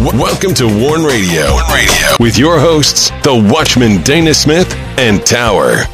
Welcome 0.00 0.54
to 0.54 0.66
Warn 0.66 1.04
Radio. 1.04 1.52
Warn 1.52 1.72
Radio 1.72 2.16
with 2.18 2.36
your 2.36 2.58
hosts, 2.58 3.10
the 3.22 3.48
Watchman 3.52 4.02
Dana 4.02 4.34
Smith 4.34 4.74
and 4.98 5.24
Tower. 5.24 5.84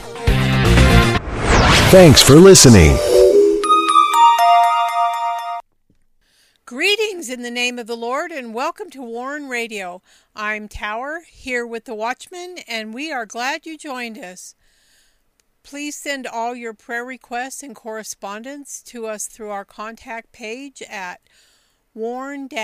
Thanks 1.90 2.22
for 2.22 2.36
listening. 2.36 2.96
Greetings 6.64 7.28
in 7.28 7.42
the 7.42 7.50
name 7.50 7.78
of 7.78 7.86
the 7.86 7.96
Lord 7.96 8.32
and 8.32 8.54
welcome 8.54 8.88
to 8.88 9.02
Warn 9.02 9.50
Radio. 9.50 10.00
I'm 10.34 10.66
Tower 10.66 11.20
here 11.28 11.66
with 11.66 11.84
the 11.84 11.94
Watchman 11.94 12.56
and 12.66 12.94
we 12.94 13.12
are 13.12 13.26
glad 13.26 13.66
you 13.66 13.76
joined 13.76 14.16
us. 14.16 14.54
Please 15.62 15.94
send 15.94 16.26
all 16.26 16.54
your 16.54 16.72
prayer 16.72 17.04
requests 17.04 17.62
and 17.62 17.76
correspondence 17.76 18.82
to 18.84 19.06
us 19.06 19.26
through 19.26 19.50
our 19.50 19.66
contact 19.66 20.32
page 20.32 20.82
at 20.88 21.20
warn-usa.com. 21.94 22.54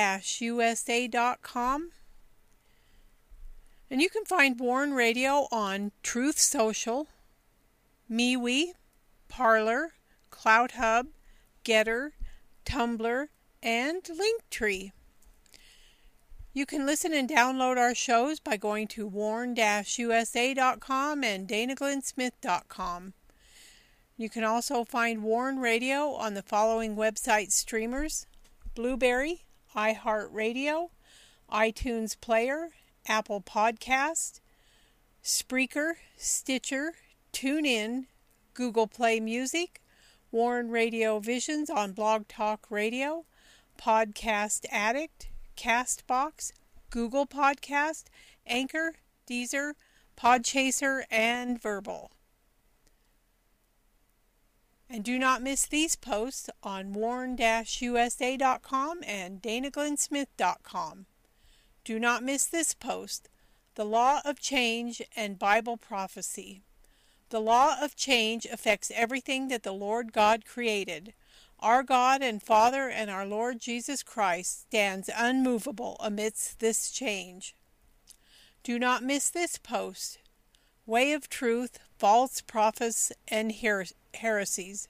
And 3.89 4.03
you 4.03 4.11
can 4.11 4.25
find 4.25 4.59
Warn 4.59 4.95
Radio 4.95 5.47
on 5.53 5.93
Truth 6.03 6.39
Social, 6.39 7.07
MeWe, 8.11 8.73
Parler, 9.29 9.93
CloutHub, 10.33 11.07
Gettr, 11.65 12.11
Tumblr, 12.65 13.29
and 13.63 14.03
Linktree. 14.03 14.93
You 16.53 16.65
can 16.67 16.87
listen 16.87 17.13
and 17.13 17.29
download 17.29 17.77
our 17.77 17.95
shows 17.95 18.41
by 18.41 18.57
going 18.57 18.89
to 18.89 19.07
warn-usa.com 19.07 19.65
and 21.23 21.47
danaglennsmith.com. 21.47 23.13
You 24.17 24.31
can 24.31 24.45
also 24.45 24.83
find 24.85 25.23
Warn 25.23 25.59
Radio 25.59 26.13
on 26.15 26.33
the 26.33 26.43
following 26.43 26.97
website 26.97 27.53
streamers 27.53 28.27
Blubrry, 28.77 29.47
iHeartRadio, 29.75 30.91
iTunes 31.51 32.21
Player, 32.21 32.69
Apple 33.07 33.41
Podcast, 33.41 34.41
Spreaker, 35.25 35.95
Stitcher, 36.19 36.93
TuneIn, 37.33 38.05
Google 38.53 38.87
Play 38.87 39.19
Music, 39.19 39.81
Warn 40.31 40.71
Radio 40.71 41.19
Visions 41.21 41.71
on 41.71 41.93
Blog 41.93 42.29
Talk 42.29 42.67
Radio, 42.69 43.25
Podcast 43.81 44.67
Addict, 44.71 45.31
Castbox, 45.57 46.53
Google 46.91 47.27
Podcast, 47.27 48.05
Anchor, 48.47 48.97
Deezer, 49.27 49.73
Podchaser, 50.19 51.05
and 51.11 51.61
Verbal. 51.61 52.11
And 54.89 55.05
do 55.05 55.19
not 55.19 55.43
miss 55.43 55.67
these 55.67 55.97
posts 55.97 56.49
on 56.63 56.93
warn-usa.com 56.93 58.99
and 59.05 59.43
danaglennsmith.com. 59.43 61.07
Do 61.85 61.99
not 61.99 62.23
miss 62.23 62.47
this 62.47 62.75
post, 62.75 63.29
The 63.75 63.85
Law 63.85 64.21
of 64.25 64.41
Change 64.41 65.03
and 65.17 65.39
Bible 65.39 65.77
Prophecy. 65.77 66.63
The 67.31 67.41
law 67.41 67.77
of 67.83 67.97
change 67.97 68.47
affects 68.47 68.93
everything 68.95 69.49
that 69.49 69.65
the 69.65 69.73
Lord 69.73 70.13
God 70.13 70.45
created. 70.45 71.13
Our 71.59 71.83
God 71.83 72.23
and 72.23 72.41
Father 72.41 72.89
and 72.89 73.11
our 73.11 73.27
Lord 73.27 73.59
Jesus 73.59 74.05
Christ 74.05 74.63
stands 74.63 75.11
unmovable 75.15 75.97
amidst 75.99 76.61
this 76.61 76.91
change. 76.91 77.57
Do 78.63 78.79
not 78.79 79.03
miss 79.03 79.31
this 79.31 79.59
post. 79.59 80.19
Way 80.87 81.13
of 81.13 81.29
Truth, 81.29 81.81
False 81.99 82.41
Prophets, 82.41 83.13
and 83.29 83.57
Her- 83.57 83.87
Heresies. 84.15 84.89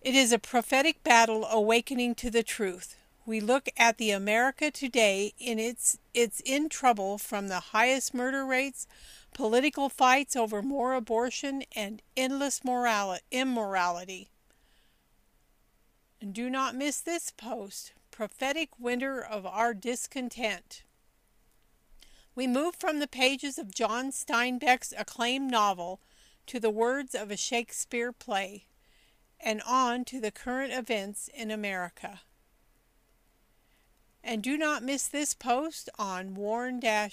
It 0.00 0.14
is 0.14 0.32
a 0.32 0.38
prophetic 0.38 1.02
battle 1.02 1.44
awakening 1.46 2.14
to 2.16 2.30
the 2.30 2.44
truth. 2.44 2.96
We 3.24 3.40
look 3.40 3.68
at 3.76 3.98
the 3.98 4.12
America 4.12 4.70
today 4.70 5.32
in 5.38 5.58
its 5.58 5.98
it's 6.14 6.40
in 6.44 6.68
trouble 6.68 7.18
from 7.18 7.48
the 7.48 7.58
highest 7.58 8.14
murder 8.14 8.46
rates, 8.46 8.86
political 9.34 9.88
fights 9.88 10.36
over 10.36 10.62
more 10.62 10.94
abortion, 10.94 11.64
and 11.74 12.02
endless 12.16 12.62
morality, 12.62 13.24
immorality. 13.32 14.30
And 16.20 16.32
do 16.32 16.48
not 16.48 16.76
miss 16.76 17.00
this 17.00 17.32
post 17.32 17.92
Prophetic 18.12 18.70
Winter 18.78 19.20
of 19.20 19.44
Our 19.44 19.74
Discontent. 19.74 20.84
We 22.36 22.46
move 22.46 22.76
from 22.76 23.00
the 23.00 23.08
pages 23.08 23.58
of 23.58 23.74
John 23.74 24.12
Steinbeck's 24.12 24.92
acclaimed 24.96 25.50
novel 25.50 26.00
to 26.46 26.60
the 26.60 26.70
words 26.70 27.14
of 27.14 27.30
a 27.30 27.36
Shakespeare 27.36 28.12
play, 28.12 28.66
and 29.40 29.62
on 29.66 30.04
to 30.04 30.20
the 30.20 30.30
current 30.30 30.72
events 30.72 31.28
in 31.34 31.50
America. 31.50 32.20
And 34.22 34.42
do 34.42 34.58
not 34.58 34.82
miss 34.82 35.08
this 35.08 35.32
post 35.34 35.88
on 35.98 36.34
warn-usa.com. 36.34 37.10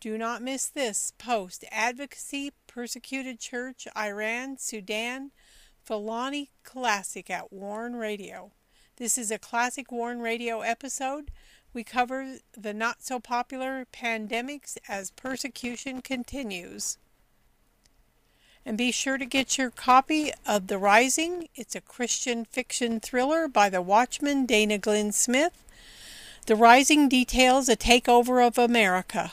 Do 0.00 0.18
not 0.18 0.42
miss 0.42 0.66
this 0.66 1.12
post 1.18 1.64
Advocacy, 1.70 2.50
Persecuted 2.66 3.38
Church, 3.38 3.86
Iran, 3.96 4.58
Sudan, 4.58 5.30
Fulani 5.84 6.50
Classic 6.64 7.30
at 7.30 7.52
Warn 7.52 7.94
Radio. 7.94 8.50
This 8.96 9.16
is 9.16 9.30
a 9.30 9.38
classic 9.38 9.92
Warn 9.92 10.20
Radio 10.20 10.62
episode. 10.62 11.30
We 11.74 11.84
cover 11.84 12.36
the 12.56 12.74
not 12.74 13.02
so 13.02 13.18
popular 13.18 13.86
pandemics 13.92 14.76
as 14.88 15.10
persecution 15.10 16.02
continues. 16.02 16.98
And 18.66 18.76
be 18.76 18.92
sure 18.92 19.16
to 19.16 19.24
get 19.24 19.56
your 19.56 19.70
copy 19.70 20.32
of 20.46 20.66
The 20.66 20.78
Rising. 20.78 21.48
It's 21.54 21.74
a 21.74 21.80
Christian 21.80 22.44
fiction 22.44 23.00
thriller 23.00 23.48
by 23.48 23.70
the 23.70 23.82
Watchman 23.82 24.44
Dana 24.44 24.76
Glenn 24.76 25.12
Smith. 25.12 25.64
The 26.46 26.56
Rising 26.56 27.08
details 27.08 27.68
a 27.68 27.76
takeover 27.76 28.46
of 28.46 28.58
America. 28.58 29.32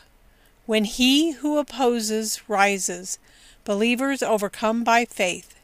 When 0.65 0.85
he 0.85 1.31
who 1.31 1.57
opposes 1.57 2.41
rises, 2.47 3.19
believers 3.65 4.23
overcome 4.23 4.83
by 4.83 5.05
faith. 5.05 5.55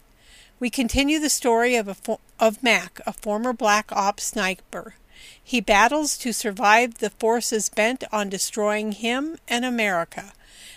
We 0.60 0.70
continue 0.70 1.20
the 1.20 1.30
story 1.30 1.76
of, 1.76 1.96
fo- 1.98 2.20
of 2.40 2.62
Mac, 2.62 3.00
a 3.08 3.14
former 3.14 3.54
black 3.54 3.92
ops 3.92 4.24
sniper. 4.24 4.96
He 5.42 5.62
battles 5.62 6.18
to 6.20 6.34
survive 6.34 6.96
the 6.96 7.10
forces 7.10 7.70
bent 7.70 8.04
on 8.12 8.30
destroying 8.30 8.94
him 8.94 9.38
and 9.48 9.64
America. 9.64 10.34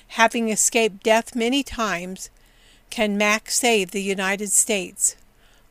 Having 0.09 0.49
escaped 0.49 1.03
death 1.03 1.35
many 1.35 1.63
times, 1.63 2.31
can 2.91 3.17
Mac 3.17 3.51
save 3.51 3.91
the 3.91 4.03
United 4.03 4.51
States? 4.51 5.17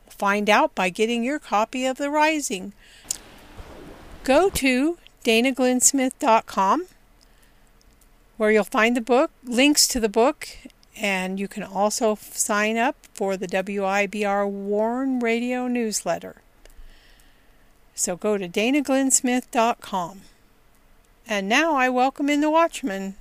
Find 0.08 0.50
out 0.50 0.74
by 0.74 0.90
getting 0.90 1.22
your 1.22 1.38
copy 1.38 1.86
of 1.86 1.96
The 1.96 2.10
Rising. 2.10 2.72
Go 4.24 4.50
to 4.50 4.98
danaglennsmith.com 5.24 6.86
where 8.38 8.52
you'll 8.52 8.64
find 8.64 8.96
the 8.96 9.00
book, 9.00 9.32
links 9.44 9.86
to 9.88 10.00
the 10.00 10.08
book, 10.08 10.48
and 10.96 11.38
you 11.38 11.48
can 11.48 11.64
also 11.64 12.16
sign 12.20 12.76
up 12.76 12.96
for 13.12 13.36
the 13.36 13.48
WIBR 13.48 14.48
Warn 14.48 15.18
Radio 15.18 15.66
newsletter. 15.66 16.36
So 17.98 18.16
go 18.16 18.38
to 18.38 18.48
danaglennsmith.com. 18.48 20.20
And 21.26 21.48
now 21.48 21.74
I 21.74 21.88
welcome 21.88 22.30
in 22.30 22.40
the 22.40 22.48
Watchman. 22.48 23.16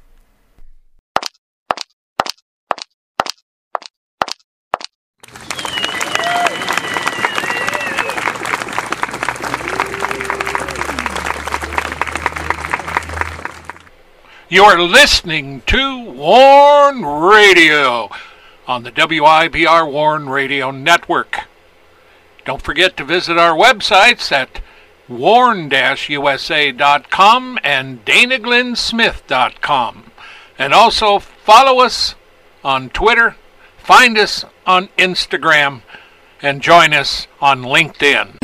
You 14.47 14.63
are 14.63 14.79
listening 14.79 15.63
to 15.65 16.03
Warn 16.03 17.03
Radio 17.03 18.11
on 18.67 18.83
the 18.83 18.91
WIBR 18.91 19.91
Warn 19.91 20.29
Radio 20.29 20.69
Network. 20.69 21.47
Don't 22.45 22.61
forget 22.61 22.95
to 22.97 23.03
visit 23.03 23.39
our 23.39 23.57
websites 23.57 24.31
at 24.31 24.61
warn-usa.com 25.07 27.59
and 27.63 28.05
danaglennsmith.com. 28.05 30.11
And 30.59 30.73
also 30.73 31.19
follow 31.19 31.79
us 31.79 32.15
on 32.63 32.89
Twitter, 32.89 33.35
find 33.77 34.17
us 34.17 34.43
on 34.65 34.89
Instagram, 34.97 35.83
and 36.41 36.61
join 36.61 36.93
us 36.93 37.27
on 37.39 37.61
LinkedIn. 37.61 38.37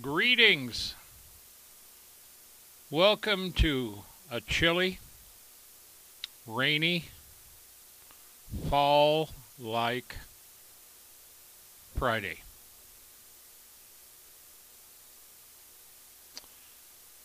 Greetings. 0.00 0.94
Welcome 2.90 3.52
to 3.52 4.00
a 4.30 4.40
chilly, 4.40 4.98
rainy, 6.46 7.04
fall 8.68 9.30
like 9.58 10.16
Friday. 11.96 12.38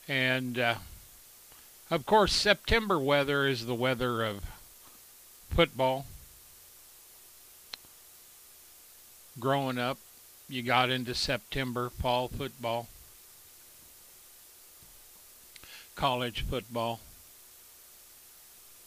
And 0.07 0.57
uh, 0.57 0.75
of 1.89 2.05
course, 2.05 2.33
September 2.33 2.99
weather 2.99 3.47
is 3.47 3.65
the 3.65 3.75
weather 3.75 4.23
of 4.23 4.45
football. 5.49 6.05
Growing 9.39 9.77
up, 9.77 9.97
you 10.49 10.63
got 10.63 10.89
into 10.89 11.13
September, 11.13 11.89
fall 11.89 12.27
football, 12.27 12.87
college 15.95 16.41
football. 16.41 16.99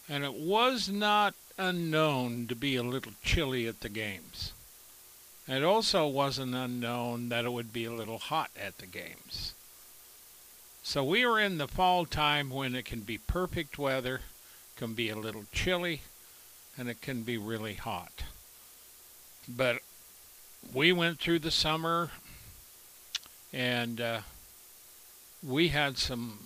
And 0.09 0.25
it 0.25 0.35
was 0.35 0.89
not 0.89 1.35
unknown 1.61 2.47
to 2.49 2.57
be 2.57 2.75
a 2.75 2.83
little 2.83 3.13
chilly 3.23 3.67
at 3.67 3.81
the 3.81 3.89
games. 3.89 4.53
It 5.47 5.63
also 5.63 6.07
wasn't 6.07 6.55
unknown 6.55 7.29
that 7.29 7.45
it 7.45 7.53
would 7.53 7.73
be 7.73 7.85
a 7.85 7.93
little 7.93 8.19
hot 8.19 8.51
at 8.61 8.79
the 8.79 8.87
games. 8.87 9.55
So 10.83 11.05
we 11.05 11.25
are 11.25 11.39
in 11.39 11.59
the 11.59 11.69
fall 11.69 12.07
time 12.07 12.51
when 12.51 12.75
it 12.75 12.85
can 12.85 13.01
be 13.01 13.19
perfect 13.19 13.79
weather, 13.79 14.23
can 14.77 14.95
be 14.95 15.11
a 15.11 15.17
little 15.17 15.45
chilly, 15.53 16.03
and 16.79 16.89
it 16.89 17.03
can 17.03 17.23
be 17.23 17.37
really 17.37 17.75
hot. 17.75 18.23
But 19.49 19.81
we 20.73 20.93
went 20.93 21.19
through 21.19 21.41
the 21.41 21.51
summer 21.51 22.11
and 23.53 24.01
uh, 24.01 24.21
we 25.47 25.69
had 25.69 25.99
some, 25.99 26.39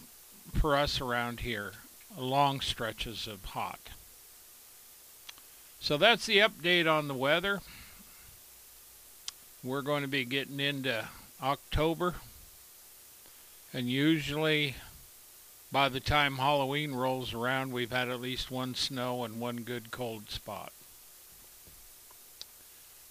for 0.53 0.75
us 0.77 1.01
around 1.01 1.41
here, 1.41 1.73
long 2.17 2.61
stretches 2.61 3.27
of 3.27 3.45
hot. 3.45 3.81
So 5.85 5.99
that's 5.99 6.25
the 6.25 6.39
update 6.39 6.91
on 6.91 7.09
the 7.09 7.15
weather. 7.15 7.61
We're 9.63 9.83
going 9.83 10.01
to 10.01 10.09
be 10.09 10.25
getting 10.25 10.59
into 10.59 11.07
October. 11.43 12.15
And 13.71 13.87
usually, 13.87 14.77
by 15.71 15.91
the 15.91 16.01
time 16.01 16.37
Halloween 16.37 16.95
rolls 16.95 17.35
around, 17.35 17.75
we've 17.75 17.93
had 17.93 18.09
at 18.09 18.23
least 18.23 18.51
one 18.51 18.75
snow 18.75 19.25
and 19.25 19.39
one 19.39 19.59
good 19.59 19.91
cold 19.91 20.31
spot. 20.31 20.73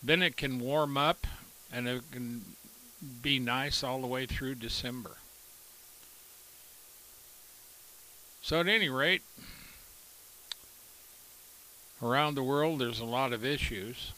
Then 0.01 0.23
it 0.23 0.35
can 0.35 0.59
warm 0.59 0.97
up 0.97 1.27
and 1.71 1.87
it 1.87 2.01
can 2.11 2.43
be 3.21 3.37
nice 3.37 3.83
all 3.83 4.01
the 4.01 4.07
way 4.07 4.25
through 4.25 4.55
December. 4.55 5.17
So, 8.41 8.61
at 8.61 8.67
any 8.67 8.89
rate, 8.89 9.21
around 12.03 12.35
the 12.35 12.43
world 12.43 12.79
there's 12.79 12.99
a 12.99 13.05
lot 13.05 13.31
of 13.31 13.45
issues. 13.45 14.11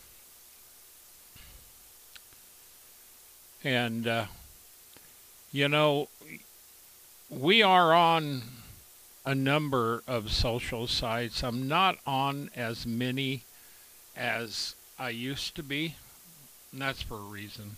And, 3.63 4.07
uh, 4.07 4.25
you 5.51 5.67
know, 5.67 6.09
we 7.29 7.63
are 7.63 7.93
on 7.93 8.41
a 9.25 9.33
number 9.33 10.03
of 10.07 10.31
social 10.31 10.87
sites. 10.87 11.43
I'm 11.43 11.67
not 11.67 11.97
on 12.05 12.49
as 12.55 12.85
many 12.85 13.43
as 14.15 14.75
I 14.99 15.09
used 15.09 15.55
to 15.55 15.63
be, 15.63 15.95
and 16.71 16.81
that's 16.81 17.01
for 17.01 17.15
a 17.15 17.21
reason. 17.21 17.75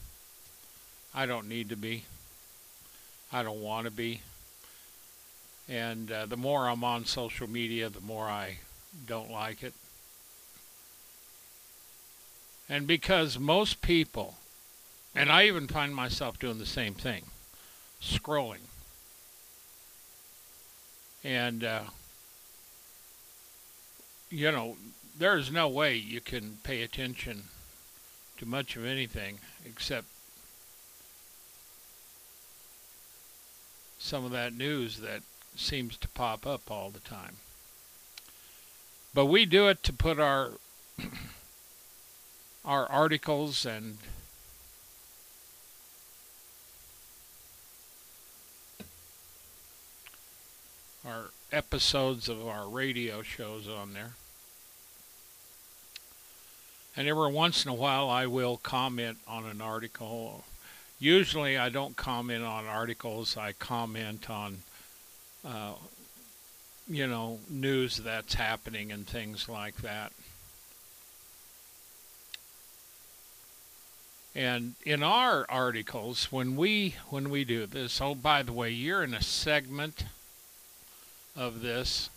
I 1.16 1.26
don't 1.26 1.48
need 1.48 1.70
to 1.70 1.78
be. 1.78 2.04
I 3.32 3.44
don't 3.44 3.62
want 3.62 3.86
to 3.86 3.92
be. 3.92 4.22
And 5.70 6.12
uh, 6.12 6.26
the 6.26 6.38
more 6.38 6.68
I'm 6.68 6.84
on 6.84 7.06
social 7.06 7.50
media, 7.50 7.90
the 7.90 8.02
more 8.02 8.26
I 8.26 8.58
don't 9.06 9.32
like 9.32 9.64
it. 9.64 9.74
And 12.70 12.86
because 12.86 13.40
most 13.40 13.82
people 13.82 14.36
and 15.18 15.32
I 15.32 15.46
even 15.46 15.68
find 15.68 15.96
myself 15.96 16.38
doing 16.38 16.60
the 16.60 16.66
same 16.68 16.94
thing, 16.94 17.24
scrolling. 18.00 18.68
And, 21.24 21.64
uh, 21.64 21.84
you 24.30 24.52
know, 24.52 24.78
there's 25.18 25.52
no 25.52 25.68
way 25.68 25.96
you 25.96 26.22
can 26.22 26.60
pay 26.62 26.84
attention 26.84 27.46
to 28.38 28.46
much 28.46 28.76
of 28.76 28.86
anything 28.86 29.40
except 29.66 30.06
some 33.98 34.24
of 34.24 34.30
that 34.32 34.54
news 34.54 35.00
that 35.00 35.24
seems 35.56 35.98
to 35.98 36.08
pop 36.10 36.46
up 36.46 36.70
all 36.70 36.92
the 36.92 37.00
time. 37.00 37.38
But 39.16 39.26
we 39.26 39.46
do 39.46 39.68
it 39.68 39.82
to 39.82 39.94
put 39.94 40.20
our 40.20 40.52
our 42.68 42.86
articles 42.92 43.66
and 43.66 43.98
our 51.08 51.28
episodes 51.50 52.28
of 52.28 52.46
our 52.46 52.68
radio 52.68 53.22
shows 53.22 53.70
on 53.70 53.94
there. 53.94 54.12
And 56.98 57.08
every 57.08 57.32
once 57.32 57.64
in 57.64 57.72
a 57.72 57.74
while, 57.74 58.10
I 58.10 58.26
will 58.26 58.58
comment 58.58 59.20
on 59.26 59.46
an 59.46 59.62
article. 59.62 60.44
Usually, 61.00 61.58
I 61.58 61.70
don't 61.70 61.96
comment 61.96 62.44
on 62.44 62.66
articles. 62.66 63.38
I 63.38 63.54
comment 63.54 64.30
on, 64.30 64.58
uh, 65.46 65.76
you 66.90 67.08
know, 67.08 67.40
news 67.50 67.98
that's 67.98 68.34
happening 68.34 68.92
and 68.92 69.08
things 69.08 69.48
like 69.48 69.78
that. 69.84 70.12
And 74.38 74.76
in 74.86 75.02
our 75.02 75.48
articles, 75.50 76.32
when 76.32 76.56
we 76.56 76.94
when 77.10 77.32
we 77.32 77.44
do 77.44 77.66
this, 77.66 78.00
oh 78.00 78.14
by 78.14 78.44
the 78.44 78.54
way, 78.54 78.70
you're 78.70 79.04
in 79.04 79.16
a 79.16 79.22
segment 79.24 80.04
of 81.36 81.64
this. 81.64 82.12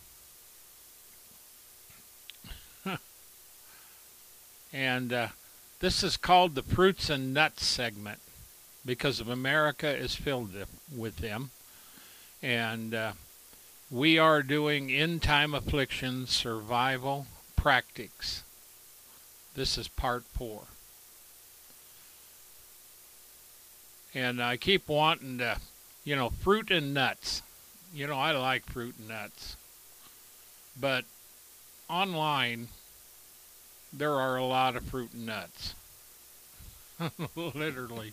and 4.71 5.11
uh, 5.15 5.29
this 5.79 6.03
is 6.03 6.19
called 6.19 6.55
the 6.55 6.63
fruits 6.63 7.09
and 7.09 7.33
nuts 7.33 7.65
segment 7.65 8.19
because 8.85 9.21
of 9.21 9.31
America 9.31 9.89
is 9.89 10.15
filled 10.15 10.51
with 10.95 11.17
them. 11.17 11.49
And 12.43 12.93
uh, 12.95 13.13
we 13.91 14.19
are 14.19 14.43
doing 14.43 14.91
end 14.91 15.23
time 15.23 15.55
affliction 15.55 16.27
survival 16.27 17.29
practices. 17.57 18.43
This 19.55 19.79
is 19.79 19.89
part 19.89 20.25
four. 20.25 20.65
And 24.15 24.43
I 24.43 24.57
keep 24.57 24.89
wanting 24.89 25.39
to, 25.39 25.59
you 26.05 26.17
know, 26.17 26.31
fruit 26.31 26.71
and 26.71 26.93
nuts 26.93 27.43
you 27.93 28.07
know, 28.07 28.15
I 28.15 28.33
like 28.33 28.67
fruit 28.67 28.95
and 28.99 29.09
nuts. 29.09 29.57
But 30.79 31.05
online, 31.89 32.69
there 33.93 34.15
are 34.15 34.37
a 34.37 34.45
lot 34.45 34.77
of 34.77 34.85
fruit 34.85 35.13
and 35.13 35.27
nuts. 35.27 35.75
Literally. 37.37 38.13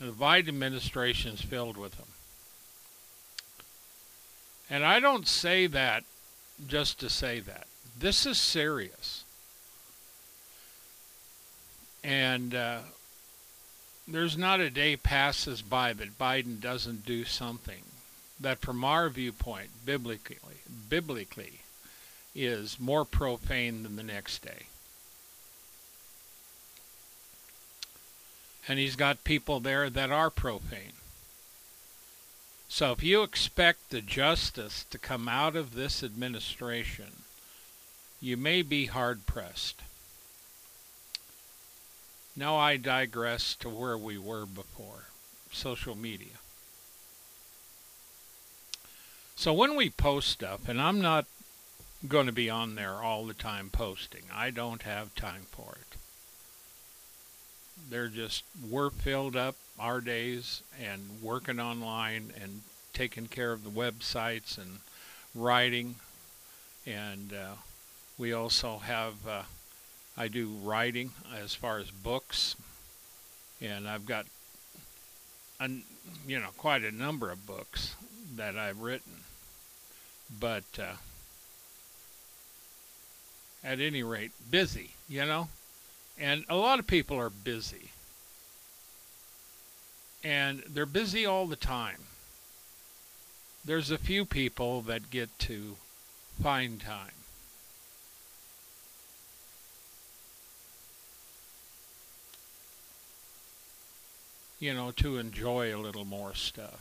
And 0.00 0.08
the 0.08 0.14
Biden 0.14 0.48
administration 0.48 1.34
is 1.34 1.40
filled 1.40 1.76
with 1.76 1.96
them. 1.96 2.06
And 4.70 4.84
I 4.84 4.98
don't 4.98 5.28
say 5.28 5.66
that 5.66 6.04
just 6.66 6.98
to 7.00 7.10
say 7.10 7.40
that. 7.40 7.66
This 7.98 8.24
is 8.24 8.38
serious. 8.38 9.24
And 12.02 12.54
uh, 12.54 12.78
there's 14.06 14.36
not 14.36 14.60
a 14.60 14.70
day 14.70 14.96
passes 14.96 15.62
by 15.62 15.92
that 15.94 16.18
Biden 16.18 16.60
doesn't 16.60 17.06
do 17.06 17.24
something 17.24 17.82
that 18.38 18.58
from 18.58 18.84
our 18.84 19.08
viewpoint, 19.08 19.70
biblically, 19.86 20.38
biblically, 20.88 21.60
is 22.34 22.80
more 22.80 23.04
profane 23.04 23.82
than 23.82 23.96
the 23.96 24.02
next 24.02 24.42
day. 24.42 24.66
And 28.66 28.78
he's 28.78 28.96
got 28.96 29.24
people 29.24 29.60
there 29.60 29.88
that 29.90 30.10
are 30.10 30.30
profane. 30.30 30.92
So 32.68 32.92
if 32.92 33.02
you 33.02 33.22
expect 33.22 33.90
the 33.90 34.00
justice 34.00 34.84
to 34.90 34.98
come 34.98 35.28
out 35.28 35.54
of 35.54 35.74
this 35.74 36.02
administration, 36.02 37.22
you 38.20 38.36
may 38.36 38.62
be 38.62 38.86
hard 38.86 39.26
pressed. 39.26 39.83
Now 42.36 42.56
I 42.56 42.76
digress 42.76 43.54
to 43.56 43.68
where 43.68 43.96
we 43.96 44.18
were 44.18 44.46
before 44.46 45.04
social 45.52 45.94
media. 45.94 46.38
So 49.36 49.52
when 49.52 49.76
we 49.76 49.90
post 49.90 50.28
stuff, 50.28 50.68
and 50.68 50.80
I'm 50.80 51.00
not 51.00 51.26
going 52.06 52.26
to 52.26 52.32
be 52.32 52.50
on 52.50 52.74
there 52.74 52.94
all 52.94 53.24
the 53.26 53.34
time 53.34 53.70
posting, 53.70 54.22
I 54.32 54.50
don't 54.50 54.82
have 54.82 55.14
time 55.14 55.46
for 55.50 55.76
it. 55.80 55.96
They're 57.90 58.08
just, 58.08 58.44
we're 58.68 58.90
filled 58.90 59.36
up 59.36 59.56
our 59.78 60.00
days 60.00 60.62
and 60.80 61.22
working 61.22 61.60
online 61.60 62.32
and 62.40 62.62
taking 62.92 63.26
care 63.26 63.52
of 63.52 63.64
the 63.64 63.70
websites 63.70 64.56
and 64.56 64.78
writing. 65.34 65.96
And 66.86 67.32
uh, 67.32 67.54
we 68.16 68.32
also 68.32 68.78
have, 68.78 69.14
uh, 69.26 69.42
I 70.16 70.28
do 70.28 70.48
writing 70.62 71.10
as 71.42 71.54
far 71.54 71.78
as 71.78 71.90
books. 71.90 72.56
And 73.60 73.88
I've 73.88 74.06
got, 74.06 74.26
you 75.60 76.38
know, 76.38 76.50
quite 76.56 76.82
a 76.84 76.92
number 76.92 77.30
of 77.30 77.46
books 77.46 77.94
that 78.36 78.56
I've 78.56 78.80
written. 78.80 79.12
But 80.38 80.64
uh, 80.78 80.96
at 83.62 83.80
any 83.80 84.02
rate, 84.02 84.32
busy, 84.50 84.90
you 85.08 85.24
know? 85.24 85.48
And 86.18 86.44
a 86.48 86.56
lot 86.56 86.78
of 86.78 86.86
people 86.86 87.18
are 87.18 87.30
busy. 87.30 87.90
And 90.22 90.62
they're 90.68 90.86
busy 90.86 91.26
all 91.26 91.46
the 91.46 91.56
time. 91.56 91.98
There's 93.64 93.90
a 93.90 93.98
few 93.98 94.24
people 94.24 94.82
that 94.82 95.10
get 95.10 95.36
to 95.40 95.76
find 96.42 96.80
time. 96.80 97.23
You 104.64 104.72
know, 104.72 104.92
to 104.92 105.18
enjoy 105.18 105.76
a 105.76 105.76
little 105.76 106.06
more 106.06 106.34
stuff. 106.34 106.80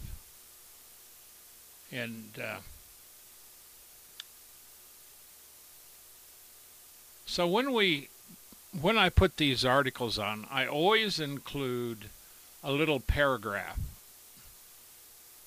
And 1.91 2.29
uh, 2.41 2.59
so 7.25 7.45
when 7.45 7.73
we 7.73 8.07
when 8.79 8.97
I 8.97 9.09
put 9.09 9.35
these 9.35 9.65
articles 9.65 10.17
on, 10.17 10.47
I 10.49 10.65
always 10.65 11.19
include 11.19 12.05
a 12.63 12.71
little 12.71 13.01
paragraph 13.01 13.77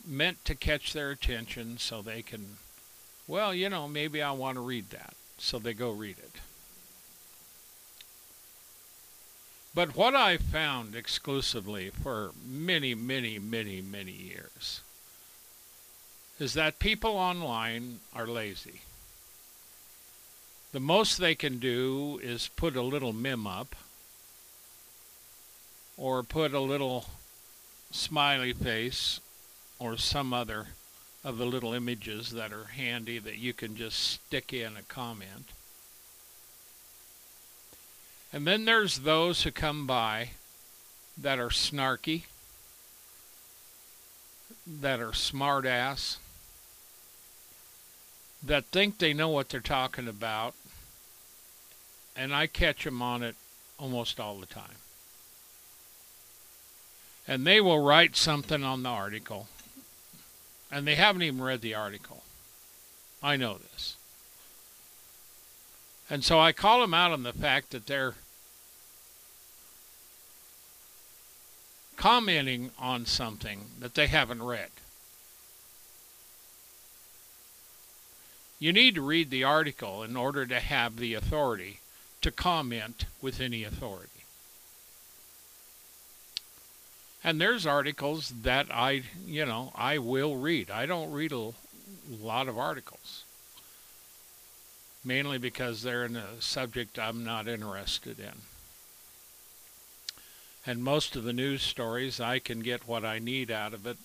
meant 0.07 0.45
to 0.45 0.55
catch 0.55 0.93
their 0.93 1.13
attention 1.13 1.79
so 1.79 2.03
they 2.03 2.21
can, 2.21 2.59
well, 3.27 3.55
you 3.55 3.71
know, 3.71 3.89
maybe 3.89 4.21
I 4.21 4.33
want 4.33 4.57
to 4.57 4.61
read 4.61 4.91
that. 4.91 5.15
So 5.39 5.59
they 5.59 5.73
go 5.73 5.91
read 5.91 6.19
it. 6.19 6.41
But 9.77 9.95
what 9.95 10.15
I 10.17 10.39
found 10.39 10.95
exclusively 10.95 11.91
for 11.91 12.31
many, 12.43 12.95
many, 12.95 13.39
many, 13.39 13.83
many 13.83 14.11
years 14.11 14.81
is 16.41 16.55
that 16.55 16.79
people 16.79 17.11
online 17.11 18.01
are 18.15 18.27
lazy. 18.27 18.81
The 20.73 20.81
most 20.81 21.19
they 21.19 21.35
can 21.35 21.59
do 21.59 22.19
is 22.23 22.49
put 22.57 22.75
a 22.75 22.81
little 22.81 23.13
mim 23.13 23.47
up 23.47 23.77
or 25.99 26.23
put 26.23 26.55
a 26.55 26.61
little 26.61 27.11
smiley 27.91 28.55
face 28.55 29.21
or 29.79 29.99
some 29.99 30.33
other 30.33 30.69
of 31.23 31.37
the 31.37 31.45
little 31.45 31.75
images 31.75 32.31
that 32.31 32.51
are 32.51 32.65
handy 32.65 33.19
that 33.19 33.37
you 33.37 33.53
can 33.53 33.77
just 33.77 33.99
stick 33.99 34.55
in 34.55 34.75
a 34.79 34.83
comment. 34.89 35.51
And 38.37 38.47
then 38.47 38.67
there's 38.67 38.99
those 38.99 39.45
who 39.45 39.51
come 39.51 39.87
by 39.87 40.33
that 41.17 41.39
are 41.39 41.49
snarky, 41.49 42.25
that 44.67 45.01
are 45.01 45.15
smart 45.15 45.65
ass, 45.65 46.19
that 48.43 48.67
think 48.67 48.99
they 48.99 49.15
know 49.15 49.31
what 49.31 49.49
they're 49.49 49.61
talking 49.61 50.07
about 50.07 50.53
and 52.15 52.35
I 52.35 52.47
catch 52.47 52.85
them 52.85 53.01
on 53.01 53.23
it 53.23 53.37
almost 53.79 54.21
all 54.21 54.37
the 54.37 54.45
time. 54.45 54.83
And 57.27 57.47
they 57.47 57.63
will 57.63 57.83
write 57.83 58.17
something 58.17 58.63
on 58.63 58.83
the 58.83 58.91
article, 58.91 59.49
and 60.71 60.87
they 60.87 60.97
haven't 60.97 61.23
even 61.23 61.41
read 61.41 61.63
the 61.63 61.75
article. 61.75 62.23
I 63.23 63.37
know 63.37 63.57
this. 63.57 63.97
And 66.11 66.23
so 66.23 66.39
I 66.39 66.53
call 66.53 66.83
them 66.83 66.93
out 66.93 67.13
on 67.13 67.23
the 67.23 67.33
fact 67.33 67.71
that 67.71 67.87
they're 67.87 68.15
commenting 71.97 72.71
on 72.79 73.07
something 73.07 73.67
that 73.81 73.95
they 73.95 74.07
haven't 74.07 74.43
read. 74.43 74.71
You 78.59 78.73
need 78.73 78.95
to 78.95 79.03
read 79.03 79.31
the 79.31 79.45
article 79.45 80.03
in 80.03 80.17
order 80.17 80.47
to 80.47 80.61
have 80.61 80.97
the 80.97 81.15
authority 81.15 81.81
to 82.23 82.31
comment 82.31 83.05
with 83.21 83.41
any 83.41 83.65
authority. 83.65 84.11
And 87.23 87.41
there's 87.41 87.67
articles 87.67 88.33
that 88.43 88.69
I, 88.71 89.03
you 89.27 89.45
know, 89.45 89.73
I 89.75 89.99
will 89.99 90.37
read. 90.37 90.71
I 90.71 90.87
don't 90.87 91.11
read 91.11 91.33
a 91.33 91.53
lot 92.09 92.49
of 92.49 92.57
articles. 92.57 93.25
Mainly 95.05 95.39
because 95.39 95.83
they're 95.83 96.05
in 96.05 96.17
a 96.17 96.41
subject 96.41 96.99
I'm 96.99 97.25
not 97.25 97.49
interested 97.49 98.19
in. 98.19 98.56
And 100.67 100.83
most 100.83 101.15
of 101.15 101.23
the 101.23 101.33
news 101.33 101.63
stories, 101.63 102.19
I 102.19 102.41
can 102.41 102.61
get 102.61 102.89
what 102.89 103.05
I 103.05 103.21
need 103.21 103.51
out 103.51 103.73
of 103.73 103.87
it 103.87 103.99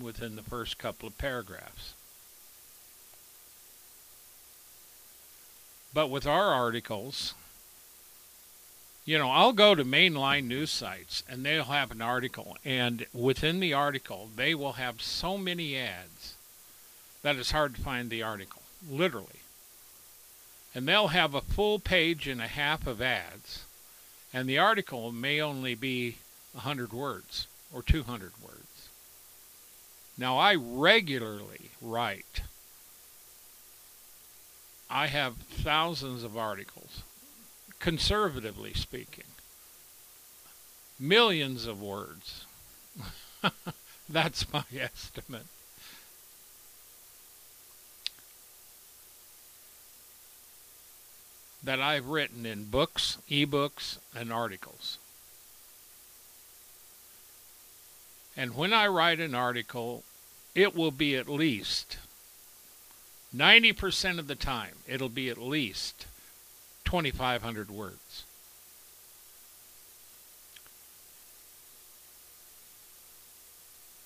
within 0.00 0.36
the 0.36 0.42
first 0.42 0.76
couple 0.76 1.08
of 1.08 1.16
paragraphs. 1.16 1.94
But 5.94 6.10
with 6.10 6.26
our 6.26 6.52
articles, 6.52 7.34
you 9.06 9.18
know, 9.18 9.30
I'll 9.30 9.52
go 9.52 9.74
to 9.74 9.84
mainline 9.84 10.46
news 10.46 10.70
sites 10.70 11.22
and 11.28 11.44
they'll 11.44 11.64
have 11.64 11.90
an 11.90 12.02
article, 12.02 12.56
and 12.64 13.06
within 13.12 13.60
the 13.60 13.72
article, 13.72 14.28
they 14.34 14.54
will 14.54 14.72
have 14.72 15.00
so 15.00 15.38
many 15.38 15.76
ads 15.76 16.34
that 17.22 17.36
it's 17.36 17.52
hard 17.52 17.76
to 17.76 17.80
find 17.80 18.10
the 18.10 18.22
article, 18.22 18.62
literally. 18.90 19.40
And 20.74 20.88
they'll 20.88 21.08
have 21.08 21.34
a 21.34 21.40
full 21.40 21.78
page 21.78 22.26
and 22.26 22.40
a 22.40 22.48
half 22.48 22.86
of 22.86 23.00
ads, 23.00 23.63
and 24.34 24.48
the 24.48 24.58
article 24.58 25.12
may 25.12 25.40
only 25.40 25.76
be 25.76 26.16
100 26.52 26.92
words 26.92 27.46
or 27.72 27.82
200 27.82 28.32
words. 28.42 28.88
Now, 30.18 30.36
I 30.38 30.56
regularly 30.56 31.70
write, 31.80 32.42
I 34.90 35.06
have 35.06 35.36
thousands 35.36 36.24
of 36.24 36.36
articles 36.36 37.04
conservatively 37.78 38.74
speaking. 38.74 39.24
Millions 40.98 41.66
of 41.66 41.80
words. 41.80 42.44
That's 44.08 44.52
my 44.52 44.64
estimate. 44.76 45.46
That 51.64 51.80
I've 51.80 52.06
written 52.06 52.44
in 52.44 52.64
books, 52.64 53.18
ebooks, 53.30 53.98
and 54.14 54.32
articles. 54.32 54.98
And 58.36 58.54
when 58.54 58.72
I 58.72 58.86
write 58.86 59.18
an 59.18 59.34
article, 59.34 60.02
it 60.54 60.76
will 60.76 60.90
be 60.90 61.16
at 61.16 61.28
least 61.28 61.96
90% 63.34 64.18
of 64.18 64.28
the 64.28 64.34
time, 64.36 64.74
it'll 64.86 65.08
be 65.08 65.28
at 65.28 65.38
least 65.38 66.06
2,500 66.84 67.70
words. 67.70 68.24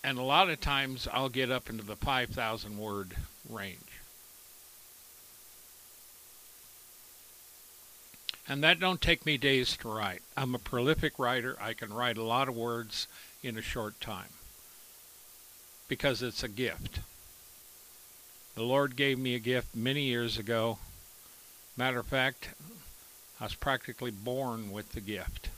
And 0.02 0.16
a 0.16 0.22
lot 0.22 0.48
of 0.48 0.60
times 0.60 1.06
I'll 1.12 1.28
get 1.28 1.50
up 1.50 1.68
into 1.68 1.84
the 1.84 1.96
5,000 1.96 2.78
word 2.78 3.16
range. 3.50 3.87
And 8.48 8.64
that 8.64 8.80
don't 8.80 9.00
take 9.00 9.26
me 9.26 9.36
days 9.36 9.76
to 9.76 9.88
write. 9.88 10.22
I'm 10.34 10.54
a 10.54 10.58
prolific 10.58 11.18
writer. 11.18 11.58
I 11.60 11.74
can 11.74 11.92
write 11.92 12.16
a 12.16 12.22
lot 12.22 12.48
of 12.48 12.56
words 12.56 13.06
in 13.42 13.58
a 13.58 13.62
short 13.62 14.00
time 14.00 14.30
because 15.86 16.22
it's 16.22 16.42
a 16.42 16.48
gift. 16.48 17.00
The 18.54 18.62
Lord 18.62 18.96
gave 18.96 19.18
me 19.18 19.34
a 19.34 19.38
gift 19.38 19.76
many 19.76 20.04
years 20.04 20.38
ago. 20.38 20.78
Matter 21.76 22.00
of 22.00 22.06
fact, 22.06 22.48
I 23.38 23.44
was 23.44 23.54
practically 23.54 24.10
born 24.10 24.72
with 24.72 24.92
the 24.92 25.00
gift. 25.02 25.50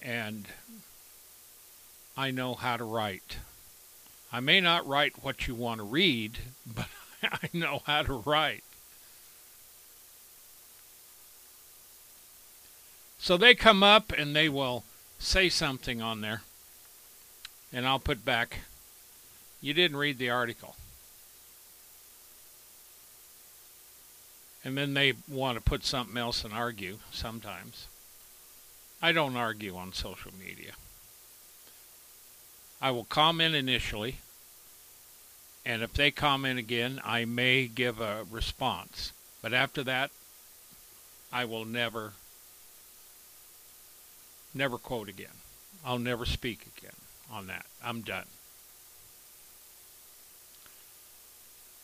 And 0.00 0.46
I 2.16 2.30
know 2.30 2.54
how 2.54 2.76
to 2.76 2.84
write. 2.84 3.38
I 4.32 4.38
may 4.38 4.60
not 4.60 4.86
write 4.86 5.24
what 5.24 5.48
you 5.48 5.56
want 5.56 5.78
to 5.78 5.84
read, 5.84 6.38
but 6.66 6.88
I 7.22 7.50
know 7.52 7.82
how 7.84 8.02
to 8.02 8.14
write. 8.14 8.62
So 13.26 13.36
they 13.36 13.56
come 13.56 13.82
up 13.82 14.12
and 14.16 14.36
they 14.36 14.48
will 14.48 14.84
say 15.18 15.48
something 15.48 16.00
on 16.00 16.20
there, 16.20 16.42
and 17.72 17.84
I'll 17.84 17.98
put 17.98 18.24
back, 18.24 18.60
you 19.60 19.74
didn't 19.74 19.96
read 19.96 20.18
the 20.18 20.30
article. 20.30 20.76
And 24.64 24.78
then 24.78 24.94
they 24.94 25.14
want 25.28 25.58
to 25.58 25.60
put 25.60 25.84
something 25.84 26.16
else 26.16 26.44
and 26.44 26.54
argue 26.54 26.98
sometimes. 27.10 27.88
I 29.02 29.10
don't 29.10 29.34
argue 29.34 29.74
on 29.74 29.92
social 29.92 30.30
media. 30.38 30.74
I 32.80 32.92
will 32.92 33.06
comment 33.06 33.56
initially, 33.56 34.18
and 35.64 35.82
if 35.82 35.92
they 35.94 36.12
comment 36.12 36.60
again, 36.60 37.00
I 37.04 37.24
may 37.24 37.66
give 37.66 38.00
a 38.00 38.24
response. 38.30 39.10
But 39.42 39.52
after 39.52 39.82
that, 39.82 40.12
I 41.32 41.44
will 41.44 41.64
never, 41.64 42.12
never 44.56 44.78
quote 44.78 45.08
again. 45.08 45.26
I'll 45.84 45.98
never 45.98 46.24
speak 46.24 46.66
again 46.76 46.96
on 47.30 47.46
that. 47.46 47.66
I'm 47.84 48.00
done. 48.00 48.24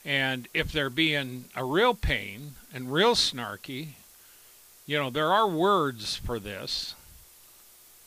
And 0.05 0.49
if 0.53 0.73
they're 0.73 0.91
being 0.91 1.45
a 1.55 1.65
real 1.65 1.95
pain 1.95 2.55
and 2.75 2.93
real 2.93 3.15
snarky, 3.15 3.89
you 4.87 4.99
know, 4.99 5.11
there 5.11 5.33
are 5.33 5.47
words 5.47 6.17
for 6.17 6.41
this. 6.41 6.95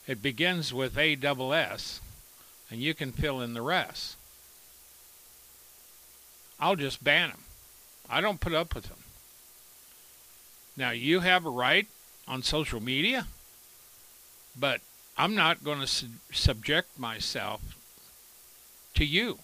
It 0.06 0.20
begins 0.20 0.74
with 0.74 0.98
A 0.98 1.14
double 1.14 1.54
S, 1.54 2.00
and 2.70 2.80
you 2.80 2.92
can 2.92 3.12
fill 3.12 3.40
in 3.40 3.54
the 3.54 3.62
rest. 3.62 4.16
I'll 6.60 6.76
just 6.76 7.02
ban 7.02 7.30
them. 7.30 7.40
I 8.08 8.20
don't 8.20 8.40
put 8.40 8.52
up 8.52 8.74
with 8.74 8.84
them. 8.84 8.98
Now, 10.76 10.90
you 10.90 11.20
have 11.20 11.46
a 11.46 11.50
right 11.50 11.86
on 12.28 12.42
social 12.42 12.80
media, 12.80 13.26
but 14.58 14.80
I'm 15.16 15.34
not 15.34 15.64
going 15.64 15.80
to 15.80 15.86
su- 15.86 16.08
subject 16.32 16.98
myself 16.98 17.60
to 18.94 19.04
you 19.04 19.38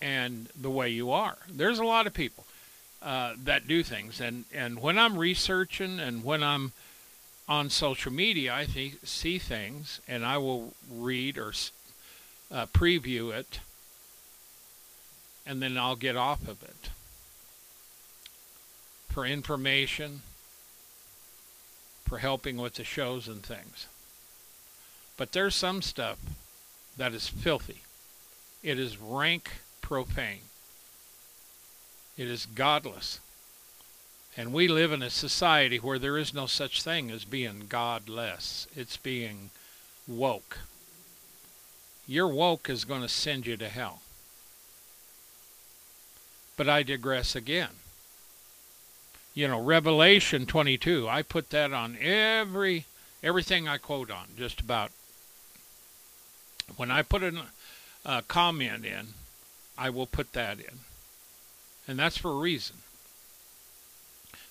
and 0.00 0.48
the 0.54 0.70
way 0.70 0.88
you 0.88 1.10
are. 1.10 1.38
There's 1.48 1.78
a 1.78 1.84
lot 1.84 2.06
of 2.06 2.14
people 2.14 2.44
uh, 3.02 3.34
that 3.44 3.68
do 3.68 3.82
things, 3.82 4.20
and 4.20 4.44
and 4.54 4.80
when 4.80 4.98
I'm 4.98 5.18
researching 5.18 6.00
and 6.00 6.24
when 6.24 6.42
I'm 6.42 6.72
on 7.48 7.68
social 7.68 8.12
media, 8.12 8.54
I 8.54 8.64
th- 8.64 8.96
see 9.04 9.38
things, 9.38 10.00
and 10.08 10.24
I 10.24 10.38
will 10.38 10.72
read 10.90 11.36
or 11.36 11.52
uh, 12.50 12.66
preview 12.66 13.32
it, 13.32 13.60
and 15.46 15.60
then 15.60 15.76
I'll 15.76 15.96
get 15.96 16.16
off 16.16 16.48
of 16.48 16.62
it 16.62 16.90
for 19.08 19.24
information, 19.24 20.22
for 22.04 22.18
helping 22.18 22.56
with 22.56 22.74
the 22.74 22.84
shows 22.84 23.28
and 23.28 23.42
things. 23.42 23.86
But 25.16 25.32
there's 25.32 25.54
some 25.54 25.82
stuff 25.82 26.18
that 26.96 27.14
is 27.14 27.28
filthy. 27.28 27.80
It 28.62 28.78
is 28.78 28.98
rank 28.98 29.50
profane. 29.80 30.40
It 32.16 32.28
is 32.28 32.46
godless. 32.46 33.20
And 34.36 34.52
we 34.52 34.66
live 34.66 34.92
in 34.92 35.02
a 35.02 35.10
society 35.10 35.78
where 35.78 35.98
there 35.98 36.18
is 36.18 36.34
no 36.34 36.46
such 36.46 36.82
thing 36.82 37.10
as 37.10 37.24
being 37.24 37.66
godless. 37.68 38.66
It's 38.74 38.96
being 38.96 39.50
woke. 40.08 40.58
Your 42.06 42.28
woke 42.28 42.68
is 42.68 42.84
going 42.84 43.02
to 43.02 43.08
send 43.08 43.46
you 43.46 43.56
to 43.56 43.68
hell. 43.68 44.02
But 46.56 46.68
I 46.68 46.82
digress 46.82 47.34
again. 47.34 47.70
You 49.34 49.48
know, 49.48 49.60
Revelation 49.60 50.46
22, 50.46 51.08
I 51.08 51.22
put 51.22 51.50
that 51.50 51.72
on 51.72 51.98
every 52.00 52.86
everything 53.22 53.66
I 53.66 53.78
quote 53.78 54.10
on, 54.10 54.26
just 54.38 54.60
about. 54.60 54.92
When 56.76 56.90
I 56.90 57.02
put 57.02 57.22
a 58.04 58.22
comment 58.22 58.86
in, 58.86 59.08
I 59.76 59.90
will 59.90 60.06
put 60.06 60.32
that 60.34 60.58
in. 60.60 60.80
And 61.88 61.98
that's 61.98 62.16
for 62.16 62.30
a 62.30 62.36
reason. 62.38 62.76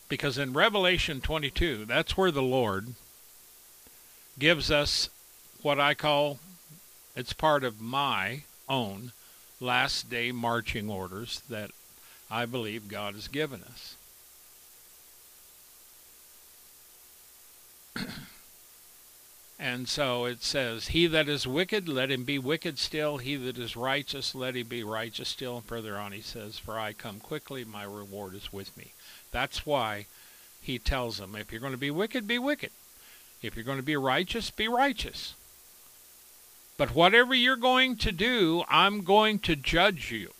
Because 0.09 0.37
in 0.37 0.53
Revelation 0.53 1.21
22, 1.21 1.85
that's 1.85 2.17
where 2.17 2.29
the 2.31 2.43
Lord 2.43 2.93
gives 4.37 4.69
us 4.69 5.09
what 5.61 5.79
I 5.79 5.93
call, 5.93 6.39
it's 7.15 7.33
part 7.33 7.63
of 7.63 7.79
my 7.79 8.43
own 8.67 9.13
last 9.59 10.09
day 10.09 10.31
marching 10.31 10.89
orders 10.89 11.41
that 11.49 11.71
I 12.29 12.45
believe 12.45 12.89
God 12.89 13.13
has 13.15 13.27
given 13.27 13.63
us. 13.63 13.95
And 19.63 19.87
so 19.87 20.25
it 20.25 20.43
says, 20.43 20.89
He 20.89 21.07
that 21.07 21.29
is 21.29 21.47
wicked, 21.47 21.87
let 21.87 22.11
him 22.11 22.25
be 22.25 22.37
wicked 22.37 22.77
still. 22.77 23.19
He 23.19 23.37
that 23.37 23.57
is 23.57 23.77
righteous, 23.77 24.35
let 24.35 24.57
him 24.57 24.67
be 24.67 24.83
righteous 24.83 25.29
still. 25.29 25.55
And 25.55 25.65
further 25.65 25.97
on, 25.97 26.11
he 26.11 26.19
says, 26.19 26.59
For 26.59 26.77
I 26.77 26.91
come 26.91 27.21
quickly, 27.21 27.63
my 27.63 27.83
reward 27.83 28.35
is 28.35 28.51
with 28.51 28.75
me. 28.75 28.91
That's 29.31 29.65
why 29.65 30.07
he 30.61 30.79
tells 30.79 31.17
them, 31.17 31.33
If 31.37 31.49
you're 31.49 31.61
going 31.61 31.71
to 31.71 31.77
be 31.77 31.91
wicked, 31.91 32.27
be 32.27 32.39
wicked. 32.39 32.71
If 33.41 33.55
you're 33.55 33.63
going 33.63 33.77
to 33.77 33.83
be 33.83 33.95
righteous, 33.95 34.51
be 34.51 34.67
righteous. 34.67 35.33
But 36.77 36.93
whatever 36.93 37.33
you're 37.33 37.55
going 37.55 37.95
to 37.97 38.11
do, 38.11 38.65
I'm 38.67 39.01
going 39.01 39.39
to 39.39 39.55
judge 39.55 40.11
you. 40.11 40.31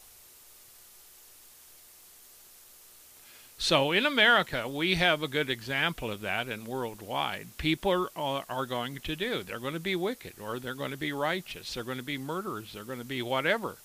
So 3.63 3.93
in 3.93 4.05
America, 4.05 4.67
we 4.67 4.95
have 4.95 5.23
a 5.23 5.27
good 5.29 5.49
example 5.49 6.11
of 6.11 6.19
that, 6.19 6.49
and 6.49 6.67
worldwide, 6.67 7.57
people 7.57 8.09
are, 8.13 8.43
are 8.49 8.65
going 8.65 8.97
to 8.97 9.15
do. 9.15 9.41
They're 9.41 9.57
going 9.57 9.73
to 9.73 9.79
be 9.79 9.95
wicked, 9.95 10.33
or 10.37 10.59
they're 10.59 10.73
going 10.73 10.91
to 10.91 10.97
be 10.97 11.13
righteous. 11.13 11.73
They're 11.73 11.85
going 11.85 11.95
to 11.95 12.03
be 12.03 12.17
murderers. 12.17 12.73
They're 12.73 12.83
going 12.83 12.99
to 12.99 13.05
be 13.05 13.21
whatever. 13.21 13.77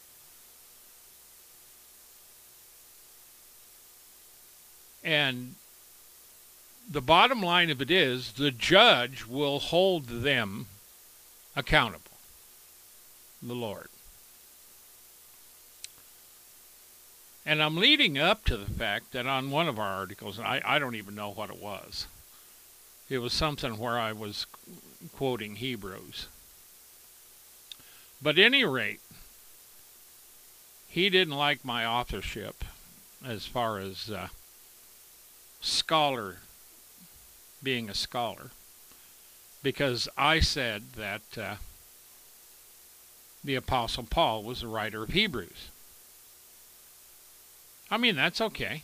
And 5.05 5.55
the 6.91 7.01
bottom 7.01 7.41
line 7.41 7.71
of 7.71 7.81
it 7.81 7.93
is 7.93 8.33
the 8.33 8.51
judge 8.51 9.27
will 9.27 9.61
hold 9.61 10.09
them 10.09 10.67
accountable, 11.55 12.19
the 13.41 13.55
Lord. 13.55 13.91
And 17.49 17.63
I'm 17.63 17.77
leading 17.77 18.19
up 18.19 18.45
to 18.45 18.59
the 18.59 18.71
fact 18.71 19.13
that 19.13 19.27
on 19.27 19.51
one 19.51 19.69
of 19.69 19.79
our 19.79 19.95
articles, 19.95 20.39
I, 20.39 20.61
I 20.63 20.79
don't 20.79 20.97
even 20.97 21.15
know 21.15 21.31
what 21.31 21.49
it 21.49 21.57
was. 21.57 22.07
It 23.09 23.21
was 23.21 23.33
something 23.33 23.79
where 23.79 23.99
I 23.99 24.13
was 24.13 24.45
quoting 25.17 25.57
Hebrews. 25.57 26.27
But 28.21 28.39
any 28.39 28.67
rate, 28.67 29.01
he 30.89 31.09
didn't 31.09 31.39
like 31.39 31.65
my 31.65 31.87
authorship 31.87 32.65
as 33.25 33.47
far 33.47 33.79
as 33.79 34.11
uh, 34.11 34.29
scholar, 35.63 36.41
being 37.63 37.89
a 37.89 37.95
scholar, 37.95 38.51
because 39.63 40.07
I 40.19 40.41
said 40.41 40.83
that 40.97 41.23
uh, 41.39 41.55
the 43.43 43.55
Apostle 43.55 44.05
Paul 44.05 44.43
was 44.43 44.61
the 44.61 44.69
writer 44.69 45.03
of 45.05 45.15
Hebrews. 45.15 45.69
I 47.91 47.97
mean, 47.97 48.17
that's 48.17 48.41
okay. 48.41 48.83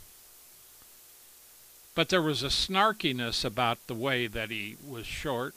But 1.95 2.09
there 2.09 2.23
was 2.23 2.43
a 2.43 2.49
snarkiness 2.49 3.45
about 3.45 3.87
the 3.87 3.95
way 3.95 4.27
that 4.27 4.51
he 4.51 4.77
was 4.87 5.07
short. 5.07 5.55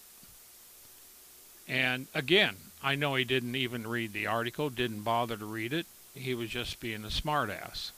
And 1.68 2.08
again, 2.14 2.58
I 2.84 2.96
know 2.96 3.16
he 3.16 3.24
didn't 3.24 3.56
even 3.56 3.88
read 3.88 4.14
the 4.14 4.28
article, 4.28 4.70
didn't 4.70 5.02
bother 5.02 5.38
to 5.38 5.46
read 5.46 5.74
it. 5.74 5.88
He 6.14 6.34
was 6.34 6.50
just 6.50 6.80
being 6.80 7.04
a 7.04 7.10
smartass. 7.10 7.92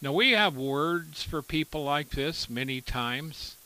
Now, 0.00 0.12
we 0.12 0.30
have 0.32 0.56
words 0.56 1.22
for 1.22 1.42
people 1.42 1.82
like 1.82 2.10
this 2.10 2.48
many 2.48 2.80
times. 2.80 3.56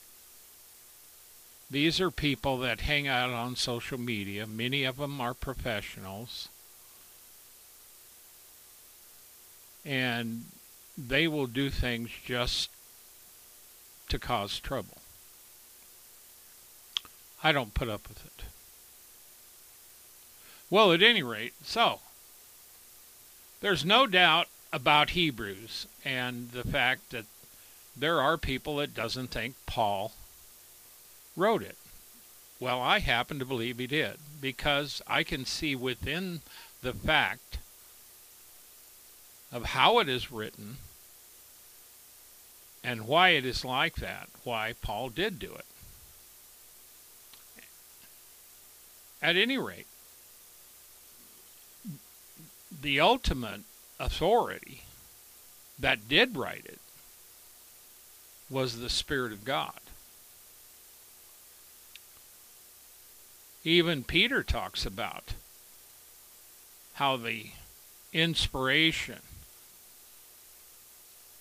These 1.69 2.01
are 2.01 2.11
people 2.11 2.57
that 2.59 2.81
hang 2.81 3.07
out 3.07 3.29
on 3.29 3.55
social 3.55 3.99
media. 3.99 4.47
Many 4.47 4.83
of 4.83 4.97
them 4.97 5.21
are 5.21 5.33
professionals. 5.33 6.49
And 9.85 10.45
they 10.97 11.27
will 11.27 11.47
do 11.47 11.69
things 11.69 12.09
just 12.25 12.69
to 14.09 14.19
cause 14.19 14.59
trouble. 14.59 14.97
I 17.43 17.51
don't 17.51 17.73
put 17.73 17.89
up 17.89 18.07
with 18.07 18.25
it. 18.25 18.45
Well, 20.69 20.91
at 20.91 21.03
any 21.03 21.21
rate, 21.21 21.53
so 21.63 21.99
there's 23.61 23.85
no 23.85 24.07
doubt 24.07 24.47
about 24.71 25.11
Hebrews 25.11 25.87
and 26.03 26.51
the 26.51 26.63
fact 26.63 27.11
that 27.11 27.25
there 27.95 28.19
are 28.19 28.37
people 28.37 28.77
that 28.77 28.95
doesn't 28.95 29.27
think 29.27 29.55
Paul 29.65 30.13
wrote 31.35 31.61
it. 31.61 31.77
Well, 32.59 32.81
I 32.81 32.99
happen 32.99 33.39
to 33.39 33.45
believe 33.45 33.77
he 33.77 33.87
did 33.87 34.17
because 34.41 35.01
I 35.05 35.23
can 35.23 35.45
see 35.45 35.75
within 35.75 36.41
the 36.81 36.93
fact 36.93 37.57
of 39.53 39.65
how 39.65 39.99
it 39.99 40.09
is 40.09 40.31
written 40.31 40.77
and 42.83 43.07
why 43.07 43.29
it 43.29 43.45
is 43.45 43.63
like 43.63 43.95
that, 43.97 44.27
why 44.43 44.73
Paul 44.81 45.09
did 45.09 45.37
do 45.37 45.53
it. 45.53 45.65
At 49.21 49.37
any 49.37 49.57
rate, 49.57 49.85
the 52.81 52.99
ultimate 52.99 53.61
authority 53.99 54.81
that 55.79 56.09
did 56.09 56.35
write 56.35 56.65
it 56.65 56.79
was 58.49 58.79
the 58.79 58.89
Spirit 58.89 59.31
of 59.31 59.45
God. 59.45 59.79
Even 63.63 64.03
Peter 64.03 64.43
talks 64.43 64.85
about 64.85 65.35
how 66.95 67.15
the 67.15 67.51
inspiration 68.11 69.19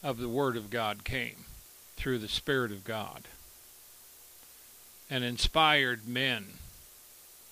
of 0.02 0.18
the 0.18 0.28
Word 0.28 0.56
of 0.56 0.70
God 0.70 1.04
came 1.04 1.44
through 1.96 2.18
the 2.18 2.28
Spirit 2.28 2.72
of 2.72 2.84
God. 2.84 3.22
And 5.10 5.22
inspired 5.22 6.08
men 6.08 6.46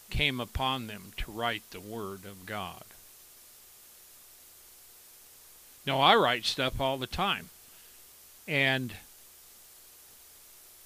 came 0.09 0.41
upon 0.41 0.87
them 0.87 1.13
to 1.19 1.31
write 1.31 1.63
the 1.71 1.81
Word 1.81 2.25
of 2.25 2.47
God. 2.47 2.85
No, 5.87 6.01
I 6.01 6.15
write 6.17 6.45
stuff 6.45 6.81
all 6.81 6.99
the 6.99 7.07
time. 7.07 7.51
And 8.49 8.95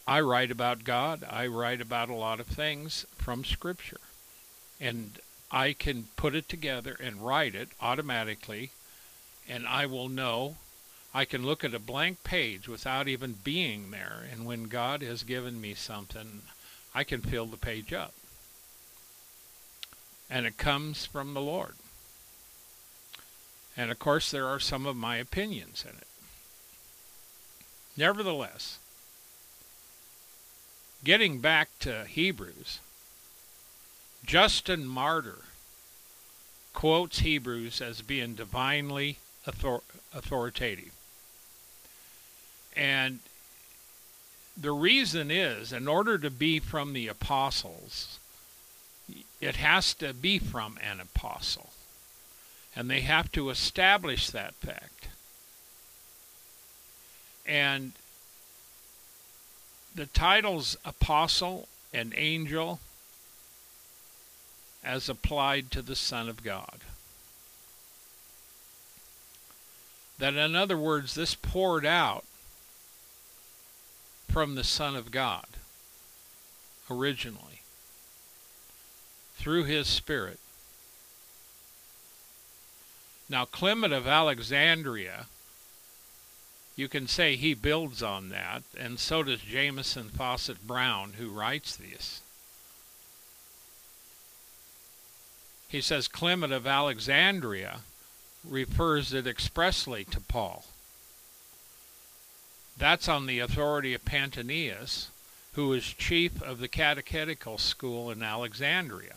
I 0.07 0.20
write 0.20 0.50
about 0.50 0.85
God. 0.85 1.24
I 1.29 1.46
write 1.46 1.81
about 1.81 2.11
a 2.11 2.14
lot 2.14 2.40
of 2.40 2.46
things 2.46 3.07
from 3.16 3.44
Scripture. 3.44 4.00
And 4.81 5.18
I 5.50 5.72
can 5.72 6.09
put 6.16 6.35
it 6.35 6.48
together 6.48 6.96
and 7.00 7.24
write 7.24 7.55
it 7.55 7.68
automatically, 7.81 8.70
and 9.48 9.66
I 9.66 9.87
will 9.87 10.09
know. 10.09 10.57
I 11.16 11.24
can 11.24 11.46
look 11.46 11.62
at 11.62 11.74
a 11.74 11.79
blank 11.79 12.24
page 12.24 12.66
without 12.66 13.07
even 13.07 13.37
being 13.44 13.92
there, 13.92 14.24
and 14.33 14.44
when 14.44 14.64
God 14.64 15.00
has 15.03 15.22
given 15.22 15.61
me 15.61 15.74
something, 15.74 16.42
I 16.92 17.05
can 17.05 17.22
fill 17.22 17.46
the 17.46 17.57
page 17.57 17.92
up. 17.92 18.12
And 20.29 20.44
it 20.44 20.59
comes 20.59 21.07
from 21.07 21.33
the 21.33 21.40
Lord. 21.40 21.74
And 23.77 23.92
of 23.92 24.00
course, 24.00 24.33
there 24.33 24.48
are 24.48 24.59
some 24.59 24.87
of 24.87 24.96
my 24.96 25.16
opinions 25.16 25.85
in 25.88 25.96
it. 25.96 26.07
Nevertheless, 27.96 28.79
getting 31.05 31.38
back 31.38 31.68
to 31.81 32.07
Hebrews, 32.07 32.81
Justin 34.27 34.85
Martyr 34.85 35.42
quotes 36.72 37.20
Hebrews 37.20 37.81
as 37.81 38.03
being 38.03 38.35
divinely 38.35 39.18
author- 39.46 39.83
authoritative. 40.12 40.90
And 42.76 43.20
the 44.56 44.72
reason 44.72 45.30
is, 45.30 45.72
in 45.72 45.88
order 45.88 46.18
to 46.18 46.30
be 46.30 46.58
from 46.58 46.92
the 46.92 47.08
apostles, 47.08 48.18
it 49.40 49.56
has 49.56 49.94
to 49.94 50.14
be 50.14 50.38
from 50.38 50.78
an 50.82 51.00
apostle. 51.00 51.70
And 52.76 52.90
they 52.90 53.00
have 53.00 53.30
to 53.32 53.50
establish 53.50 54.30
that 54.30 54.54
fact. 54.54 55.08
And 57.46 57.92
the 59.94 60.06
titles 60.06 60.76
apostle 60.84 61.68
and 61.92 62.12
angel 62.16 62.80
as 64.82 65.08
applied 65.08 65.70
to 65.70 65.82
the 65.82 65.96
Son 65.96 66.28
of 66.28 66.42
God. 66.42 66.80
That, 70.18 70.34
in 70.34 70.54
other 70.54 70.76
words, 70.76 71.14
this 71.14 71.34
poured 71.34 71.87
out 71.87 72.24
from 74.34 74.56
the 74.56 74.64
Son 74.64 74.96
of 74.96 75.12
God 75.12 75.46
originally 76.90 77.60
through 79.36 79.62
his 79.62 79.86
Spirit. 79.86 80.40
Now, 83.28 83.44
Clement 83.44 83.92
of 83.92 84.08
Alexandria, 84.08 85.26
you 86.74 86.88
can 86.88 87.06
say 87.06 87.36
he 87.36 87.54
builds 87.54 88.02
on 88.02 88.30
that, 88.30 88.64
and 88.76 88.98
so 88.98 89.22
does 89.22 89.38
Jamieson 89.38 90.10
Fausset 90.18 90.58
Brown, 90.66 91.12
who 91.12 91.30
writes 91.30 91.76
this. 91.76 92.20
He 95.68 95.80
says 95.80 96.08
Clement 96.08 96.52
of 96.52 96.66
Alexandria 96.66 97.82
refers 98.44 99.12
it 99.12 99.28
expressly 99.28 100.02
to 100.06 100.18
Paul. 100.18 100.64
That's 102.76 103.08
on 103.08 103.26
the 103.26 103.38
authority 103.38 103.94
of 103.94 104.04
Pantaenus, 104.04 105.08
who 105.52 105.68
was 105.68 105.84
chief 105.84 106.42
of 106.42 106.58
the 106.58 106.68
catechetical 106.68 107.58
school 107.58 108.10
in 108.10 108.22
Alexandria. 108.22 109.16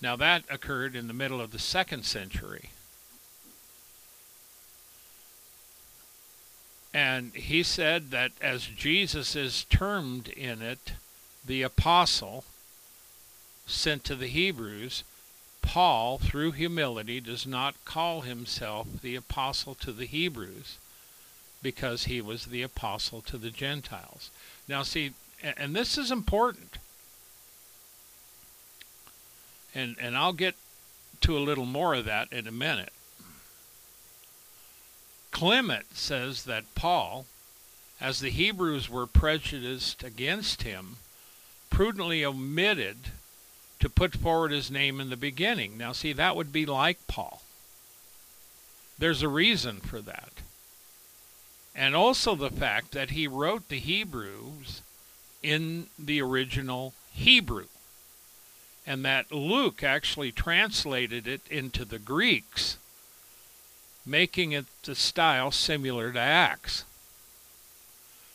Now, 0.00 0.16
that 0.16 0.44
occurred 0.50 0.94
in 0.94 1.08
the 1.08 1.14
middle 1.14 1.40
of 1.40 1.50
the 1.50 1.58
second 1.58 2.04
century. 2.04 2.70
And 6.92 7.34
he 7.34 7.64
said 7.64 8.12
that 8.12 8.30
as 8.40 8.66
Jesus 8.66 9.34
is 9.34 9.64
termed 9.64 10.28
in 10.28 10.62
it 10.62 10.92
the 11.44 11.62
apostle 11.62 12.44
sent 13.66 14.04
to 14.04 14.14
the 14.14 14.28
Hebrews, 14.28 15.02
Paul, 15.60 16.18
through 16.18 16.52
humility, 16.52 17.20
does 17.20 17.46
not 17.46 17.74
call 17.84 18.20
himself 18.20 18.86
the 19.02 19.16
apostle 19.16 19.74
to 19.76 19.90
the 19.90 20.06
Hebrews 20.06 20.78
because 21.64 22.04
he 22.04 22.20
was 22.20 22.44
the 22.44 22.62
apostle 22.62 23.22
to 23.22 23.38
the 23.38 23.50
Gentiles. 23.50 24.30
Now, 24.68 24.84
see, 24.84 25.14
and 25.42 25.74
this 25.74 25.98
is 25.98 26.12
important. 26.12 26.78
And, 29.74 29.96
and 29.98 30.16
I'll 30.16 30.34
get 30.34 30.54
to 31.22 31.36
a 31.36 31.40
little 31.40 31.64
more 31.64 31.94
of 31.94 32.04
that 32.04 32.32
in 32.32 32.46
a 32.46 32.52
minute. 32.52 32.92
Clement 35.32 35.96
says 35.96 36.44
that 36.44 36.74
Paul, 36.76 37.24
as 38.00 38.20
the 38.20 38.30
Hebrews 38.30 38.88
were 38.88 39.06
prejudiced 39.06 40.04
against 40.04 40.62
him, 40.62 40.98
prudently 41.70 42.24
omitted 42.24 42.96
to 43.80 43.88
put 43.88 44.14
forward 44.14 44.52
his 44.52 44.70
name 44.70 45.00
in 45.00 45.10
the 45.10 45.16
beginning. 45.16 45.76
Now, 45.76 45.92
see, 45.92 46.12
that 46.12 46.36
would 46.36 46.52
be 46.52 46.66
like 46.66 46.98
Paul. 47.08 47.42
There's 48.98 49.22
a 49.22 49.28
reason 49.28 49.80
for 49.80 50.00
that. 50.02 50.30
And 51.74 51.96
also 51.96 52.34
the 52.34 52.50
fact 52.50 52.92
that 52.92 53.10
he 53.10 53.26
wrote 53.26 53.68
the 53.68 53.78
Hebrews 53.78 54.82
in 55.42 55.86
the 55.98 56.20
original 56.22 56.94
Hebrew. 57.12 57.66
And 58.86 59.04
that 59.04 59.32
Luke 59.32 59.82
actually 59.82 60.30
translated 60.30 61.26
it 61.26 61.40
into 61.50 61.84
the 61.84 61.98
Greeks, 61.98 62.76
making 64.04 64.52
it 64.52 64.66
the 64.82 64.94
style 64.94 65.50
similar 65.50 66.12
to 66.12 66.20
Acts. 66.20 66.84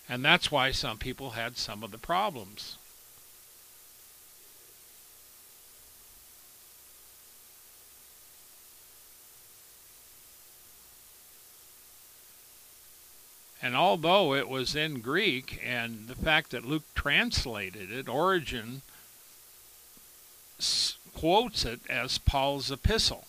And 0.10 0.26
that's 0.26 0.52
why 0.52 0.72
some 0.72 0.98
people 0.98 1.32
had 1.32 1.56
some 1.56 1.84
of 1.84 1.92
the 1.92 2.00
problems. 2.00 2.79
And 13.62 13.76
although 13.76 14.34
it 14.34 14.48
was 14.48 14.76
in 14.76 15.02
Greek, 15.02 15.60
and 15.66 16.08
the 16.08 16.16
fact 16.16 16.52
that 16.52 16.66
Luke 16.66 16.86
translated 16.96 17.92
it, 17.92 18.08
Origen 18.08 18.82
quotes 21.14 21.66
it 21.66 21.82
as 21.90 22.18
Paul's 22.18 22.72
epistle. 22.72 23.26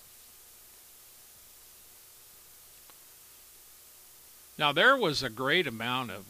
Now, 4.57 4.73
there 4.73 4.97
was 4.97 5.23
a 5.23 5.31
great 5.31 5.67
amount 5.67 6.11
of 6.11 6.27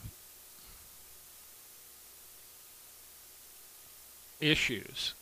issues 4.40 5.14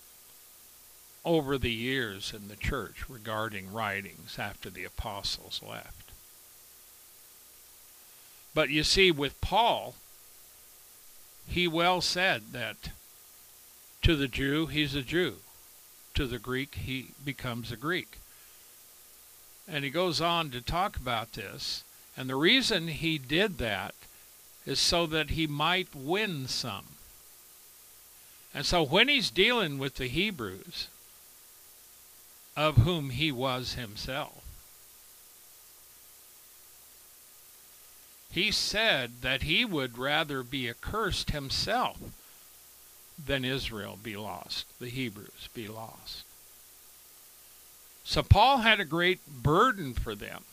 over 1.25 1.59
the 1.59 1.73
years 1.73 2.33
in 2.35 2.49
the 2.49 2.57
church 2.57 3.09
regarding 3.09 3.73
writings 3.73 4.39
after 4.39 4.71
the 4.71 4.85
apostles 4.85 5.61
left. 5.67 6.08
But 8.59 8.71
you 8.71 8.83
see, 8.83 9.13
with 9.13 9.41
Paul, 9.41 9.95
he 11.47 11.69
well 11.69 12.01
said 12.01 12.51
that 12.51 12.91
to 14.03 14.17
the 14.17 14.27
Jew, 14.27 14.67
he's 14.67 14.97
a 14.97 15.03
Jew. 15.03 15.37
To 16.15 16.27
the 16.27 16.41
Greek, 16.41 16.75
he 16.75 17.11
becomes 17.25 17.71
a 17.71 17.77
Greek. 17.77 18.19
And 19.69 19.85
he 19.85 19.91
goes 19.91 20.21
on 20.21 20.51
to 20.51 20.61
talk 20.61 20.97
about 20.97 21.35
this. 21.35 21.85
And 22.17 22.29
the 22.29 22.35
reason 22.35 22.89
he 22.89 23.17
did 23.17 23.59
that 23.59 23.95
is 24.67 24.81
so 24.81 25.07
that 25.07 25.31
he 25.31 25.47
might 25.47 25.95
win 25.95 26.49
some. 26.49 26.97
And 28.53 28.67
so 28.67 28.83
when 28.83 29.07
he's 29.07 29.31
dealing 29.31 29.79
with 29.79 29.95
the 29.95 30.09
Hebrews, 30.09 30.89
of 32.57 32.79
whom 32.79 33.11
he 33.11 33.31
was 33.31 33.75
himself, 33.75 34.38
he 38.31 38.51
said 38.51 39.23
that 39.23 39.43
he 39.43 39.65
would 39.65 39.99
rather 39.99 40.43
be 40.43 40.69
accursed 40.69 41.31
himself 41.31 41.99
than 43.25 43.45
Israel 43.45 43.99
be 44.03 44.17
lost, 44.17 44.67
the 44.79 44.89
Hebrews 44.89 45.49
be 45.55 45.67
lost. 45.67 46.25
So 48.05 48.23
Paul 48.23 48.59
had 48.59 48.81
a 48.81 48.85
great 48.85 49.27
burden 49.27 49.93
for 49.93 50.15
them. 50.15 50.45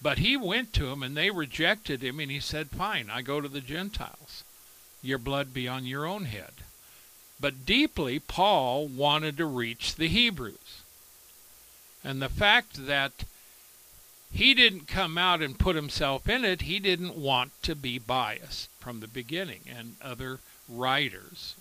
But 0.00 0.18
he 0.18 0.36
went 0.36 0.72
to 0.74 0.86
them 0.86 1.02
and 1.02 1.16
they 1.16 1.30
rejected 1.30 2.02
him, 2.02 2.20
and 2.20 2.30
he 2.30 2.40
said, 2.40 2.68
Fine, 2.68 3.10
I 3.10 3.22
go 3.22 3.40
to 3.40 3.48
the 3.48 3.60
Gentiles. 3.60 4.44
Your 5.02 5.18
blood 5.18 5.54
be 5.54 5.66
on 5.66 5.86
your 5.86 6.06
own 6.06 6.26
head. 6.26 6.52
But 7.40 7.66
deeply, 7.66 8.18
Paul 8.18 8.86
wanted 8.86 9.36
to 9.38 9.46
reach 9.46 9.94
the 9.94 10.08
Hebrews. 10.08 10.82
And 12.04 12.22
the 12.22 12.28
fact 12.28 12.86
that 12.86 13.24
he 14.32 14.54
didn't 14.54 14.86
come 14.86 15.16
out 15.16 15.42
and 15.42 15.58
put 15.58 15.76
himself 15.76 16.28
in 16.28 16.44
it. 16.44 16.62
He 16.62 16.78
didn't 16.78 17.16
want 17.16 17.52
to 17.62 17.74
be 17.74 17.98
biased 17.98 18.68
from 18.78 19.00
the 19.00 19.08
beginning. 19.08 19.60
And 19.74 19.96
other 20.02 20.40
writers, 20.68 21.54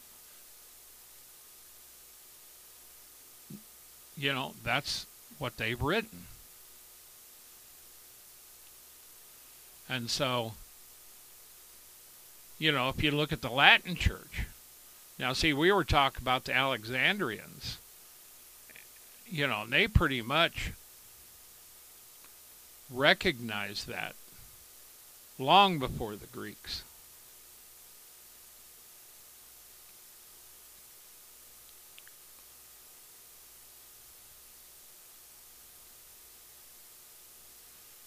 you 4.18 4.34
know, 4.34 4.54
that's 4.64 5.06
what 5.38 5.58
they've 5.58 5.82
written. 5.82 6.26
And 9.88 10.10
so, 10.10 10.54
you 12.58 12.72
know, 12.72 12.90
if 12.90 13.04
you 13.04 13.12
look 13.12 13.32
at 13.32 13.42
the 13.42 13.50
Latin 13.50 13.96
church, 13.96 14.46
now 15.20 15.34
see, 15.34 15.54
we 15.54 15.72
were 15.72 15.84
talking 15.84 16.22
about 16.22 16.46
the 16.46 16.54
Alexandrians, 16.54 17.78
you 19.28 19.48
know, 19.48 19.66
they 19.68 19.88
pretty 19.88 20.22
much 20.22 20.72
recognized 22.90 23.88
that 23.88 24.16
long 25.38 25.80
before 25.80 26.16
the 26.16 26.28
Greeks. 26.28 26.84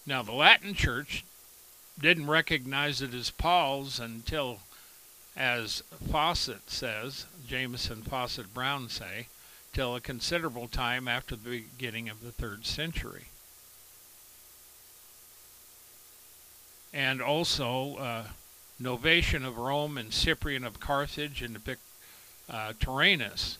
Now, 0.09 0.23
the 0.23 0.31
Latin 0.31 0.73
Church 0.73 1.23
didn't 1.99 2.25
recognize 2.25 2.99
it 2.99 3.13
as 3.13 3.29
Paul's 3.29 3.99
until, 3.99 4.59
as 5.37 5.83
Fausset 6.09 6.67
says, 6.67 7.27
Jamieson 7.47 8.01
Fausset 8.01 8.51
Brown 8.51 8.89
say, 8.89 9.27
till 9.71 9.95
a 9.95 10.01
considerable 10.01 10.67
time 10.67 11.07
after 11.07 11.35
the 11.35 11.61
beginning 11.61 12.09
of 12.09 12.23
the 12.23 12.31
third 12.31 12.65
century. 12.65 13.28
And 16.93 17.21
also, 17.21 17.95
uh, 17.97 18.23
Novatian 18.81 19.45
of 19.45 19.57
Rome 19.57 19.97
and 19.97 20.13
Cyprian 20.13 20.63
of 20.63 20.79
Carthage 20.79 21.41
and 21.41 21.57
uh, 22.49 22.73
Tyrannus, 22.79 23.57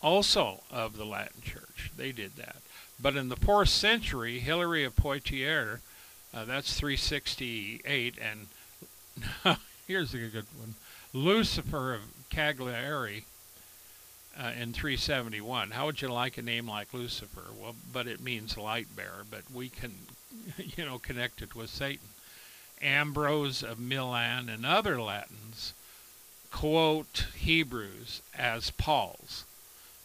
also 0.00 0.60
of 0.70 0.96
the 0.96 1.04
Latin 1.04 1.42
Church. 1.42 1.90
They 1.96 2.12
did 2.12 2.36
that. 2.36 2.56
But 3.00 3.16
in 3.16 3.28
the 3.28 3.36
fourth 3.36 3.68
century, 3.68 4.38
Hilary 4.38 4.84
of 4.84 4.96
Poitiers, 4.96 5.80
uh, 6.32 6.44
that's 6.44 6.78
368, 6.78 8.14
and 8.18 8.46
here's 9.86 10.14
a 10.14 10.18
good 10.18 10.46
one 10.58 10.74
Lucifer 11.12 11.94
of 11.94 12.02
Cagliari 12.30 13.24
uh, 14.38 14.52
in 14.60 14.72
371. 14.72 15.70
How 15.70 15.86
would 15.86 16.02
you 16.02 16.08
like 16.08 16.36
a 16.36 16.42
name 16.42 16.68
like 16.68 16.92
Lucifer? 16.92 17.44
Well, 17.58 17.74
but 17.92 18.06
it 18.06 18.20
means 18.20 18.58
light 18.58 18.94
bearer, 18.94 19.24
but 19.28 19.42
we 19.52 19.68
can, 19.68 19.94
you 20.58 20.84
know, 20.84 20.98
connect 20.98 21.42
it 21.42 21.54
with 21.54 21.70
Satan. 21.70 22.08
Ambrose 22.80 23.62
of 23.62 23.78
Milan 23.78 24.48
and 24.48 24.66
other 24.66 25.00
Latins 25.00 25.72
quote 26.50 27.26
Hebrews 27.36 28.22
as 28.36 28.70
Paul's. 28.70 29.44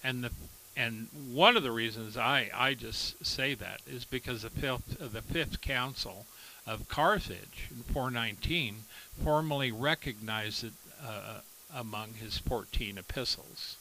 And 0.04 0.24
the 0.24 0.32
and 0.76 1.08
one 1.34 1.58
of 1.58 1.64
the 1.64 1.72
reasons 1.72 2.16
I, 2.16 2.50
I 2.54 2.74
just 2.74 3.26
say 3.26 3.54
that 3.56 3.82
is 3.86 4.06
because 4.06 4.44
the 4.44 4.50
fifth, 4.50 4.98
the 5.00 5.22
fifth 5.22 5.62
council 5.62 6.26
of 6.66 6.88
Carthage 6.88 7.68
in 7.70 7.84
419 7.84 8.84
formally 9.22 9.72
recognized 9.72 10.64
it 10.64 10.74
uh, 11.06 11.40
among 11.76 12.14
his 12.14 12.38
14 12.38 12.98
epistles. 12.98 13.76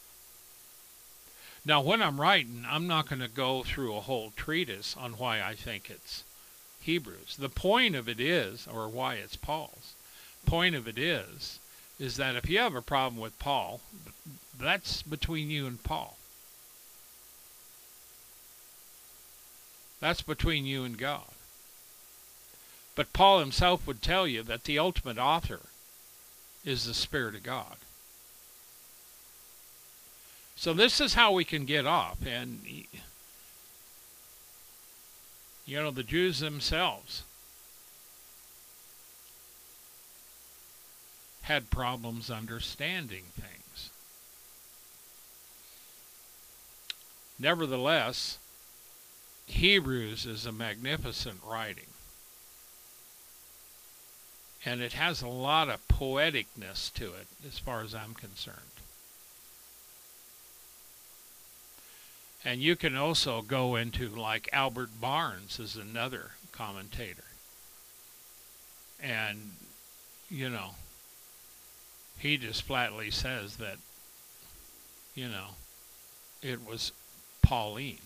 Now, 1.65 1.81
when 1.81 2.03
I'm 2.03 2.21
writing, 2.21 2.65
I'm 2.69 2.87
not 2.87 3.09
going 3.09 3.21
to 3.21 3.29
go 3.29 3.63
through 3.63 3.95
a 3.95 4.01
whole 4.01 4.33
treatise 4.35 4.97
on 4.99 5.13
why 5.13 5.43
I 5.43 5.55
think 5.55 5.91
it's 5.91 6.25
Hebrews. 6.83 7.37
The 7.39 7.49
point 7.49 7.95
of 7.95 8.09
it 8.09 8.21
is, 8.21 8.67
or 8.67 8.89
why 8.89 9.15
it's 9.15 9.37
Paul's, 9.37 9.95
point 10.47 10.75
of 10.75 10.89
it 10.89 10.99
is, 10.99 11.59
is 11.99 12.17
that 12.17 12.37
if 12.37 12.49
you 12.49 12.59
have 12.59 12.75
a 12.75 12.83
problem 12.83 13.21
with 13.21 13.39
Paul, 13.39 13.81
that's 14.59 15.03
between 15.03 15.51
you 15.51 15.67
and 15.67 15.83
Paul. 15.83 16.17
That's 20.01 20.23
between 20.23 20.65
you 20.65 20.85
and 20.85 20.97
God. 20.97 21.29
But 22.95 23.13
Paul 23.13 23.41
himself 23.41 23.87
would 23.87 24.03
tell 24.03 24.27
you 24.27 24.43
that 24.43 24.65
the 24.65 24.79
ultimate 24.79 25.19
author 25.19 25.61
is 26.65 26.87
the 26.87 26.95
Spirit 26.95 27.35
of 27.35 27.43
God. 27.43 27.77
So 30.57 30.73
this 30.75 31.01
is 31.01 31.15
how 31.15 31.33
we 31.33 31.45
can 31.45 31.65
get 31.65 31.87
off. 31.87 32.19
And, 32.27 32.61
you 35.67 35.81
know, 35.81 35.91
the 35.91 36.03
Jews 36.03 36.41
themselves 36.41 37.23
had 41.43 41.71
problems 41.71 42.31
understanding 42.31 43.25
things. 43.35 43.91
Nevertheless, 47.39 48.39
Hebrews 49.47 50.27
is 50.27 50.47
a 50.47 50.53
magnificent 50.53 51.39
writing. 51.45 51.87
And 54.65 54.81
it 54.83 54.93
has 54.93 55.23
a 55.23 55.29
lot 55.29 55.69
of 55.69 55.87
poeticness 55.89 56.93
to 56.95 57.15
it, 57.15 57.27
as 57.47 57.59
far 57.59 57.83
as 57.83 57.95
I'm 57.95 58.15
concerned. 58.15 58.80
And 62.45 62.61
you 62.61 62.75
can 62.75 62.97
also 62.97 63.43
go 63.43 63.77
into, 63.77 64.09
like, 64.09 64.49
Albert 64.53 65.01
Barnes 65.01 65.59
is 65.59 65.77
another 65.77 66.33
commentator. 66.53 67.25
And, 69.03 69.53
you 70.31 70.49
know, 70.49 70.71
he 72.19 72.37
just 72.37 72.63
flatly 72.63 73.11
says 73.11 73.57
that, 73.57 73.77
you 75.15 75.29
know, 75.29 75.49
it 76.43 76.67
was 76.67 76.93
Pauline. 77.43 77.99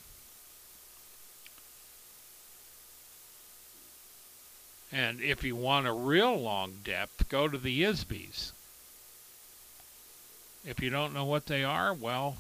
And 4.90 5.20
if 5.20 5.42
you 5.42 5.56
want 5.56 5.88
a 5.88 5.92
real 5.92 6.36
long 6.36 6.74
depth, 6.84 7.28
go 7.28 7.48
to 7.48 7.58
the 7.58 7.82
ISBEs. 7.82 8.52
If 10.64 10.80
you 10.80 10.88
don't 10.90 11.12
know 11.12 11.24
what 11.24 11.46
they 11.46 11.64
are, 11.64 11.92
well, 11.92 12.36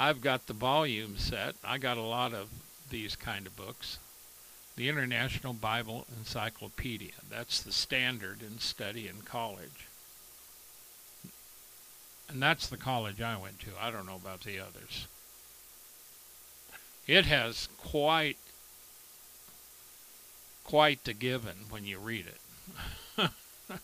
I've 0.00 0.20
got 0.20 0.46
the 0.46 0.52
volume 0.52 1.16
set. 1.18 1.56
I 1.64 1.76
got 1.76 1.96
a 1.96 2.02
lot 2.02 2.32
of 2.32 2.48
these 2.88 3.16
kind 3.16 3.48
of 3.48 3.56
books. 3.56 3.98
The 4.76 4.88
International 4.88 5.52
Bible 5.52 6.06
Encyclopedia. 6.16 7.14
That's 7.28 7.60
the 7.60 7.72
standard 7.72 8.40
in 8.40 8.60
study 8.60 9.08
in 9.08 9.22
college. 9.22 9.88
And 12.28 12.40
that's 12.40 12.68
the 12.68 12.76
college 12.76 13.20
I 13.20 13.36
went 13.36 13.58
to. 13.60 13.70
I 13.80 13.90
don't 13.90 14.06
know 14.06 14.14
about 14.14 14.42
the 14.42 14.60
others. 14.60 15.08
It 17.08 17.26
has 17.26 17.68
quite 17.76 18.36
quite 20.62 21.02
the 21.02 21.14
given 21.14 21.56
when 21.70 21.84
you 21.84 21.98
read 21.98 22.26
it. 23.18 23.30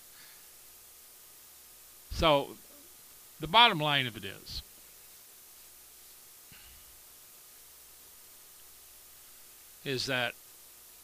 so 2.12 2.50
the 3.40 3.48
bottom 3.48 3.80
line 3.80 4.06
of 4.06 4.16
it 4.16 4.24
is 4.24 4.62
is 9.84 10.06
that 10.06 10.34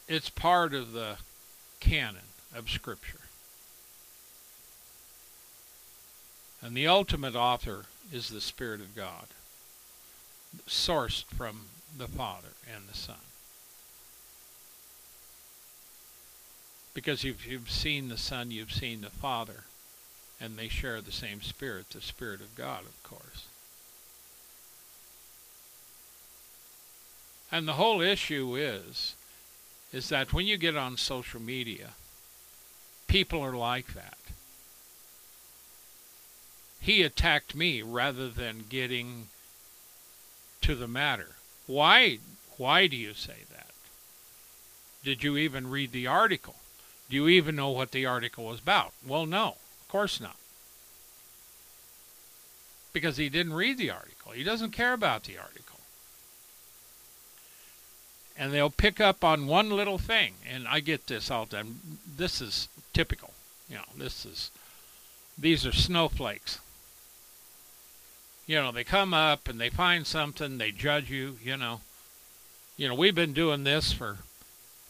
it's 0.07 0.29
part 0.29 0.73
of 0.73 0.93
the 0.93 1.17
canon 1.79 2.21
of 2.55 2.69
scripture. 2.69 3.19
And 6.61 6.75
the 6.75 6.87
ultimate 6.87 7.35
author 7.35 7.85
is 8.13 8.29
the 8.29 8.41
Spirit 8.41 8.81
of 8.81 8.95
God, 8.95 9.27
sourced 10.67 11.23
from 11.25 11.65
the 11.97 12.07
Father 12.07 12.49
and 12.71 12.87
the 12.87 12.97
Son. 12.97 13.15
Because 16.93 17.23
if 17.23 17.47
you've 17.47 17.71
seen 17.71 18.09
the 18.09 18.17
Son, 18.17 18.51
you've 18.51 18.73
seen 18.73 19.01
the 19.01 19.09
Father, 19.09 19.63
and 20.39 20.57
they 20.57 20.67
share 20.67 21.01
the 21.01 21.11
same 21.11 21.41
Spirit, 21.41 21.89
the 21.91 22.01
Spirit 22.01 22.41
of 22.41 22.55
God, 22.55 22.81
of 22.81 23.01
course. 23.03 23.45
And 27.51 27.67
the 27.67 27.73
whole 27.73 28.01
issue 28.01 28.55
is, 28.55 29.15
is 29.91 30.09
that 30.09 30.31
when 30.31 30.45
you 30.45 30.57
get 30.57 30.77
on 30.77 30.95
social 30.95 31.41
media, 31.41 31.89
people 33.07 33.41
are 33.41 33.55
like 33.55 33.93
that. 33.93 34.17
He 36.79 37.03
attacked 37.03 37.53
me 37.53 37.81
rather 37.81 38.29
than 38.29 38.65
getting 38.69 39.27
to 40.61 40.75
the 40.75 40.87
matter. 40.87 41.35
Why 41.67 42.19
why 42.57 42.87
do 42.87 42.95
you 42.95 43.13
say 43.13 43.37
that? 43.51 43.71
Did 45.03 45.23
you 45.23 45.35
even 45.37 45.69
read 45.69 45.91
the 45.91 46.07
article? 46.07 46.55
Do 47.09 47.15
you 47.15 47.27
even 47.27 47.55
know 47.55 47.69
what 47.69 47.91
the 47.91 48.05
article 48.05 48.45
was 48.45 48.59
about? 48.59 48.93
Well, 49.05 49.25
no, 49.25 49.55
of 49.81 49.87
course 49.87 50.21
not. 50.21 50.35
Because 52.93 53.17
he 53.17 53.29
didn't 53.29 53.53
read 53.53 53.77
the 53.77 53.89
article. 53.89 54.31
He 54.31 54.43
doesn't 54.43 54.71
care 54.71 54.93
about 54.93 55.23
the 55.23 55.37
article. 55.37 55.70
And 58.41 58.51
they'll 58.51 58.71
pick 58.71 58.99
up 58.99 59.23
on 59.23 59.45
one 59.45 59.69
little 59.69 59.99
thing. 59.99 60.33
And 60.49 60.67
I 60.67 60.79
get 60.79 61.05
this 61.05 61.29
all 61.29 61.45
the 61.45 61.57
time. 61.57 61.99
This 62.17 62.41
is 62.41 62.67
typical. 62.91 63.33
You 63.69 63.75
know, 63.75 63.83
this 63.95 64.25
is, 64.25 64.49
these 65.37 65.65
are 65.65 65.71
snowflakes 65.71 66.59
you 68.51 68.57
know, 68.57 68.73
they 68.73 68.83
come 68.83 69.13
up 69.13 69.47
and 69.47 69.61
they 69.61 69.69
find 69.69 70.05
something, 70.05 70.57
they 70.57 70.71
judge 70.71 71.09
you, 71.09 71.37
you 71.41 71.55
know. 71.55 71.79
You 72.75 72.89
know, 72.89 72.95
we've 72.95 73.15
been 73.15 73.31
doing 73.31 73.63
this 73.63 73.93
for, 73.93 74.17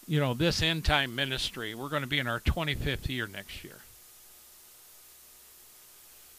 you 0.07 0.19
know, 0.19 0.33
this 0.33 0.63
end 0.63 0.83
time 0.83 1.13
ministry. 1.13 1.75
We're 1.75 1.89
going 1.89 2.01
to 2.01 2.07
be 2.07 2.17
in 2.17 2.25
our 2.25 2.39
25th 2.39 3.07
year 3.07 3.27
next 3.27 3.63
year. 3.63 3.81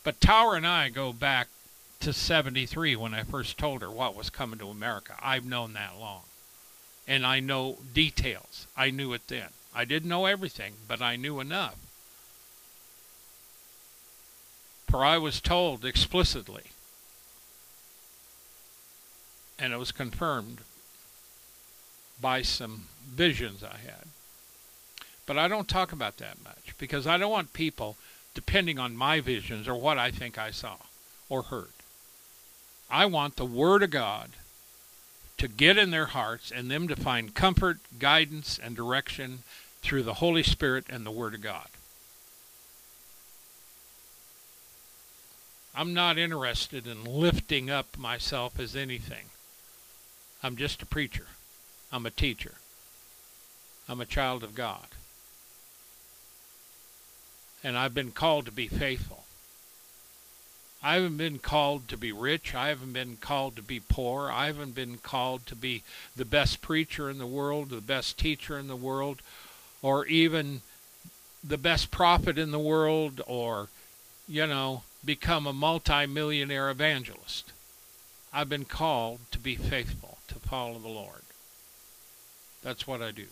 But 0.02 0.20
Tower 0.20 0.56
and 0.56 0.66
I 0.66 0.88
go 0.88 1.12
back 1.12 1.46
to 2.00 2.12
73 2.12 2.96
when 2.96 3.14
I 3.14 3.22
first 3.22 3.56
told 3.56 3.82
her 3.82 3.90
what 3.90 4.16
was 4.16 4.28
coming 4.28 4.58
to 4.58 4.66
America. 4.66 5.14
I've 5.22 5.44
known 5.44 5.74
that 5.74 6.00
long. 6.00 6.22
And 7.06 7.26
I 7.26 7.40
know 7.40 7.78
details. 7.92 8.66
I 8.76 8.90
knew 8.90 9.12
it 9.12 9.22
then. 9.28 9.48
I 9.74 9.84
didn't 9.84 10.08
know 10.08 10.26
everything, 10.26 10.74
but 10.86 11.00
I 11.00 11.16
knew 11.16 11.40
enough. 11.40 11.76
For 14.88 15.04
I 15.04 15.18
was 15.18 15.40
told 15.40 15.84
explicitly, 15.84 16.64
and 19.58 19.72
it 19.72 19.78
was 19.78 19.92
confirmed 19.92 20.58
by 22.20 22.42
some 22.42 22.86
visions 23.06 23.64
I 23.64 23.78
had. 23.78 24.06
But 25.24 25.38
I 25.38 25.48
don't 25.48 25.68
talk 25.68 25.92
about 25.92 26.18
that 26.18 26.42
much 26.44 26.76
because 26.78 27.06
I 27.06 27.16
don't 27.16 27.30
want 27.30 27.52
people 27.52 27.96
depending 28.34 28.78
on 28.78 28.96
my 28.96 29.20
visions 29.20 29.68
or 29.68 29.74
what 29.74 29.98
I 29.98 30.10
think 30.10 30.36
I 30.36 30.50
saw 30.50 30.76
or 31.28 31.42
heard. 31.42 31.68
I 32.90 33.06
want 33.06 33.36
the 33.36 33.46
Word 33.46 33.82
of 33.82 33.90
God 33.90 34.30
to 35.38 35.48
get 35.48 35.76
in 35.76 35.90
their 35.90 36.06
hearts 36.06 36.52
and 36.54 36.70
them 36.70 36.88
to 36.88 36.96
find 36.96 37.34
comfort, 37.34 37.78
guidance, 37.98 38.58
and 38.62 38.76
direction 38.76 39.40
through 39.82 40.02
the 40.04 40.14
Holy 40.14 40.42
Spirit 40.42 40.84
and 40.88 41.04
the 41.04 41.10
Word 41.10 41.34
of 41.34 41.40
God. 41.40 41.68
I'm 45.74 45.94
not 45.94 46.18
interested 46.18 46.86
in 46.86 47.04
lifting 47.04 47.70
up 47.70 47.96
myself 47.98 48.60
as 48.60 48.76
anything. 48.76 49.26
I'm 50.42 50.56
just 50.56 50.82
a 50.82 50.86
preacher. 50.86 51.26
I'm 51.90 52.04
a 52.04 52.10
teacher. 52.10 52.54
I'm 53.88 54.00
a 54.00 54.06
child 54.06 54.44
of 54.44 54.54
God. 54.54 54.86
And 57.64 57.76
I've 57.76 57.94
been 57.94 58.10
called 58.10 58.46
to 58.46 58.52
be 58.52 58.68
faithful. 58.68 59.21
I 60.82 60.94
haven't 60.94 61.16
been 61.16 61.38
called 61.38 61.86
to 61.88 61.96
be 61.96 62.10
rich. 62.10 62.54
I 62.54 62.68
haven't 62.68 62.92
been 62.92 63.16
called 63.16 63.54
to 63.56 63.62
be 63.62 63.78
poor. 63.78 64.30
I 64.30 64.46
haven't 64.46 64.74
been 64.74 64.98
called 64.98 65.46
to 65.46 65.54
be 65.54 65.84
the 66.16 66.24
best 66.24 66.60
preacher 66.60 67.08
in 67.08 67.18
the 67.18 67.26
world, 67.26 67.70
the 67.70 67.80
best 67.80 68.18
teacher 68.18 68.58
in 68.58 68.66
the 68.66 68.76
world, 68.76 69.22
or 69.80 70.06
even 70.06 70.62
the 71.44 71.58
best 71.58 71.90
prophet 71.90 72.36
in 72.36 72.50
the 72.50 72.58
world, 72.58 73.20
or, 73.26 73.68
you 74.26 74.46
know, 74.46 74.82
become 75.04 75.46
a 75.46 75.52
multimillionaire 75.52 76.70
evangelist. 76.70 77.52
I've 78.32 78.48
been 78.48 78.64
called 78.64 79.20
to 79.30 79.38
be 79.38 79.54
faithful, 79.56 80.18
to 80.28 80.34
follow 80.36 80.78
the 80.78 80.88
Lord. 80.88 81.22
That's 82.62 82.86
what 82.86 83.02
I 83.02 83.10
do. 83.10 83.26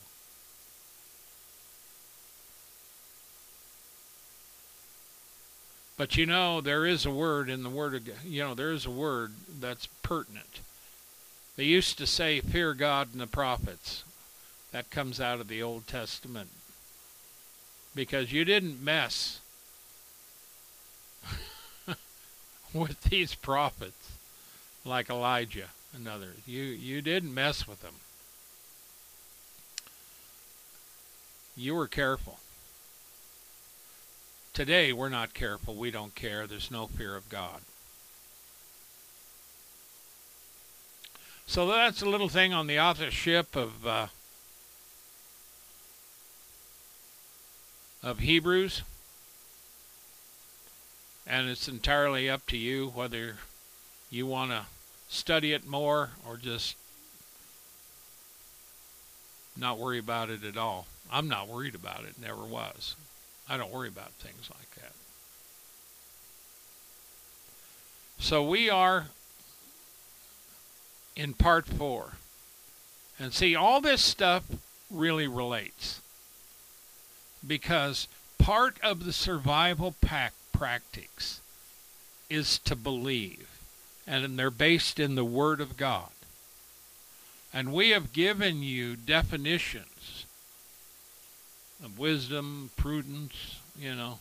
But 6.00 6.16
you 6.16 6.24
know, 6.24 6.62
there 6.62 6.86
is 6.86 7.04
a 7.04 7.10
word 7.10 7.50
in 7.50 7.62
the 7.62 7.68
word 7.68 7.94
of 7.94 8.06
God, 8.06 8.16
you 8.24 8.42
know, 8.42 8.54
there 8.54 8.72
is 8.72 8.86
a 8.86 8.90
word 8.90 9.34
that's 9.60 9.84
pertinent. 10.02 10.60
They 11.56 11.64
used 11.64 11.98
to 11.98 12.06
say, 12.06 12.40
"Fear 12.40 12.72
God 12.72 13.12
and 13.12 13.20
the 13.20 13.26
prophets." 13.26 14.02
That 14.72 14.88
comes 14.88 15.20
out 15.20 15.40
of 15.40 15.48
the 15.48 15.62
Old 15.62 15.86
Testament 15.86 16.48
because 17.94 18.32
you 18.32 18.46
didn't 18.46 18.82
mess 18.82 19.40
with 22.72 23.02
these 23.02 23.34
prophets 23.34 24.12
like 24.86 25.10
Elijah 25.10 25.68
and 25.92 26.08
others. 26.08 26.38
You 26.46 26.62
you 26.62 27.02
didn't 27.02 27.34
mess 27.34 27.68
with 27.68 27.82
them. 27.82 27.96
You 31.54 31.74
were 31.74 31.88
careful. 31.88 32.38
Today, 34.52 34.92
we're 34.92 35.08
not 35.08 35.32
careful. 35.32 35.76
We 35.76 35.90
don't 35.90 36.14
care. 36.14 36.46
There's 36.46 36.70
no 36.70 36.86
fear 36.86 37.16
of 37.16 37.28
God. 37.28 37.60
So 41.46 41.66
that's 41.66 42.02
a 42.02 42.08
little 42.08 42.28
thing 42.28 42.52
on 42.52 42.66
the 42.66 42.78
authorship 42.78 43.56
of 43.56 43.86
uh, 43.86 44.06
of 48.02 48.20
Hebrews, 48.20 48.82
and 51.26 51.48
it's 51.48 51.68
entirely 51.68 52.30
up 52.30 52.46
to 52.46 52.56
you 52.56 52.92
whether 52.94 53.38
you 54.10 54.26
want 54.26 54.52
to 54.52 54.66
study 55.08 55.52
it 55.52 55.66
more 55.66 56.10
or 56.26 56.36
just 56.36 56.76
not 59.56 59.78
worry 59.78 59.98
about 59.98 60.30
it 60.30 60.44
at 60.44 60.56
all. 60.56 60.86
I'm 61.10 61.28
not 61.28 61.48
worried 61.48 61.74
about 61.74 62.04
it. 62.04 62.14
Never 62.20 62.44
was. 62.44 62.94
I 63.50 63.56
don't 63.56 63.72
worry 63.72 63.88
about 63.88 64.12
things 64.12 64.48
like 64.48 64.70
that. 64.76 64.92
So 68.20 68.44
we 68.44 68.70
are 68.70 69.06
in 71.16 71.34
part 71.34 71.66
four. 71.66 72.12
And 73.18 73.34
see, 73.34 73.56
all 73.56 73.80
this 73.80 74.02
stuff 74.02 74.44
really 74.88 75.26
relates. 75.26 76.00
Because 77.44 78.06
part 78.38 78.76
of 78.84 79.04
the 79.04 79.12
survival 79.12 79.96
pack 80.00 80.32
practice 80.52 81.40
is 82.28 82.58
to 82.60 82.76
believe. 82.76 83.48
And 84.06 84.38
they're 84.38 84.52
based 84.52 85.00
in 85.00 85.16
the 85.16 85.24
Word 85.24 85.60
of 85.60 85.76
God. 85.76 86.10
And 87.52 87.72
we 87.72 87.90
have 87.90 88.12
given 88.12 88.62
you 88.62 88.94
definitions 88.94 90.19
of 91.84 91.98
wisdom, 91.98 92.70
prudence, 92.76 93.56
you 93.78 93.94
know. 93.94 94.18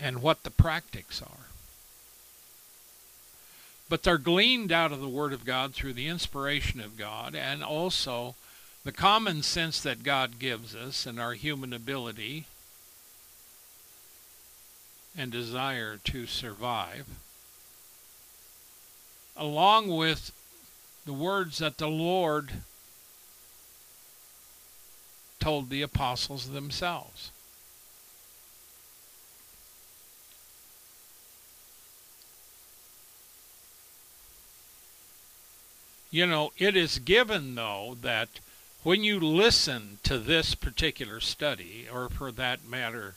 And 0.00 0.22
what 0.22 0.44
the 0.44 0.50
practices 0.50 1.22
are. 1.22 1.46
But 3.88 4.02
they're 4.02 4.18
gleaned 4.18 4.70
out 4.70 4.92
of 4.92 5.00
the 5.00 5.08
Word 5.08 5.32
of 5.32 5.44
God 5.44 5.74
through 5.74 5.94
the 5.94 6.08
inspiration 6.08 6.80
of 6.80 6.98
God 6.98 7.34
and 7.34 7.64
also 7.64 8.34
the 8.84 8.92
common 8.92 9.42
sense 9.42 9.80
that 9.80 10.02
God 10.02 10.38
gives 10.38 10.74
us 10.74 11.06
and 11.06 11.18
our 11.18 11.32
human 11.32 11.72
ability 11.72 12.44
and 15.16 15.32
desire 15.32 15.98
to 16.04 16.26
survive, 16.26 17.06
along 19.36 19.88
with 19.88 20.30
the 21.08 21.14
words 21.14 21.56
that 21.56 21.78
the 21.78 21.88
Lord 21.88 22.50
told 25.40 25.70
the 25.70 25.80
apostles 25.80 26.50
themselves. 26.50 27.30
You 36.10 36.26
know, 36.26 36.52
it 36.58 36.76
is 36.76 36.98
given, 36.98 37.54
though, 37.54 37.96
that 38.02 38.28
when 38.82 39.02
you 39.02 39.18
listen 39.18 40.00
to 40.02 40.18
this 40.18 40.54
particular 40.54 41.20
study, 41.20 41.86
or 41.90 42.10
for 42.10 42.30
that 42.32 42.68
matter, 42.68 43.14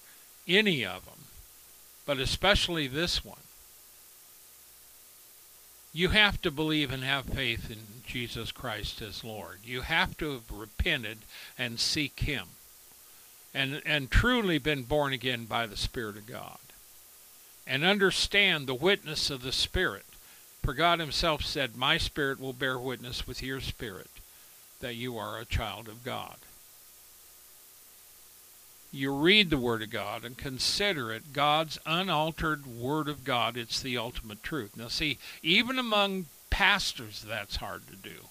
any 0.48 0.86
of 0.86 1.04
them, 1.04 1.26
but 2.06 2.20
especially 2.20 2.88
this 2.88 3.26
one, 3.26 3.40
you 5.94 6.10
have 6.10 6.42
to 6.42 6.52
believe 6.52 6.92
and 6.92 7.04
have 7.04 7.26
faith 7.26 7.70
in 7.70 7.80
Jesus 8.06 8.52
Christ 8.52 9.02
as 9.02 9.24
Lord. 9.24 9.60
You 9.64 9.82
have 9.82 10.18
to 10.18 10.32
have 10.34 10.52
repented 10.52 11.20
and 11.58 11.80
seek 11.80 12.22
Him 12.22 12.48
and, 13.54 13.82
and 13.86 14.10
truly 14.10 14.58
been 14.58 14.84
born 14.84 15.14
again 15.14 15.46
by 15.46 15.68
the 15.68 15.78
Spirit 15.78 16.18
of 16.18 16.28
God. 16.28 16.60
And 17.68 17.84
understand 17.84 18.68
the 18.68 18.74
witness 18.74 19.30
of 19.30 19.44
the 19.44 19.52
Spirit. 19.52 20.06
For 20.64 20.74
God 20.74 21.00
Himself 21.00 21.44
said, 21.44 21.76
My 21.76 21.98
Spirit 21.98 22.40
will 22.40 22.54
bear 22.54 22.78
witness 22.78 23.28
with 23.28 23.44
your 23.44 23.60
spirit 23.60 24.10
that 24.80 24.96
you 24.96 25.18
are 25.18 25.40
a 25.40 25.46
child 25.46 25.88
of 25.88 26.04
God 26.04 26.38
you 28.92 29.14
read 29.14 29.50
the 29.50 29.58
Word 29.58 29.82
of 29.82 29.90
God 29.90 30.26
and 30.26 30.38
consider 30.38 31.12
it 31.12 31.34
God's 31.34 31.80
unaltered 31.86 32.66
Word 32.66 33.08
of 33.08 33.24
God. 33.24 33.56
It's 33.56 33.82
the 33.82 33.98
ultimate 33.98 34.44
truth. 34.44 34.76
Now, 34.76 34.90
see, 34.90 35.18
even 35.42 35.80
among 35.80 36.26
pastors, 36.50 37.24
that's 37.28 37.58
hard 37.58 37.88
to 37.88 37.96
do. 37.96 38.26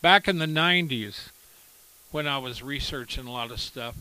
Back 0.00 0.28
in 0.28 0.38
the 0.38 0.46
90s, 0.46 1.28
when 2.10 2.26
I 2.26 2.38
was 2.38 2.62
researching 2.62 3.26
a 3.26 3.32
lot 3.32 3.50
of 3.50 3.60
stuff, 3.60 3.94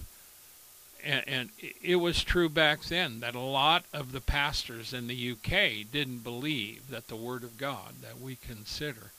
and, 1.04 1.24
and 1.28 1.50
it 1.82 1.98
was 1.98 2.24
true 2.24 2.50
back 2.50 2.84
then 2.84 3.20
that 3.20 3.36
a 3.36 3.40
lot 3.40 3.84
of 3.94 4.12
the 4.12 4.22
pastors 4.22 4.94
in 4.94 5.08
the 5.08 5.32
UK 5.32 5.92
didn't 5.92 6.24
believe 6.24 6.90
that 6.90 7.08
the 7.08 7.16
Word 7.16 7.44
of 7.44 7.58
God 7.58 7.96
that 8.02 8.20
we 8.20 8.36
consider 8.36 9.12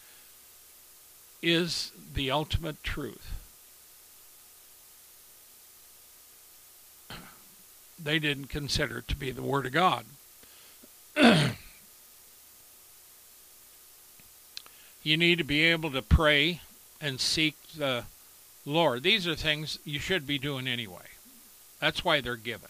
is 1.42 1.92
the 2.14 2.30
ultimate 2.30 2.82
truth. 2.82 3.39
they 8.02 8.18
didn't 8.18 8.46
consider 8.46 9.00
to 9.02 9.14
be 9.14 9.30
the 9.30 9.42
Word 9.42 9.66
of 9.66 9.72
God. 9.72 10.04
you 15.02 15.16
need 15.16 15.38
to 15.38 15.44
be 15.44 15.62
able 15.64 15.90
to 15.90 16.02
pray 16.02 16.60
and 17.00 17.20
seek 17.20 17.56
the 17.76 18.04
Lord. 18.64 19.02
These 19.02 19.26
are 19.26 19.34
things 19.34 19.78
you 19.84 19.98
should 19.98 20.26
be 20.26 20.38
doing 20.38 20.68
anyway. 20.68 21.08
That's 21.80 22.04
why 22.04 22.20
they're 22.20 22.36
given. 22.36 22.68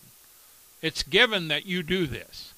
It's 0.82 1.02
given 1.02 1.48
that 1.48 1.66
you 1.66 1.82
do 1.82 2.06
this. 2.06 2.54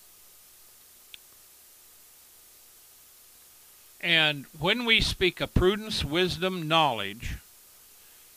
And 4.00 4.46
when 4.58 4.84
we 4.84 5.00
speak 5.00 5.40
of 5.40 5.54
prudence, 5.54 6.04
wisdom, 6.04 6.66
knowledge, 6.66 7.36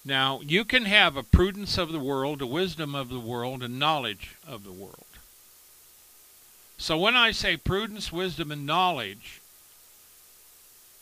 now 0.06 0.40
you 0.42 0.64
can 0.64 0.86
have 0.86 1.18
a 1.18 1.24
prudence 1.24 1.80
of 1.80 1.92
the 1.92 2.00
world, 2.00 2.42
a 2.42 2.46
wisdom 2.46 2.94
of 2.94 3.10
the 3.10 3.20
world, 3.20 3.64
and 3.64 3.80
knowledge 3.80 4.36
of 4.48 4.64
the 4.64 4.72
world. 4.72 5.06
So 6.78 6.98
when 6.98 7.16
I 7.16 7.32
say 7.32 7.58
prudence, 7.58 8.12
wisdom, 8.12 8.52
and 8.52 8.66
knowledge, 8.66 9.42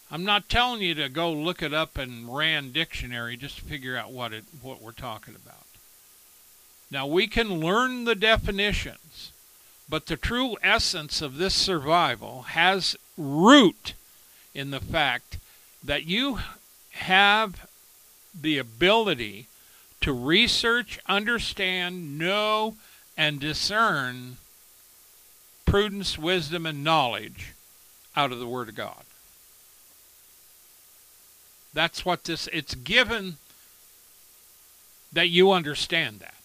I'm 0.10 0.24
not 0.24 0.47
telling 0.47 0.82
you 0.82 0.93
to 0.95 1.10
go 1.10 1.32
look 1.32 1.62
it 1.62 1.74
up 1.74 1.97
in 1.97 2.32
Rand 2.32 2.74
Dictionary 2.74 3.36
just 3.36 3.58
to 3.58 3.66
figure 3.66 3.97
out 3.97 4.12
what 4.12 4.32
it 4.32 4.45
what 4.62 4.82
we're 4.82 4.91
talking 4.91 5.36
about. 5.36 5.66
Now 6.89 7.08
we 7.08 7.28
can 7.28 7.60
learn 7.60 8.06
the 8.06 8.16
definitions, 8.16 9.32
but 9.89 10.06
the 10.06 10.16
true 10.16 10.56
essence 10.62 11.22
of 11.22 11.38
this 11.38 11.56
survival 11.56 12.43
has 12.49 12.95
root 13.18 13.95
in 14.54 14.70
the 14.70 14.80
fact 14.80 15.39
that 15.84 16.06
you 16.06 16.39
have 16.91 17.68
the 18.39 18.57
ability 18.57 19.47
to 20.01 20.11
research, 20.11 20.99
understand, 21.07 22.17
know, 22.17 22.75
and 23.17 23.39
discern 23.39 24.38
prudence, 25.65 26.17
wisdom, 26.17 26.65
and 26.65 26.84
knowledge 26.84 27.53
out 28.15 28.31
of 28.31 28.39
the 28.39 28.47
Word 28.47 28.69
of 28.69 28.75
God. 28.75 29.03
That's 31.73 32.05
what 32.05 32.25
this, 32.25 32.47
it's 32.53 32.75
given 32.75 33.38
that 35.11 35.29
you 35.29 35.51
understand 35.51 36.19
that. 36.19 36.36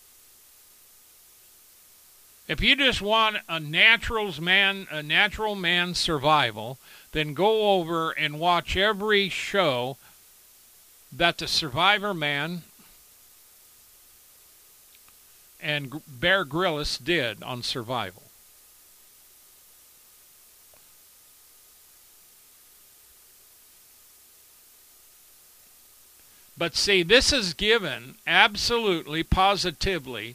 If 2.47 2.63
you 2.63 2.77
just 2.77 3.03
want 3.03 3.37
a 3.47 3.61
natural's 3.61 4.41
man, 4.41 4.87
a 4.91 5.03
natural 5.03 5.55
man's 5.55 5.99
survival, 5.99 6.79
then 7.13 7.35
go 7.35 7.73
over 7.73 8.13
and 8.13 8.41
watch 8.41 8.75
every 8.75 9.29
show 9.29 9.99
that 11.13 11.39
the 11.39 11.47
Survivorman 11.47 12.61
and 15.61 16.01
Bear 16.07 16.45
Grylls 16.45 16.99
did 16.99 17.43
on 17.43 17.63
survival. 17.63 18.23
But 26.57 26.75
see, 26.75 27.05
this 27.05 27.33
is 27.33 27.55
given 27.55 28.17
absolutely, 28.27 29.23
positively, 29.23 30.35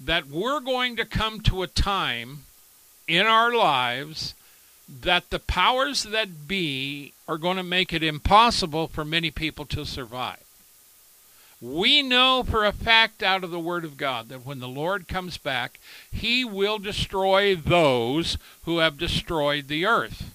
that 0.00 0.26
we're 0.26 0.60
going 0.60 0.96
to 0.96 1.04
come 1.04 1.40
to 1.40 1.62
a 1.62 1.66
time 1.66 2.44
in 3.06 3.26
our 3.26 3.52
lives 3.52 4.34
that 4.88 5.30
the 5.30 5.38
powers 5.38 6.04
that 6.04 6.48
be 6.48 7.12
are 7.26 7.38
going 7.38 7.58
to 7.58 7.62
make 7.62 7.92
it 7.92 8.02
impossible 8.02 8.88
for 8.88 9.04
many 9.04 9.30
people 9.30 9.66
to 9.66 9.84
survive. 9.84 10.42
We 11.60 12.02
know 12.02 12.44
for 12.44 12.64
a 12.64 12.72
fact 12.72 13.22
out 13.22 13.42
of 13.42 13.50
the 13.50 13.58
Word 13.58 13.84
of 13.84 13.96
God 13.96 14.28
that 14.28 14.46
when 14.46 14.60
the 14.60 14.68
Lord 14.68 15.08
comes 15.08 15.36
back, 15.38 15.80
He 16.10 16.44
will 16.44 16.78
destroy 16.78 17.56
those 17.56 18.38
who 18.62 18.78
have 18.78 18.96
destroyed 18.96 19.66
the 19.66 19.84
earth. 19.84 20.34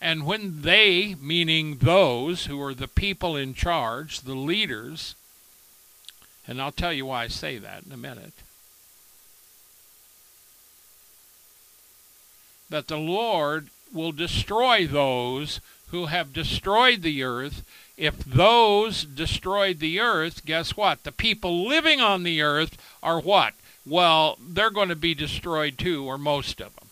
And 0.00 0.26
when 0.26 0.62
they, 0.62 1.16
meaning 1.20 1.78
those 1.78 2.46
who 2.46 2.60
are 2.62 2.74
the 2.74 2.86
people 2.86 3.34
in 3.34 3.54
charge, 3.54 4.20
the 4.20 4.34
leaders, 4.34 5.14
and 6.46 6.62
I'll 6.62 6.70
tell 6.70 6.92
you 6.92 7.06
why 7.06 7.24
I 7.24 7.28
say 7.28 7.58
that 7.58 7.84
in 7.84 7.92
a 7.92 7.96
minute, 7.96 8.34
that 12.70 12.88
the 12.88 12.98
Lord 12.98 13.70
will 13.92 14.12
destroy 14.12 14.86
those 14.86 15.60
who 15.90 16.06
have 16.06 16.32
destroyed 16.32 17.02
the 17.02 17.22
earth. 17.22 17.64
If 17.96 18.18
those 18.18 19.04
destroyed 19.04 19.80
the 19.80 20.00
earth, 20.00 20.44
guess 20.44 20.76
what? 20.76 21.04
The 21.04 21.12
people 21.12 21.66
living 21.66 22.00
on 22.00 22.22
the 22.22 22.42
earth 22.42 22.76
are 23.02 23.20
what? 23.20 23.54
Well, 23.86 24.38
they're 24.40 24.70
going 24.70 24.90
to 24.90 24.96
be 24.96 25.14
destroyed 25.14 25.78
too, 25.78 26.04
or 26.04 26.18
most 26.18 26.60
of 26.60 26.74
them. 26.76 26.88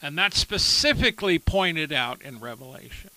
And 0.00 0.16
that's 0.16 0.38
specifically 0.38 1.38
pointed 1.38 1.92
out 1.92 2.22
in 2.22 2.38
Revelation. 2.38 3.10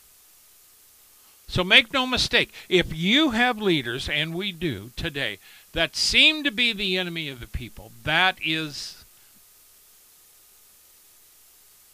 So 1.47 1.63
make 1.63 1.93
no 1.93 2.05
mistake, 2.05 2.51
if 2.67 2.93
you 2.95 3.31
have 3.31 3.59
leaders, 3.59 4.07
and 4.07 4.35
we 4.35 4.51
do 4.51 4.91
today, 4.95 5.39
that 5.73 5.95
seem 5.95 6.43
to 6.43 6.51
be 6.51 6.73
the 6.73 6.97
enemy 6.97 7.27
of 7.29 7.39
the 7.39 7.47
people, 7.47 7.91
that 8.03 8.37
is 8.43 8.98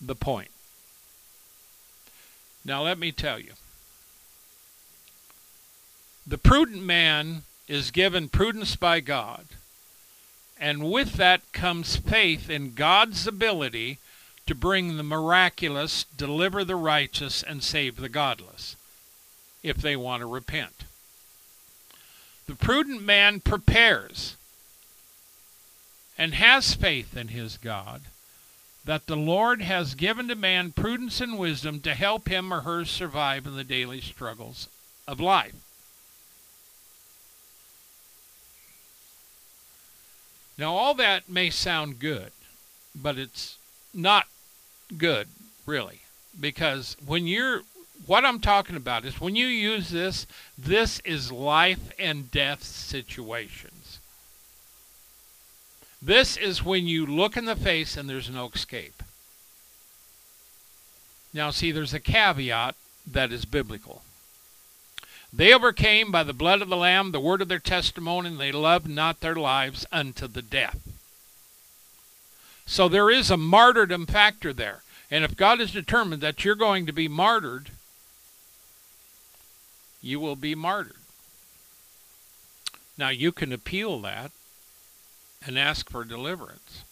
the 0.08 0.16
point. 0.16 0.50
Now, 2.64 2.84
let 2.84 2.98
me 2.98 3.12
tell 3.12 3.40
you 3.40 3.54
the 6.26 6.38
prudent 6.38 6.82
man 6.82 7.44
is 7.68 7.92
given 7.92 8.30
prudence 8.30 8.76
by 8.76 9.00
God, 9.00 9.46
and 10.60 10.92
with 10.92 11.14
that 11.14 11.42
comes 11.52 11.96
faith 11.96 12.50
in 12.50 12.74
God's 12.74 13.28
ability 13.28 14.00
to 14.48 14.56
bring 14.56 14.98
the 14.98 15.04
miraculous, 15.04 16.06
deliver 16.18 16.64
the 16.64 16.76
righteous, 16.76 17.44
and 17.44 17.64
save 17.64 17.98
the 17.98 18.10
godless, 18.10 18.76
if 19.62 19.78
they 19.78 19.96
want 19.96 20.22
to 20.22 20.28
repent. 20.28 20.86
The 22.48 22.56
prudent 22.56 23.02
man 23.02 23.40
prepares 23.40 24.36
and 26.18 26.34
has 26.36 26.74
faith 26.74 27.18
in 27.18 27.30
his 27.30 27.58
God 27.58 28.02
that 28.86 29.08
the 29.08 29.18
Lord 29.18 29.62
has 29.62 29.96
given 29.96 30.28
to 30.28 30.36
man 30.36 30.72
prudence 30.72 31.20
and 31.20 31.38
wisdom 31.40 31.80
to 31.82 31.96
help 31.96 32.30
him 32.30 32.54
or 32.54 32.62
her 32.62 32.86
survive 32.86 33.46
in 33.48 33.56
the 33.56 33.64
daily 33.64 34.00
struggles 34.00 34.70
of 35.08 35.20
life. 35.20 35.56
Now, 40.58 40.74
all 40.74 40.94
that 40.94 41.28
may 41.28 41.50
sound 41.50 42.00
good, 42.00 42.32
but 42.96 43.18
it's 43.18 43.58
not 43.94 44.28
good, 44.98 45.28
really, 45.66 46.00
because 46.40 46.96
when 47.06 47.28
you're 47.28 47.64
what 48.06 48.26
I'm 48.26 48.40
talking 48.40 48.76
about 48.76 49.06
is 49.06 49.20
when 49.20 49.36
you 49.36 49.48
use 49.48 49.90
this, 49.90 50.28
this 50.58 51.00
is 51.00 51.32
life 51.32 51.92
and 51.98 52.30
death 52.30 52.62
situations. 52.62 53.75
This 56.06 56.38
is 56.38 56.64
when 56.64 56.86
you 56.86 57.04
look 57.04 57.36
in 57.36 57.46
the 57.46 57.56
face 57.56 57.98
and 57.98 58.08
there's 58.08 58.30
no 58.30 58.52
escape. 58.54 59.02
Now, 61.34 61.50
see, 61.50 61.72
there's 61.72 61.96
a 61.96 62.00
caveat 62.00 62.76
that 63.08 63.32
is 63.32 63.46
biblical. 63.46 64.04
They 65.34 65.52
overcame 65.52 66.12
by 66.12 66.22
the 66.22 66.32
blood 66.32 66.62
of 66.62 66.70
the 66.70 66.78
Lamb, 66.78 67.12
the 67.12 67.20
word 67.20 67.42
of 67.42 67.48
their 67.48 67.58
testimony, 67.58 68.30
and 68.30 68.40
they 68.40 68.52
loved 68.52 68.88
not 68.88 69.20
their 69.20 69.34
lives 69.34 69.88
unto 69.92 70.28
the 70.28 70.44
death. 70.44 70.78
So 72.68 72.88
there 72.88 73.10
is 73.10 73.32
a 73.32 73.38
martyrdom 73.38 74.06
factor 74.06 74.54
there. 74.54 74.84
And 75.10 75.24
if 75.24 75.36
God 75.36 75.60
is 75.60 75.72
determined 75.72 76.22
that 76.22 76.46
you're 76.46 76.54
going 76.54 76.86
to 76.86 76.94
be 76.94 77.08
martyred, 77.08 77.72
you 80.04 80.20
will 80.20 80.36
be 80.36 80.54
martyred. 80.54 80.98
Now, 82.96 83.10
you 83.10 83.32
can 83.32 83.52
appeal 83.52 84.00
that 84.02 84.32
and 85.46 85.58
ask 85.60 85.90
for 85.90 86.04
deliverance. 86.04 86.84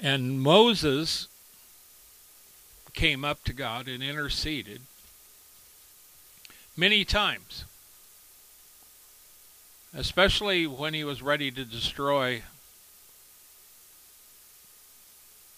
And 0.00 0.40
Moses 0.40 1.28
came 2.94 3.24
up 3.24 3.44
to 3.44 3.52
God 3.52 3.88
and 3.88 4.02
interceded 4.02 4.82
many 6.76 7.04
times 7.04 7.64
especially 9.94 10.66
when 10.66 10.94
he 10.94 11.04
was 11.04 11.22
ready 11.22 11.50
to 11.50 11.64
destroy 11.64 12.42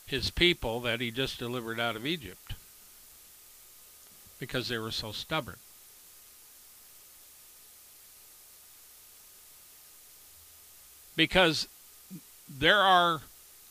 his 0.07 0.31
people 0.31 0.81
that 0.81 1.01
he 1.01 1.11
just 1.11 1.39
delivered 1.39 1.79
out 1.79 1.97
of 1.97 2.05
Egypt 2.05 2.55
because 4.39 4.69
they 4.69 4.79
were 4.79 4.91
so 4.91 5.13
stubborn. 5.13 5.57
Because 11.17 11.69
there 12.49 12.81
are 12.81 13.23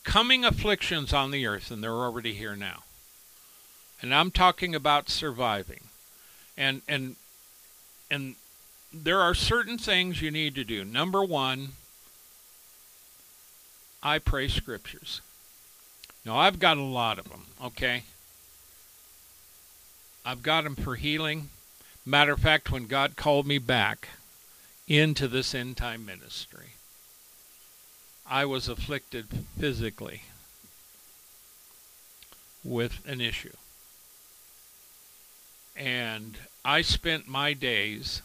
coming 0.04 0.44
afflictions 0.44 1.12
on 1.12 1.30
the 1.30 1.46
earth, 1.46 1.70
and 1.70 1.82
they're 1.82 1.92
already 1.92 2.34
here 2.34 2.56
now. 2.56 2.84
And 4.00 4.14
I'm 4.14 4.30
talking 4.30 4.74
about 4.74 5.08
surviving. 5.08 5.80
And 6.56 6.82
and 6.86 7.16
and 8.10 8.36
there 8.92 9.20
are 9.20 9.34
certain 9.34 9.78
things 9.78 10.22
you 10.22 10.30
need 10.30 10.54
to 10.54 10.64
do. 10.64 10.84
Number 10.84 11.24
one, 11.24 11.70
I 14.02 14.18
pray 14.18 14.48
scriptures. 14.48 15.20
Now, 16.24 16.38
I've 16.38 16.58
got 16.58 16.76
a 16.76 16.82
lot 16.82 17.18
of 17.18 17.28
them, 17.28 17.46
okay? 17.62 18.04
I've 20.24 20.42
got 20.42 20.64
them 20.64 20.76
for 20.76 20.94
healing. 20.94 21.50
Matter 22.06 22.32
of 22.32 22.40
fact, 22.40 22.70
when 22.70 22.86
God 22.86 23.16
called 23.16 23.46
me 23.46 23.58
back 23.58 24.10
into 24.86 25.26
this 25.26 25.54
end 25.54 25.76
time 25.76 26.06
ministry, 26.06 26.74
I 28.26 28.44
was 28.44 28.68
afflicted 28.68 29.26
physically 29.58 30.22
with 32.64 33.06
an 33.06 33.20
issue. 33.20 33.56
And 35.76 36.38
I 36.64 36.82
spent 36.82 37.28
my 37.28 37.52
days 37.52 38.22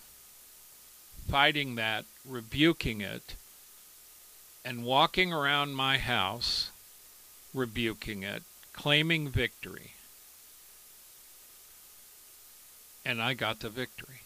fighting 1.29 1.75
that, 1.75 2.05
rebuking 2.25 3.01
it, 3.01 3.35
and 4.63 4.83
walking 4.83 5.33
around 5.33 5.73
my 5.73 5.97
house, 5.97 6.71
rebuking 7.53 8.23
it, 8.23 8.43
claiming 8.71 9.29
victory. 9.29 9.91
And 13.05 13.21
I 13.21 13.33
got 13.33 13.59
the 13.59 13.69
victory. 13.69 14.21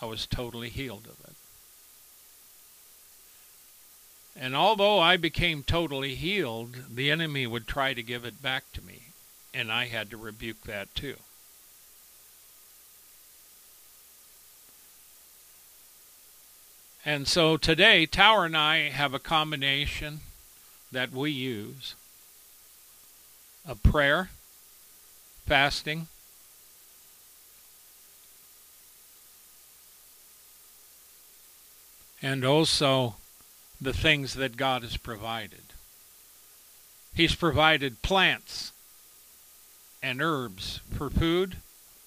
I 0.00 0.06
was 0.06 0.26
totally 0.26 0.68
healed 0.68 1.06
of 1.06 1.28
it. 1.28 1.35
And 4.38 4.54
although 4.54 4.98
I 4.98 5.16
became 5.16 5.62
totally 5.62 6.14
healed, 6.14 6.76
the 6.94 7.10
enemy 7.10 7.46
would 7.46 7.66
try 7.66 7.94
to 7.94 8.02
give 8.02 8.24
it 8.24 8.42
back 8.42 8.70
to 8.74 8.84
me. 8.84 9.00
And 9.54 9.72
I 9.72 9.86
had 9.86 10.10
to 10.10 10.16
rebuke 10.16 10.64
that 10.64 10.94
too. 10.94 11.16
And 17.04 17.26
so 17.26 17.56
today, 17.56 18.04
Tower 18.04 18.44
and 18.44 18.56
I 18.56 18.90
have 18.90 19.14
a 19.14 19.20
combination 19.20 20.20
that 20.92 21.12
we 21.12 21.30
use 21.30 21.94
of 23.66 23.82
prayer, 23.82 24.30
fasting, 25.46 26.08
and 32.20 32.44
also 32.44 33.14
the 33.80 33.92
things 33.92 34.34
that 34.34 34.56
God 34.56 34.82
has 34.82 34.96
provided. 34.96 35.72
He's 37.14 37.34
provided 37.34 38.02
plants 38.02 38.72
and 40.02 40.20
herbs 40.20 40.80
for 40.94 41.10
food 41.10 41.56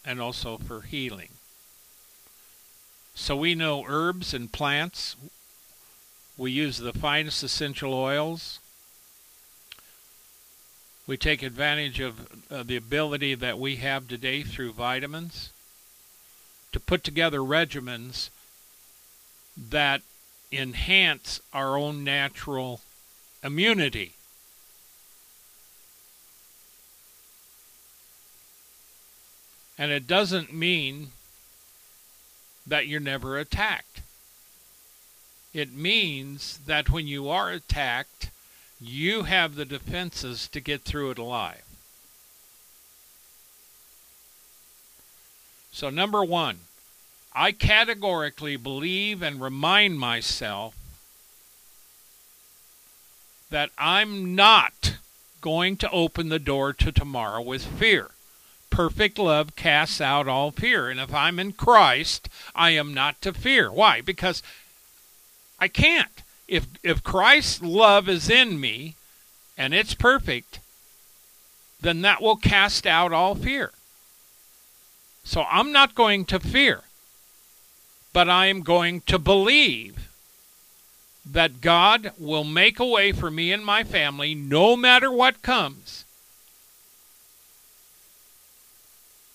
and 0.06 0.22
also 0.22 0.58
for 0.58 0.82
healing. 0.82 1.30
So 3.16 3.36
we 3.36 3.54
know 3.54 3.86
herbs 3.88 4.34
and 4.34 4.52
plants. 4.52 5.16
We 6.38 6.52
use 6.52 6.78
the 6.78 6.94
finest 6.94 7.44
essential 7.44 7.94
oils. 7.94 8.60
We 11.06 11.18
take 11.18 11.44
advantage 11.44 12.00
of 12.00 12.28
uh, 12.52 12.64
the 12.64 12.76
ability 12.76 13.36
that 13.36 13.60
we 13.60 13.78
have 13.78 14.08
today 14.08 14.44
through 14.44 14.74
vitamins 14.74 15.50
to 16.72 16.80
put 16.80 17.04
together 17.04 17.40
regimens 17.40 18.30
that 19.58 20.02
enhance 20.52 21.41
our 21.54 21.78
own 21.78 22.04
natural 22.04 22.82
immunity. 23.43 24.14
And 29.78 29.91
it 29.91 30.08
doesn't 30.08 30.54
mean 30.54 31.10
that 32.68 32.88
you're 32.88 33.00
never 33.00 33.38
attacked. 33.38 34.02
It 35.54 35.74
means 35.74 36.60
that 36.66 36.89
when 36.89 37.08
you 37.08 37.30
are 37.30 37.52
attacked, 37.52 38.30
you 38.80 39.24
have 39.24 39.56
the 39.56 39.66
defenses 39.66 40.47
to 40.50 40.60
get 40.60 40.82
through 40.82 41.12
it 41.12 41.18
alive. 41.18 41.64
So, 45.72 45.89
number 45.89 46.24
one, 46.24 46.60
I 47.34 47.52
categorically 47.52 48.56
believe 48.56 49.22
and 49.22 49.42
remind 49.42 50.00
myself 50.00 50.76
that 53.50 53.70
I'm 53.78 54.36
not 54.36 54.96
going 55.42 55.78
to 55.78 55.92
open 55.92 56.30
the 56.30 56.40
door 56.40 56.74
to 56.74 56.92
tomorrow 56.92 57.42
with 57.42 57.66
fear. 57.66 58.12
Perfect 58.70 59.18
love 59.18 59.56
casts 59.56 60.02
out 60.02 60.28
all 60.28 60.52
fear. 60.52 60.90
And 60.90 61.00
if 61.00 61.14
I'm 61.14 61.40
in 61.40 61.54
Christ, 61.54 62.30
I 62.56 62.72
am 62.72 62.94
not 62.94 63.22
to 63.22 63.34
fear. 63.34 63.72
Why? 63.72 64.02
Because 64.02 64.44
I 65.60 65.68
can't. 65.68 66.22
If, 66.48 66.68
if 66.84 67.04
Christ's 67.04 67.62
love 67.62 68.10
is 68.10 68.30
in 68.30 68.60
me 68.60 68.96
and 69.58 69.74
it's 69.74 69.94
perfect, 69.94 70.60
then 71.82 72.02
that 72.02 72.22
will 72.22 72.36
cast 72.36 72.86
out 72.86 73.14
all 73.14 73.36
fear. 73.36 73.72
So 75.24 75.46
I'm 75.50 75.72
not 75.72 75.96
going 75.96 76.26
to 76.26 76.40
fear 76.40 76.84
but 78.14 78.30
I 78.30 78.47
am 78.47 78.62
going 78.62 79.01
to 79.01 79.20
believe 79.20 80.10
that 81.26 81.62
God 81.62 82.12
will 82.18 82.43
make 82.43 82.80
a 82.80 82.86
way 82.86 83.12
for 83.12 83.30
me 83.30 83.51
and 83.51 83.64
my 83.64 83.84
family 83.84 84.34
no 84.34 84.76
matter 84.76 85.12
what 85.12 85.41
comes. 85.41 86.05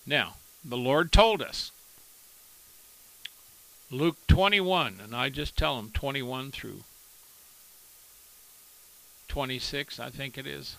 Now, 0.06 0.34
the 0.64 0.76
Lord 0.76 1.12
told 1.12 1.40
us. 1.40 1.70
Luke 3.90 4.16
21, 4.26 4.98
and 5.02 5.14
I 5.14 5.28
just 5.28 5.56
tell 5.56 5.78
him 5.78 5.90
21 5.92 6.50
through 6.50 6.82
26, 9.28 10.00
I 10.00 10.10
think 10.10 10.36
it 10.36 10.46
is. 10.46 10.76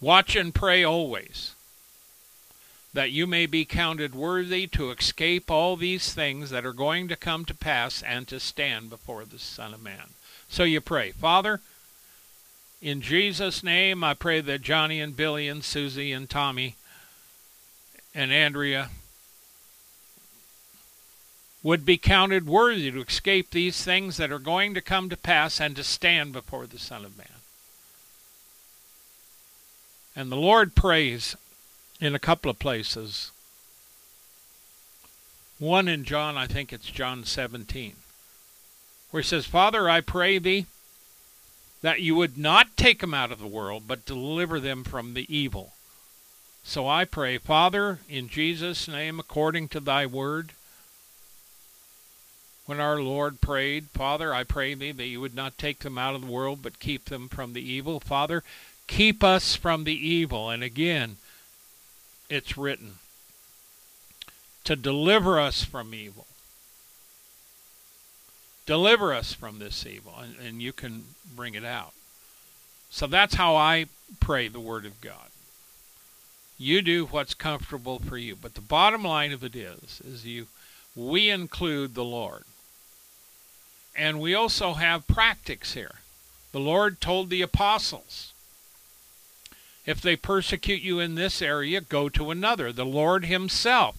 Watch 0.00 0.34
and 0.34 0.54
pray 0.54 0.82
always 0.82 1.54
that 2.94 3.10
you 3.10 3.26
may 3.26 3.46
be 3.46 3.64
counted 3.64 4.14
worthy 4.14 4.66
to 4.66 4.90
escape 4.90 5.50
all 5.50 5.76
these 5.76 6.12
things 6.12 6.50
that 6.50 6.66
are 6.66 6.72
going 6.72 7.08
to 7.08 7.16
come 7.16 7.44
to 7.46 7.54
pass 7.54 8.02
and 8.02 8.28
to 8.28 8.38
stand 8.38 8.90
before 8.90 9.24
the 9.24 9.38
Son 9.38 9.72
of 9.72 9.82
Man. 9.82 10.10
So 10.48 10.64
you 10.64 10.80
pray, 10.80 11.12
Father, 11.12 11.60
in 12.82 13.00
Jesus' 13.00 13.62
name, 13.62 14.04
I 14.04 14.12
pray 14.12 14.40
that 14.40 14.60
Johnny 14.60 15.00
and 15.00 15.16
Billy 15.16 15.48
and 15.48 15.64
Susie 15.64 16.12
and 16.12 16.28
Tommy 16.28 16.74
and 18.14 18.32
Andrea 18.32 18.90
would 21.62 21.86
be 21.86 21.96
counted 21.96 22.46
worthy 22.46 22.90
to 22.90 23.00
escape 23.00 23.50
these 23.50 23.84
things 23.84 24.16
that 24.16 24.32
are 24.32 24.38
going 24.38 24.74
to 24.74 24.80
come 24.80 25.08
to 25.08 25.16
pass 25.16 25.60
and 25.60 25.76
to 25.76 25.84
stand 25.84 26.32
before 26.32 26.66
the 26.66 26.78
Son 26.78 27.04
of 27.04 27.16
Man. 27.16 27.26
And 30.14 30.30
the 30.30 30.36
Lord 30.36 30.74
prays 30.74 31.36
in 32.02 32.16
a 32.16 32.18
couple 32.18 32.50
of 32.50 32.58
places. 32.58 33.30
One 35.60 35.86
in 35.86 36.02
John, 36.02 36.36
I 36.36 36.48
think 36.48 36.72
it's 36.72 36.90
John 36.90 37.24
17, 37.24 37.92
where 39.12 39.22
he 39.22 39.28
says, 39.28 39.46
Father, 39.46 39.88
I 39.88 40.00
pray 40.00 40.38
thee 40.38 40.66
that 41.80 42.00
you 42.00 42.16
would 42.16 42.36
not 42.36 42.76
take 42.76 43.00
them 43.00 43.14
out 43.14 43.30
of 43.30 43.38
the 43.38 43.46
world, 43.46 43.84
but 43.86 44.04
deliver 44.04 44.58
them 44.58 44.82
from 44.82 45.14
the 45.14 45.32
evil. 45.32 45.74
So 46.64 46.88
I 46.88 47.04
pray, 47.04 47.38
Father, 47.38 48.00
in 48.08 48.28
Jesus' 48.28 48.88
name, 48.88 49.20
according 49.20 49.68
to 49.68 49.78
thy 49.78 50.04
word, 50.04 50.50
when 52.66 52.80
our 52.80 53.00
Lord 53.00 53.40
prayed, 53.40 53.86
Father, 53.94 54.34
I 54.34 54.42
pray 54.42 54.74
thee 54.74 54.90
that 54.90 55.06
you 55.06 55.20
would 55.20 55.36
not 55.36 55.56
take 55.56 55.80
them 55.80 55.98
out 55.98 56.16
of 56.16 56.22
the 56.22 56.32
world, 56.32 56.62
but 56.62 56.80
keep 56.80 57.04
them 57.04 57.28
from 57.28 57.52
the 57.52 57.62
evil. 57.62 58.00
Father, 58.00 58.42
keep 58.88 59.22
us 59.22 59.54
from 59.54 59.84
the 59.84 59.94
evil. 59.94 60.50
And 60.50 60.64
again, 60.64 61.18
it's 62.32 62.56
written 62.56 62.94
to 64.64 64.74
deliver 64.74 65.38
us 65.38 65.62
from 65.64 65.92
evil. 65.92 66.26
Deliver 68.64 69.12
us 69.12 69.32
from 69.32 69.58
this 69.58 69.84
evil, 69.84 70.14
and, 70.18 70.34
and 70.38 70.62
you 70.62 70.72
can 70.72 71.04
bring 71.34 71.54
it 71.54 71.64
out. 71.64 71.92
So 72.90 73.06
that's 73.06 73.34
how 73.34 73.56
I 73.56 73.86
pray 74.20 74.48
the 74.48 74.60
Word 74.60 74.86
of 74.86 75.00
God. 75.00 75.28
You 76.58 76.80
do 76.80 77.06
what's 77.06 77.34
comfortable 77.34 77.98
for 77.98 78.16
you. 78.16 78.36
But 78.36 78.54
the 78.54 78.60
bottom 78.60 79.04
line 79.04 79.32
of 79.32 79.42
it 79.42 79.56
is, 79.56 80.00
is 80.04 80.24
you 80.24 80.46
we 80.94 81.28
include 81.28 81.94
the 81.94 82.04
Lord. 82.04 82.44
And 83.96 84.20
we 84.20 84.34
also 84.34 84.74
have 84.74 85.06
practice 85.06 85.74
here. 85.74 85.96
The 86.52 86.60
Lord 86.60 87.00
told 87.00 87.30
the 87.30 87.42
apostles, 87.42 88.31
if 89.84 90.00
they 90.00 90.16
persecute 90.16 90.82
you 90.82 91.00
in 91.00 91.14
this 91.14 91.42
area, 91.42 91.80
go 91.80 92.08
to 92.08 92.30
another. 92.30 92.72
The 92.72 92.84
Lord 92.84 93.24
Himself, 93.24 93.96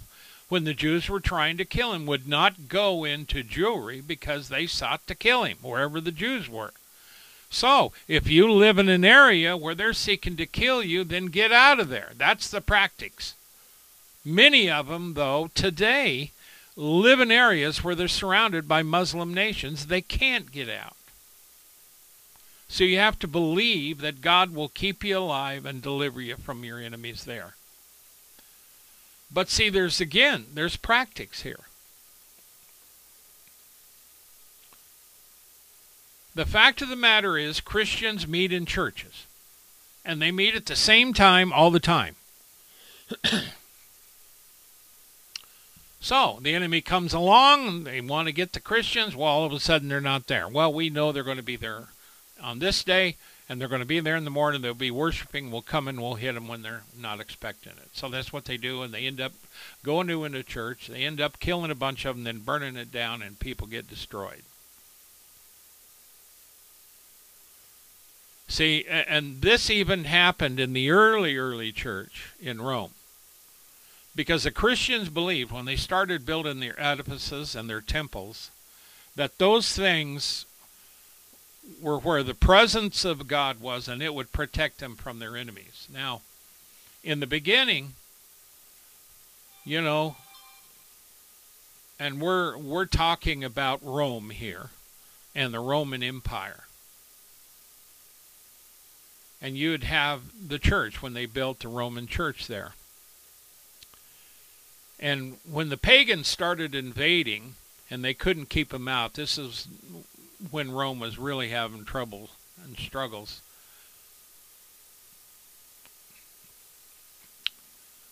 when 0.49 0.63
the 0.63 0.73
Jews 0.73 1.09
were 1.09 1.19
trying 1.19 1.57
to 1.57 1.65
kill 1.65 1.93
him, 1.93 2.05
would 2.05 2.27
not 2.27 2.67
go 2.67 3.03
into 3.03 3.43
Jewry 3.43 4.05
because 4.05 4.49
they 4.49 4.67
sought 4.67 5.05
to 5.07 5.15
kill 5.15 5.43
him 5.43 5.57
wherever 5.61 5.99
the 5.99 6.11
Jews 6.11 6.47
were. 6.47 6.73
So, 7.49 7.91
if 8.07 8.27
you 8.27 8.51
live 8.51 8.79
in 8.79 8.89
an 8.89 9.05
area 9.05 9.55
where 9.55 9.75
they're 9.75 9.93
seeking 9.93 10.35
to 10.37 10.45
kill 10.45 10.81
you, 10.81 11.03
then 11.03 11.27
get 11.27 11.51
out 11.51 11.79
of 11.79 11.89
there. 11.89 12.11
That's 12.17 12.49
the 12.49 12.61
practice. 12.61 13.35
Many 14.25 14.69
of 14.69 14.87
them, 14.87 15.13
though, 15.13 15.51
today 15.53 16.31
live 16.75 17.19
in 17.19 17.31
areas 17.31 17.83
where 17.83 17.93
they're 17.93 18.07
surrounded 18.07 18.67
by 18.67 18.81
Muslim 18.81 19.33
nations. 19.33 19.85
They 19.85 20.01
can't 20.01 20.51
get 20.51 20.69
out. 20.69 20.95
So 22.73 22.83
you 22.83 22.97
have 22.97 23.19
to 23.19 23.27
believe 23.27 24.01
that 24.01 24.19
God 24.19 24.55
will 24.55 24.67
keep 24.67 25.03
you 25.03 25.19
alive 25.19 25.63
and 25.63 25.79
deliver 25.79 26.19
you 26.19 26.37
from 26.37 26.63
your 26.63 26.79
enemies 26.79 27.25
there. 27.25 27.53
But 29.31 29.47
see, 29.47 29.69
there's 29.69 30.01
again, 30.01 30.47
there's 30.55 30.75
practice 30.75 31.43
here. 31.43 31.59
The 36.33 36.47
fact 36.47 36.81
of 36.81 36.89
the 36.89 36.95
matter 36.95 37.37
is, 37.37 37.59
Christians 37.59 38.27
meet 38.27 38.51
in 38.51 38.65
churches, 38.65 39.27
and 40.03 40.19
they 40.19 40.31
meet 40.31 40.55
at 40.55 40.65
the 40.65 40.75
same 40.75 41.13
time 41.13 41.53
all 41.53 41.69
the 41.69 41.79
time. 41.79 42.15
so 46.01 46.39
the 46.41 46.55
enemy 46.55 46.81
comes 46.81 47.13
along, 47.13 47.67
and 47.67 47.85
they 47.85 48.01
want 48.01 48.27
to 48.29 48.33
get 48.33 48.53
the 48.53 48.59
Christians. 48.59 49.15
Well, 49.15 49.27
all 49.27 49.45
of 49.45 49.53
a 49.53 49.59
sudden 49.59 49.89
they're 49.89 50.01
not 50.01 50.25
there. 50.25 50.47
Well, 50.47 50.73
we 50.73 50.89
know 50.89 51.11
they're 51.11 51.23
going 51.23 51.37
to 51.37 51.43
be 51.43 51.55
there 51.55 51.89
on 52.41 52.59
this 52.59 52.83
day, 52.83 53.17
and 53.47 53.59
they're 53.59 53.67
going 53.67 53.81
to 53.81 53.87
be 53.87 53.99
there 53.99 54.15
in 54.15 54.25
the 54.25 54.29
morning. 54.29 54.61
They'll 54.61 54.73
be 54.73 54.91
worshiping. 54.91 55.51
We'll 55.51 55.61
come 55.61 55.87
and 55.87 56.01
we'll 56.01 56.15
hit 56.15 56.33
them 56.33 56.47
when 56.47 56.61
they're 56.61 56.83
not 56.99 57.19
expecting 57.19 57.73
it. 57.73 57.89
So 57.93 58.09
that's 58.09 58.33
what 58.33 58.45
they 58.45 58.57
do, 58.57 58.81
and 58.81 58.93
they 58.93 59.05
end 59.05 59.21
up 59.21 59.33
going 59.83 60.07
to 60.07 60.23
into 60.23 60.43
church. 60.43 60.87
They 60.87 61.03
end 61.03 61.21
up 61.21 61.39
killing 61.39 61.71
a 61.71 61.75
bunch 61.75 62.05
of 62.05 62.15
them, 62.15 62.23
then 62.23 62.39
burning 62.39 62.75
it 62.75 62.91
down, 62.91 63.21
and 63.21 63.39
people 63.39 63.67
get 63.67 63.89
destroyed. 63.89 64.43
See, 68.47 68.85
and 68.87 69.41
this 69.41 69.69
even 69.69 70.03
happened 70.03 70.59
in 70.59 70.73
the 70.73 70.91
early, 70.91 71.37
early 71.37 71.71
church 71.71 72.33
in 72.39 72.61
Rome. 72.61 72.91
Because 74.15 74.43
the 74.43 74.51
Christians 74.51 75.09
believed 75.09 75.51
when 75.51 75.65
they 75.65 75.75
started 75.75 76.25
building 76.25 76.59
their 76.59 76.79
edifices 76.79 77.55
and 77.55 77.67
their 77.67 77.81
temples 77.81 78.51
that 79.15 79.39
those 79.39 79.75
things 79.75 80.45
were 81.81 81.99
where 81.99 82.23
the 82.23 82.33
presence 82.33 83.05
of 83.05 83.27
God 83.27 83.59
was 83.59 83.87
and 83.87 84.01
it 84.01 84.13
would 84.13 84.31
protect 84.31 84.79
them 84.79 84.95
from 84.95 85.19
their 85.19 85.37
enemies. 85.37 85.87
Now, 85.91 86.21
in 87.03 87.19
the 87.19 87.27
beginning, 87.27 87.93
you 89.65 89.81
know, 89.81 90.15
and 91.99 92.21
we're 92.21 92.57
we're 92.57 92.85
talking 92.85 93.43
about 93.43 93.79
Rome 93.83 94.29
here 94.31 94.69
and 95.35 95.53
the 95.53 95.59
Roman 95.59 96.03
Empire 96.03 96.63
and 99.43 99.57
you'd 99.57 99.83
have 99.83 100.21
the 100.47 100.57
church 100.57 101.01
when 101.01 101.13
they 101.13 101.25
built 101.25 101.59
the 101.59 101.67
Roman 101.67 102.07
church 102.07 102.47
there. 102.47 102.71
And 104.97 105.35
when 105.43 105.67
the 105.67 105.75
pagans 105.75 106.29
started 106.29 106.73
invading 106.73 107.55
and 107.91 108.05
they 108.05 108.13
couldn't 108.13 108.47
keep 108.47 108.69
them 108.69 108.87
out, 108.87 109.15
this 109.15 109.37
is 109.37 109.67
when 110.51 110.71
Rome 110.71 110.99
was 110.99 111.17
really 111.17 111.49
having 111.49 111.85
trouble 111.85 112.29
and 112.63 112.77
struggles. 112.77 113.41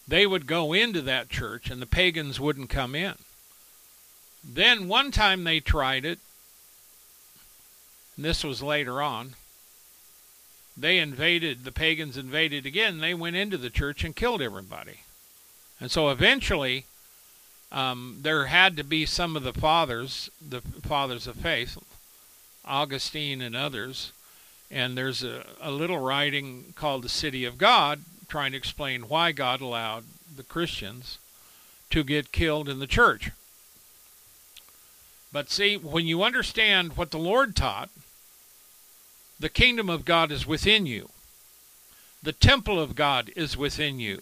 They 0.07 0.25
would 0.25 0.45
go 0.45 0.73
into 0.73 1.01
that 1.01 1.29
church 1.29 1.69
and 1.69 1.81
the 1.81 1.85
pagans 1.85 2.39
wouldn't 2.39 2.69
come 2.69 2.95
in. 2.95 3.15
Then 4.43 4.87
one 4.87 5.11
time 5.11 5.43
they 5.43 5.59
tried 5.59 6.03
it, 6.03 6.19
and 8.15 8.25
this 8.25 8.43
was 8.43 8.63
later 8.63 9.01
on, 9.01 9.35
they 10.75 10.97
invaded, 10.97 11.63
the 11.63 11.71
pagans 11.71 12.17
invaded 12.17 12.65
again. 12.65 12.99
They 12.99 13.13
went 13.13 13.35
into 13.35 13.57
the 13.57 13.69
church 13.69 14.03
and 14.03 14.15
killed 14.15 14.41
everybody. 14.41 15.01
And 15.79 15.91
so 15.91 16.09
eventually, 16.09 16.85
um, 17.71 18.19
there 18.21 18.47
had 18.47 18.75
to 18.77 18.83
be 18.83 19.05
some 19.05 19.35
of 19.35 19.43
the 19.43 19.53
fathers, 19.53 20.29
the 20.41 20.61
fathers 20.61 21.27
of 21.27 21.35
faith, 21.37 21.77
Augustine 22.65 23.41
and 23.41 23.55
others. 23.55 24.11
And 24.69 24.97
there's 24.97 25.23
a, 25.23 25.45
a 25.61 25.71
little 25.71 25.99
writing 25.99 26.73
called 26.75 27.03
The 27.03 27.09
City 27.09 27.45
of 27.45 27.57
God 27.57 28.01
trying 28.27 28.51
to 28.51 28.57
explain 28.57 29.09
why 29.09 29.33
God 29.33 29.59
allowed 29.59 30.05
the 30.33 30.43
Christians 30.43 31.19
to 31.89 32.03
get 32.03 32.31
killed 32.31 32.69
in 32.69 32.79
the 32.79 32.87
church. 32.87 33.31
But 35.33 35.49
see, 35.49 35.75
when 35.75 36.05
you 36.05 36.23
understand 36.23 36.95
what 36.95 37.11
the 37.11 37.17
Lord 37.17 37.55
taught, 37.55 37.89
the 39.39 39.49
kingdom 39.49 39.89
of 39.89 40.05
God 40.05 40.31
is 40.31 40.47
within 40.47 40.85
you. 40.85 41.09
The 42.23 42.31
temple 42.31 42.79
of 42.79 42.95
God 42.95 43.31
is 43.35 43.57
within 43.57 43.99
you. 43.99 44.21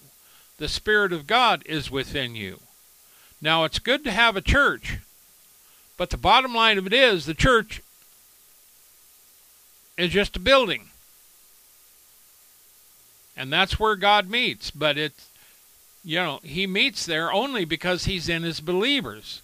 The 0.57 0.67
Spirit 0.67 1.13
of 1.13 1.27
God 1.27 1.61
is 1.65 1.91
within 1.91 2.35
you. 2.35 2.59
Now, 3.41 3.63
it's 3.63 3.79
good 3.79 4.03
to 4.05 4.11
have 4.11 4.35
a 4.35 4.41
church, 4.41 4.97
but 5.97 6.09
the 6.09 6.17
bottom 6.17 6.53
line 6.53 6.77
of 6.77 6.87
it 6.87 6.93
is 6.93 7.25
the 7.25 7.33
church 7.33 7.81
is 9.99 10.11
just 10.11 10.37
a 10.37 10.39
building. 10.39 10.87
And 13.35 13.51
that's 13.51 13.79
where 13.79 13.95
God 13.95 14.29
meets. 14.29 14.71
But 14.71 14.97
it's, 14.97 15.29
you 16.03 16.19
know, 16.19 16.39
He 16.41 16.65
meets 16.65 17.05
there 17.05 17.31
only 17.31 17.65
because 17.65 18.05
He's 18.05 18.29
in 18.29 18.43
His 18.43 18.61
believers. 18.61 19.41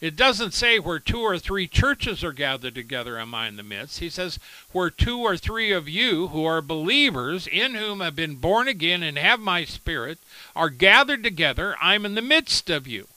It 0.00 0.14
doesn't 0.14 0.52
say 0.52 0.78
where 0.78 0.98
two 0.98 1.20
or 1.20 1.38
three 1.38 1.66
churches 1.66 2.22
are 2.22 2.32
gathered 2.32 2.74
together 2.74 3.18
am 3.18 3.34
I 3.34 3.48
in 3.48 3.56
the 3.56 3.62
midst. 3.62 3.98
He 3.98 4.10
says 4.10 4.38
where 4.70 4.90
two 4.90 5.20
or 5.20 5.36
three 5.36 5.72
of 5.72 5.88
you 5.88 6.28
who 6.28 6.44
are 6.44 6.60
believers 6.60 7.46
in 7.46 7.74
whom 7.74 8.00
have 8.00 8.14
been 8.14 8.36
born 8.36 8.68
again 8.68 9.02
and 9.02 9.16
have 9.18 9.40
my 9.40 9.64
spirit 9.64 10.18
are 10.54 10.68
gathered 10.68 11.22
together, 11.22 11.76
I'm 11.80 12.04
in 12.04 12.14
the 12.14 12.22
midst 12.22 12.68
of 12.68 12.86
you. 12.86 13.08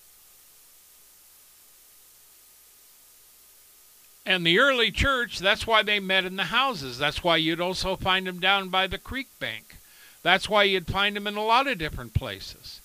And 4.26 4.45
the 4.45 4.59
early 4.59 4.91
church, 4.91 5.39
that's 5.39 5.65
why 5.65 5.82
they 5.82 5.99
met 5.99 6.26
in 6.26 6.36
the 6.36 6.45
houses. 6.45 6.97
That's 6.97 7.24
why 7.24 7.38
you'd 7.38 7.61
also 7.61 7.95
find 7.95 8.28
them 8.28 8.39
down 8.39 8.70
by 8.70 8.86
the 8.86 8.97
creek 8.97 9.28
bank. 9.39 9.78
That's 10.22 10.49
why 10.49 10.63
you'd 10.63 10.88
find 10.88 11.15
them 11.15 11.28
in 11.28 11.38
a 11.38 11.43
lot 11.43 11.67
of 11.67 11.78
different 11.78 12.13
places. 12.13 12.82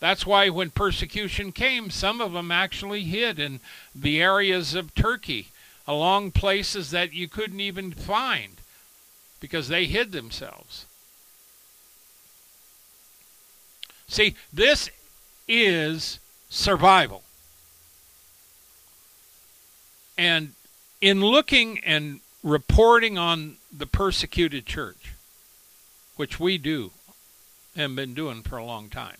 That's 0.00 0.26
why 0.26 0.50
when 0.50 0.70
persecution 0.70 1.52
came, 1.52 1.88
some 1.88 2.20
of 2.20 2.32
them 2.32 2.50
actually 2.50 3.04
hid 3.04 3.38
in 3.38 3.60
the 3.94 4.20
areas 4.20 4.74
of 4.74 4.94
Turkey, 4.94 5.48
along 5.86 6.32
places 6.32 6.90
that 6.90 7.14
you 7.14 7.28
couldn't 7.28 7.60
even 7.60 7.92
find, 7.92 8.56
because 9.40 9.68
they 9.68 9.86
hid 9.86 10.12
themselves. 10.12 10.84
See, 14.08 14.34
this 14.52 14.90
is 15.48 16.18
survival. 16.50 17.22
And 20.16 20.52
in 21.00 21.20
looking 21.20 21.78
and 21.80 22.20
reporting 22.42 23.18
on 23.18 23.56
the 23.76 23.86
persecuted 23.86 24.66
church, 24.66 25.12
which 26.16 26.38
we 26.38 26.58
do 26.58 26.92
and 27.76 27.96
been 27.96 28.14
doing 28.14 28.42
for 28.42 28.56
a 28.56 28.64
long 28.64 28.88
time, 28.88 29.18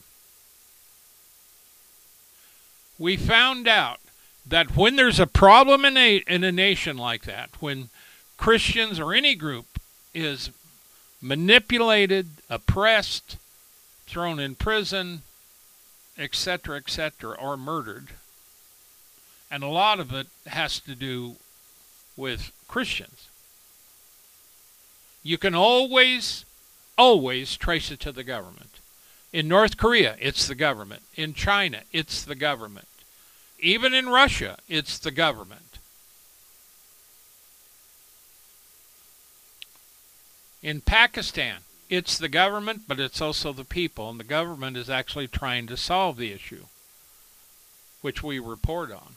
we 2.98 3.16
found 3.16 3.66
out 3.66 3.98
that 4.46 4.76
when 4.76 4.96
there's 4.96 5.18
a 5.18 5.26
problem 5.26 5.84
in 5.84 5.96
a, 5.96 6.22
in 6.28 6.44
a 6.44 6.52
nation 6.52 6.96
like 6.96 7.24
that, 7.24 7.50
when 7.60 7.88
Christians 8.36 9.00
or 9.00 9.12
any 9.12 9.34
group 9.34 9.66
is 10.12 10.50
manipulated, 11.20 12.28
oppressed, 12.50 13.36
thrown 14.06 14.38
in 14.38 14.54
prison, 14.54 15.22
etc., 16.18 16.76
etc., 16.76 17.36
or 17.40 17.56
murdered, 17.56 18.08
and 19.54 19.62
a 19.62 19.68
lot 19.68 20.00
of 20.00 20.12
it 20.12 20.26
has 20.48 20.80
to 20.80 20.96
do 20.96 21.36
with 22.16 22.50
Christians. 22.66 23.28
You 25.22 25.38
can 25.38 25.54
always, 25.54 26.44
always 26.98 27.56
trace 27.56 27.92
it 27.92 28.00
to 28.00 28.10
the 28.10 28.24
government. 28.24 28.80
In 29.32 29.46
North 29.46 29.76
Korea, 29.76 30.16
it's 30.18 30.48
the 30.48 30.56
government. 30.56 31.02
In 31.14 31.34
China, 31.34 31.82
it's 31.92 32.24
the 32.24 32.34
government. 32.34 32.88
Even 33.60 33.94
in 33.94 34.08
Russia, 34.08 34.58
it's 34.68 34.98
the 34.98 35.12
government. 35.12 35.78
In 40.64 40.80
Pakistan, 40.80 41.58
it's 41.88 42.18
the 42.18 42.28
government, 42.28 42.82
but 42.88 42.98
it's 42.98 43.20
also 43.20 43.52
the 43.52 43.62
people, 43.62 44.10
and 44.10 44.18
the 44.18 44.24
government 44.24 44.76
is 44.76 44.90
actually 44.90 45.28
trying 45.28 45.68
to 45.68 45.76
solve 45.76 46.16
the 46.16 46.32
issue, 46.32 46.64
which 48.00 48.20
we 48.20 48.40
report 48.40 48.90
on. 48.90 49.14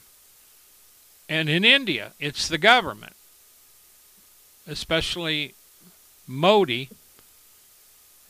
And 1.28 1.48
in 1.48 1.64
India, 1.64 2.12
it's 2.18 2.48
the 2.48 2.58
government, 2.58 3.14
especially 4.66 5.54
Modi 6.26 6.88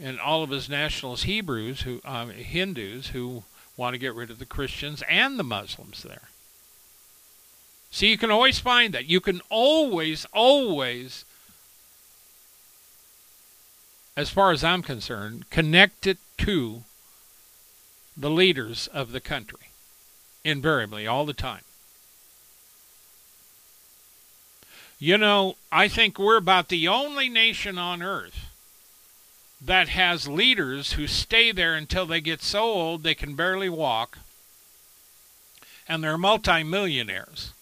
and 0.00 0.18
all 0.20 0.42
of 0.42 0.50
his 0.50 0.68
nationalist 0.68 1.24
Hebrews, 1.24 1.82
who 1.82 2.00
um, 2.04 2.30
Hindus, 2.30 3.08
who 3.08 3.44
want 3.76 3.94
to 3.94 3.98
get 3.98 4.14
rid 4.14 4.30
of 4.30 4.38
the 4.38 4.46
Christians 4.46 5.02
and 5.08 5.38
the 5.38 5.44
Muslims 5.44 6.02
there. 6.02 6.28
See, 7.90 8.08
you 8.08 8.18
can 8.18 8.30
always 8.30 8.58
find 8.58 8.92
that. 8.94 9.08
You 9.08 9.20
can 9.20 9.40
always, 9.48 10.26
always, 10.32 11.24
as 14.16 14.30
far 14.30 14.52
as 14.52 14.62
I'm 14.62 14.82
concerned, 14.82 15.48
connect 15.50 16.06
it 16.06 16.18
to 16.38 16.82
the 18.16 18.30
leaders 18.30 18.88
of 18.88 19.12
the 19.12 19.20
country, 19.20 19.70
invariably, 20.44 21.06
all 21.06 21.24
the 21.24 21.32
time. 21.32 21.62
You 24.98 25.16
know, 25.16 25.56
I 25.70 25.86
think 25.88 26.18
we're 26.18 26.36
about 26.36 26.68
the 26.68 26.88
only 26.88 27.28
nation 27.28 27.78
on 27.78 28.02
earth 28.02 28.46
that 29.60 29.88
has 29.88 30.28
leaders 30.28 30.94
who 30.94 31.06
stay 31.06 31.52
there 31.52 31.74
until 31.74 32.06
they 32.06 32.20
get 32.20 32.42
so 32.42 32.64
old 32.64 33.02
they 33.02 33.14
can 33.14 33.34
barely 33.34 33.68
walk, 33.68 34.18
and 35.88 36.02
they're 36.02 36.18
multimillionaires. 36.18 37.52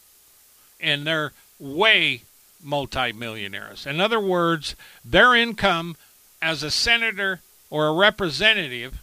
And 0.81 1.07
they're 1.07 1.33
way 1.59 2.23
multimillionaires. 2.63 3.87
In 3.87 4.01
other 4.01 4.21
words, 4.21 4.75
their 5.05 5.35
income 5.35 5.97
as 6.43 6.63
a 6.63 6.71
senator 6.71 7.41
or 7.71 7.89
a 7.89 7.95
representative 7.95 9.01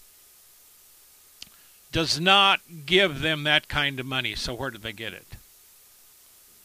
does 1.91 2.19
not 2.19 2.61
give 2.85 3.21
them 3.21 3.43
that 3.43 3.67
kind 3.67 3.99
of 3.99 4.05
money. 4.05 4.35
So 4.35 4.53
where 4.53 4.71
do 4.71 4.77
they 4.77 4.93
get 4.93 5.13
it? 5.13 5.25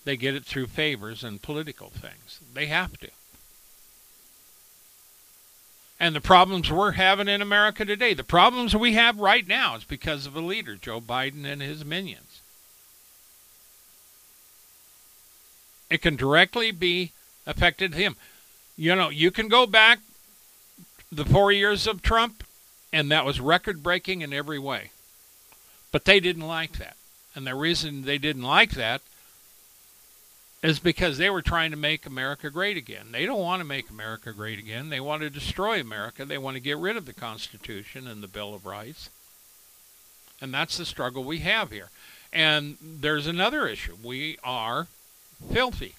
They 0.09 0.17
get 0.17 0.35
it 0.35 0.47
through 0.47 0.69
favors 0.69 1.23
and 1.23 1.43
political 1.43 1.91
things. 1.91 2.41
They 2.55 2.65
have 2.65 2.99
to. 3.01 3.11
And 6.01 6.17
the 6.17 6.21
problems 6.23 6.73
we're 6.73 6.93
having 6.93 7.29
in 7.29 7.43
America 7.43 7.85
today, 7.85 8.15
the 8.15 8.25
problems 8.25 8.75
we 8.75 8.95
have 8.95 9.19
right 9.19 9.47
now 9.47 9.77
is 9.77 9.85
because 9.85 10.25
of 10.25 10.35
a 10.35 10.41
leader, 10.41 10.77
Joe 10.77 11.03
Biden 11.03 11.45
and 11.45 11.61
his 11.61 11.85
minions. 11.85 12.41
It 15.91 16.01
can 16.01 16.17
directly 16.17 16.71
be 16.71 17.13
affected 17.47 17.93
him. 17.93 18.17
You 18.79 18.95
know, 18.95 19.11
you 19.11 19.31
can 19.31 19.49
go 19.49 19.67
back 19.67 19.99
the 21.13 21.27
four 21.27 21.53
years 21.53 21.87
of 21.87 22.01
Trump, 22.01 22.45
and 22.95 23.11
that 23.11 23.27
was 23.27 23.43
record 23.43 23.83
breaking 23.83 24.23
in 24.23 24.33
every 24.33 24.59
way. 24.59 24.91
But 25.93 26.07
they 26.07 26.19
didn't 26.19 26.49
like 26.49 26.79
that. 26.79 26.97
And 27.35 27.47
the 27.47 27.55
reason 27.55 28.07
they 28.07 28.17
didn't 28.17 28.41
like 28.45 28.71
that 28.71 29.03
is 30.63 30.79
because 30.79 31.19
they 31.19 31.31
were 31.31 31.43
trying 31.43 31.71
to 31.71 31.77
make 31.77 32.05
America 32.05 32.51
great 32.51 32.77
again. 32.77 33.13
They 33.13 33.27
don't 33.27 33.41
want 33.41 33.61
to 33.61 33.67
make 33.67 33.91
America 33.91 34.33
great 34.33 34.59
again. 34.59 34.89
They 34.89 35.01
want 35.01 35.23
to 35.23 35.31
destroy 35.31 35.81
America. 35.81 36.25
They 36.25 36.39
want 36.39 36.57
to 36.57 36.63
get 36.63 36.79
rid 36.79 36.97
of 36.97 37.07
the 37.07 37.13
Constitution 37.13 38.09
and 38.09 38.23
the 38.23 38.29
Bill 38.29 38.55
of 38.55 38.67
Rights. 38.67 39.11
And 40.41 40.53
that's 40.53 40.77
the 40.77 40.85
struggle 40.85 41.23
we 41.23 41.39
have 41.39 41.71
here. 41.71 41.91
And 42.33 42.77
there's 42.81 43.27
another 43.27 43.67
issue. 43.67 43.97
We 44.03 44.37
are 44.43 44.89
filthy. 45.53 45.95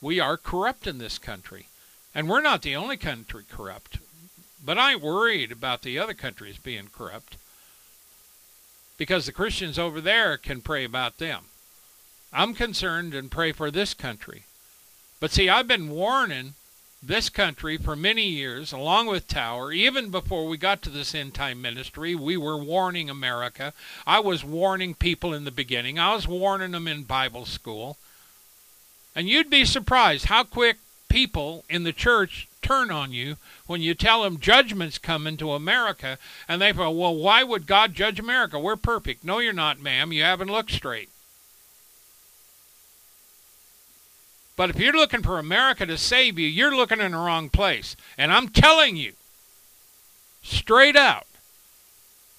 We 0.00 0.20
are 0.20 0.36
corrupt 0.36 0.86
in 0.86 0.98
this 0.98 1.18
country. 1.18 1.66
And 2.14 2.28
we're 2.28 2.40
not 2.40 2.62
the 2.62 2.76
only 2.76 2.96
country 2.96 3.44
corrupt. 3.48 3.98
But 4.64 4.78
I 4.78 4.92
ain't 4.92 5.02
worried 5.02 5.52
about 5.52 5.82
the 5.82 5.98
other 5.98 6.14
countries 6.14 6.58
being 6.58 6.88
corrupt 6.92 7.36
because 8.98 9.26
the 9.26 9.32
Christians 9.32 9.78
over 9.78 10.00
there 10.00 10.36
can 10.36 10.60
pray 10.60 10.84
about 10.84 11.18
them. 11.18 11.46
I'm 12.32 12.54
concerned 12.54 13.14
and 13.14 13.30
pray 13.30 13.52
for 13.52 13.70
this 13.70 13.94
country. 13.94 14.44
But 15.18 15.32
see, 15.32 15.48
I've 15.48 15.68
been 15.68 15.90
warning 15.90 16.54
this 17.02 17.28
country 17.28 17.76
for 17.76 17.96
many 17.96 18.26
years, 18.26 18.72
along 18.72 19.06
with 19.06 19.26
Tower, 19.26 19.72
even 19.72 20.10
before 20.10 20.46
we 20.46 20.58
got 20.58 20.82
to 20.82 20.90
this 20.90 21.14
end 21.14 21.34
time 21.34 21.62
ministry, 21.62 22.14
we 22.14 22.36
were 22.36 22.56
warning 22.56 23.08
America. 23.08 23.72
I 24.06 24.20
was 24.20 24.44
warning 24.44 24.94
people 24.94 25.32
in 25.32 25.44
the 25.44 25.50
beginning, 25.50 25.98
I 25.98 26.14
was 26.14 26.28
warning 26.28 26.72
them 26.72 26.86
in 26.86 27.04
Bible 27.04 27.46
school. 27.46 27.96
And 29.14 29.28
you'd 29.28 29.50
be 29.50 29.64
surprised 29.64 30.26
how 30.26 30.44
quick 30.44 30.76
people 31.08 31.64
in 31.68 31.82
the 31.84 31.92
church 31.92 32.46
turn 32.62 32.90
on 32.90 33.12
you 33.12 33.36
when 33.66 33.80
you 33.80 33.94
tell 33.94 34.22
them 34.22 34.38
judgment's 34.38 34.98
coming 34.98 35.36
to 35.38 35.52
America. 35.52 36.18
And 36.48 36.62
they 36.62 36.72
go, 36.72 36.90
well, 36.90 37.16
why 37.16 37.42
would 37.42 37.66
God 37.66 37.94
judge 37.94 38.20
America? 38.20 38.58
We're 38.58 38.76
perfect. 38.76 39.24
No, 39.24 39.38
you're 39.38 39.52
not, 39.52 39.80
ma'am. 39.80 40.12
You 40.12 40.22
haven't 40.22 40.50
looked 40.50 40.70
straight. 40.70 41.08
But 44.60 44.68
if 44.68 44.78
you're 44.78 44.92
looking 44.92 45.22
for 45.22 45.38
America 45.38 45.86
to 45.86 45.96
save 45.96 46.38
you, 46.38 46.46
you're 46.46 46.76
looking 46.76 47.00
in 47.00 47.12
the 47.12 47.16
wrong 47.16 47.48
place. 47.48 47.96
And 48.18 48.30
I'm 48.30 48.50
telling 48.50 48.94
you, 48.96 49.14
straight 50.42 50.96
out, 50.96 51.26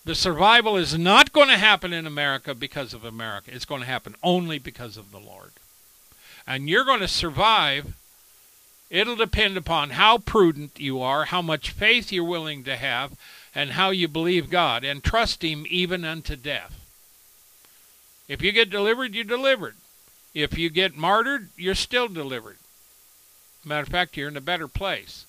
the 0.06 0.14
survival 0.14 0.78
is 0.78 0.96
not 0.96 1.34
going 1.34 1.48
to 1.48 1.58
happen 1.58 1.94
in 1.94 2.06
America 2.06 2.54
because 2.54 2.94
of 2.94 3.04
America. 3.04 3.50
It's 3.52 3.66
going 3.66 3.82
to 3.82 3.88
happen 3.88 4.14
only 4.22 4.60
because 4.60 4.98
of 4.98 5.12
the 5.12 5.18
Lord 5.18 5.54
and 6.48 6.70
you're 6.70 6.86
going 6.86 7.00
to 7.00 7.08
survive. 7.08 7.96
It'll 8.90 9.16
depend 9.16 9.58
upon 9.58 9.92
how 9.92 10.18
prudent 10.18 10.80
you 10.80 11.02
are, 11.02 11.26
how 11.26 11.42
much 11.42 11.72
faith 11.72 12.12
you're 12.12 12.24
willing 12.24 12.64
to 12.66 12.76
have, 12.76 13.14
and 13.56 13.72
how 13.72 13.90
you 13.90 14.08
believe 14.08 14.50
God 14.50 14.84
and 14.84 15.04
trust 15.04 15.44
Him 15.44 15.66
even 15.70 16.04
unto 16.04 16.36
death. 16.36 16.78
If 18.28 18.42
you 18.42 18.52
get 18.52 18.70
delivered, 18.70 19.16
you're 19.16 19.24
delivered. 19.24 19.76
If 20.34 20.58
you 20.58 20.70
get 20.70 20.96
martyred, 20.96 21.50
you're 21.58 21.76
still 21.76 22.08
delivered. 22.08 22.58
Matter 23.66 23.84
of 23.84 23.90
fact, 23.90 24.18
you're 24.18 24.30
in 24.30 24.38
a 24.38 24.42
better 24.42 24.68
place. 24.68 25.26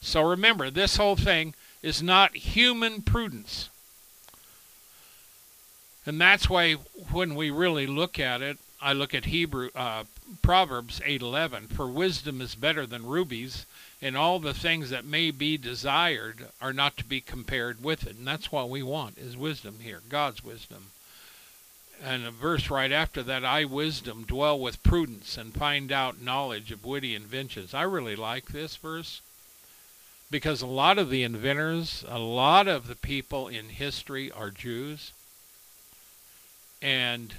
So 0.00 0.22
remember, 0.22 0.70
this 0.70 0.96
whole 0.96 1.16
thing 1.16 1.54
is 1.82 2.02
not 2.02 2.36
human 2.36 3.02
prudence. 3.02 3.70
And 6.04 6.20
that's 6.20 6.48
why 6.48 6.74
when 7.10 7.34
we 7.34 7.50
really 7.50 7.86
look 7.86 8.20
at 8.20 8.40
it, 8.40 8.58
I 8.80 8.92
look 8.92 9.14
at 9.14 9.24
Hebrew 9.24 9.70
uh, 9.74 10.04
Proverbs 10.42 11.00
8:11, 11.00 11.68
for 11.72 11.88
wisdom 11.88 12.40
is 12.40 12.54
better 12.54 12.86
than 12.86 13.06
rubies, 13.06 13.66
and 14.00 14.16
all 14.16 14.38
the 14.38 14.54
things 14.54 14.90
that 14.90 15.04
may 15.04 15.30
be 15.30 15.56
desired 15.56 16.48
are 16.60 16.72
not 16.72 16.96
to 16.98 17.04
be 17.04 17.20
compared 17.20 17.82
with 17.82 18.06
it. 18.06 18.16
And 18.16 18.26
that's 18.26 18.52
what 18.52 18.70
we 18.70 18.82
want 18.82 19.18
is 19.18 19.36
wisdom 19.36 19.80
here, 19.80 20.02
God's 20.08 20.44
wisdom. 20.44 20.90
And 22.02 22.26
a 22.26 22.30
verse 22.30 22.70
right 22.70 22.92
after 22.92 23.22
that, 23.22 23.44
I 23.44 23.64
wisdom 23.64 24.24
dwell 24.24 24.58
with 24.58 24.82
prudence 24.82 25.36
and 25.36 25.54
find 25.54 25.90
out 25.90 26.20
knowledge 26.20 26.70
of 26.70 26.84
witty 26.84 27.14
inventions. 27.14 27.74
I 27.74 27.82
really 27.82 28.16
like 28.16 28.46
this 28.46 28.76
verse 28.76 29.20
because 30.30 30.62
a 30.62 30.66
lot 30.66 30.98
of 30.98 31.10
the 31.10 31.22
inventors, 31.22 32.04
a 32.08 32.18
lot 32.18 32.68
of 32.68 32.86
the 32.86 32.96
people 32.96 33.48
in 33.48 33.70
history 33.70 34.30
are 34.30 34.50
Jews 34.50 35.12
and 36.82 37.34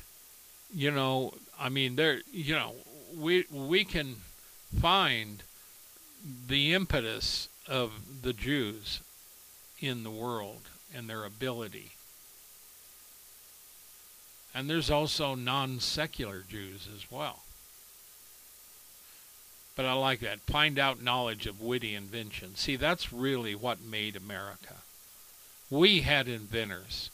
you 0.73 0.91
know, 0.91 1.33
I 1.59 1.69
mean, 1.69 1.95
there, 1.95 2.21
you 2.31 2.55
know, 2.55 2.73
we 3.15 3.45
we 3.51 3.85
can 3.85 4.17
find 4.79 5.43
the 6.47 6.73
impetus 6.73 7.47
of 7.67 8.21
the 8.21 8.33
Jews 8.33 9.01
in 9.79 10.03
the 10.03 10.11
world 10.11 10.61
and 10.93 11.09
their 11.09 11.23
ability. 11.23 11.91
And 14.57 14.67
there's 14.67 14.89
also 14.89 15.35
non 15.35 15.79
secular 15.79 16.43
Jews 16.49 16.89
as 16.91 17.11
well. 17.11 17.43
But 19.75 19.85
I 19.85 19.93
like 19.93 20.21
that. 20.21 20.39
Find 20.39 20.79
out 20.79 20.99
knowledge 20.99 21.45
of 21.45 21.61
witty 21.61 21.93
invention. 21.93 22.55
See, 22.55 22.75
that's 22.75 23.13
really 23.13 23.53
what 23.53 23.81
made 23.83 24.15
America. 24.15 24.77
We 25.69 26.01
had 26.01 26.27
inventors. 26.27 27.11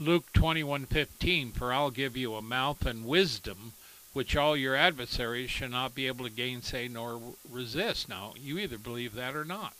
Luke 0.00 0.32
21:15 0.32 1.52
For 1.52 1.74
I'll 1.74 1.90
give 1.90 2.16
you 2.16 2.36
a 2.36 2.40
mouth 2.40 2.86
and 2.86 3.04
wisdom 3.04 3.74
which 4.14 4.34
all 4.34 4.56
your 4.56 4.76
adversaries 4.76 5.50
shall 5.50 5.68
not 5.68 5.94
be 5.94 6.06
able 6.06 6.24
to 6.24 6.30
gainsay 6.30 6.88
nor 6.88 7.20
resist. 7.50 8.08
Now, 8.08 8.32
you 8.40 8.56
either 8.56 8.78
believe 8.78 9.12
that 9.12 9.36
or 9.36 9.44
not. 9.44 9.74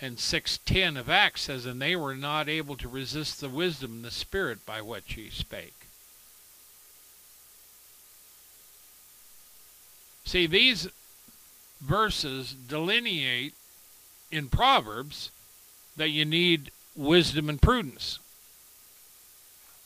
And 0.00 0.18
6:10 0.18 0.96
of 0.96 1.08
Acts 1.08 1.42
says 1.42 1.66
and 1.66 1.80
they 1.80 1.96
were 1.96 2.16
not 2.16 2.48
able 2.48 2.76
to 2.76 2.88
resist 2.88 3.40
the 3.40 3.48
wisdom 3.48 3.92
and 3.92 4.04
the 4.04 4.10
spirit 4.10 4.66
by 4.66 4.80
which 4.80 5.14
he 5.14 5.30
spake. 5.30 5.86
See, 10.24 10.46
these 10.46 10.88
verses 11.80 12.52
delineate 12.52 13.54
in 14.30 14.48
Proverbs 14.48 15.30
that 15.96 16.08
you 16.08 16.24
need 16.24 16.72
wisdom 16.96 17.48
and 17.48 17.60
prudence. 17.60 18.18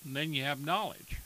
And 0.05 0.17
then 0.17 0.33
you 0.33 0.45
have 0.45 0.65
knowledge. 0.65 1.19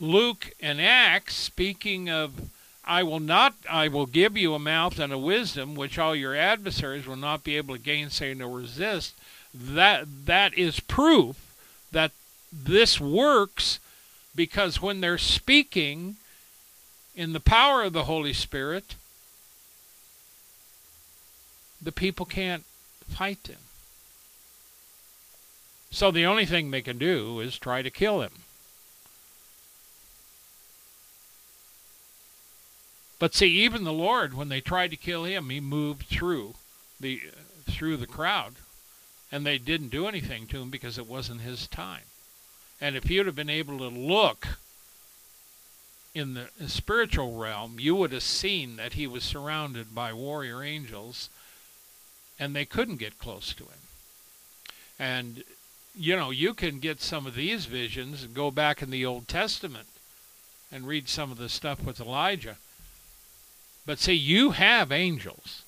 Luke 0.00 0.52
and 0.60 0.80
Acts, 0.80 1.34
speaking 1.36 2.10
of, 2.10 2.50
I 2.86 3.02
will 3.02 3.20
not, 3.20 3.54
I 3.70 3.88
will 3.88 4.06
give 4.06 4.36
you 4.36 4.54
a 4.54 4.58
mouth 4.58 4.98
and 4.98 5.12
a 5.12 5.18
wisdom 5.18 5.74
which 5.74 5.98
all 5.98 6.14
your 6.14 6.36
adversaries 6.36 7.06
will 7.06 7.16
not 7.16 7.44
be 7.44 7.56
able 7.56 7.74
to 7.74 7.80
gainsay 7.80 8.34
nor 8.34 8.58
resist. 8.58 9.14
That 9.54 10.26
that 10.26 10.56
is 10.58 10.80
proof 10.80 11.54
that 11.92 12.12
this 12.52 13.00
works 13.00 13.78
because 14.34 14.82
when 14.82 15.00
they're 15.00 15.18
speaking 15.18 16.16
in 17.14 17.32
the 17.32 17.40
power 17.40 17.82
of 17.84 17.92
the 17.92 18.04
Holy 18.04 18.32
Spirit, 18.32 18.96
the 21.80 21.92
people 21.92 22.26
can't 22.26 22.64
fight 23.08 23.44
them. 23.44 23.58
So 25.90 26.10
the 26.10 26.26
only 26.26 26.44
thing 26.44 26.70
they 26.70 26.82
can 26.82 26.98
do 26.98 27.38
is 27.40 27.56
try 27.56 27.82
to 27.82 27.90
kill 27.90 28.20
him. 28.20 28.43
But 33.18 33.34
see, 33.34 33.48
even 33.48 33.84
the 33.84 33.92
Lord, 33.92 34.34
when 34.34 34.48
they 34.48 34.60
tried 34.60 34.90
to 34.90 34.96
kill 34.96 35.24
him, 35.24 35.50
he 35.50 35.60
moved 35.60 36.06
through 36.06 36.54
the 37.00 37.22
through 37.68 37.96
the 37.96 38.06
crowd, 38.06 38.54
and 39.32 39.46
they 39.46 39.58
didn't 39.58 39.88
do 39.88 40.06
anything 40.06 40.46
to 40.48 40.60
him 40.60 40.70
because 40.70 40.98
it 40.98 41.06
wasn't 41.06 41.40
his 41.40 41.66
time. 41.66 42.02
And 42.80 42.96
if 42.96 43.10
you'd 43.10 43.26
have 43.26 43.36
been 43.36 43.48
able 43.48 43.78
to 43.78 43.88
look 43.88 44.46
in 46.14 46.34
the 46.34 46.48
spiritual 46.68 47.36
realm, 47.36 47.76
you 47.78 47.94
would 47.94 48.12
have 48.12 48.22
seen 48.22 48.76
that 48.76 48.92
he 48.92 49.06
was 49.06 49.24
surrounded 49.24 49.94
by 49.94 50.12
warrior 50.12 50.62
angels, 50.62 51.30
and 52.38 52.54
they 52.54 52.64
couldn't 52.64 52.96
get 52.96 53.18
close 53.18 53.54
to 53.54 53.64
him. 53.64 53.80
And 54.98 55.42
you 55.96 56.16
know, 56.16 56.30
you 56.30 56.54
can 56.54 56.80
get 56.80 57.00
some 57.00 57.26
of 57.26 57.34
these 57.34 57.66
visions 57.66 58.22
and 58.22 58.34
go 58.34 58.50
back 58.50 58.82
in 58.82 58.90
the 58.90 59.06
Old 59.06 59.28
Testament 59.28 59.86
and 60.72 60.86
read 60.86 61.08
some 61.08 61.30
of 61.30 61.38
the 61.38 61.48
stuff 61.48 61.84
with 61.84 62.00
Elijah. 62.00 62.56
But 63.86 63.98
see, 63.98 64.14
you 64.14 64.52
have 64.52 64.90
angels. 64.90 65.62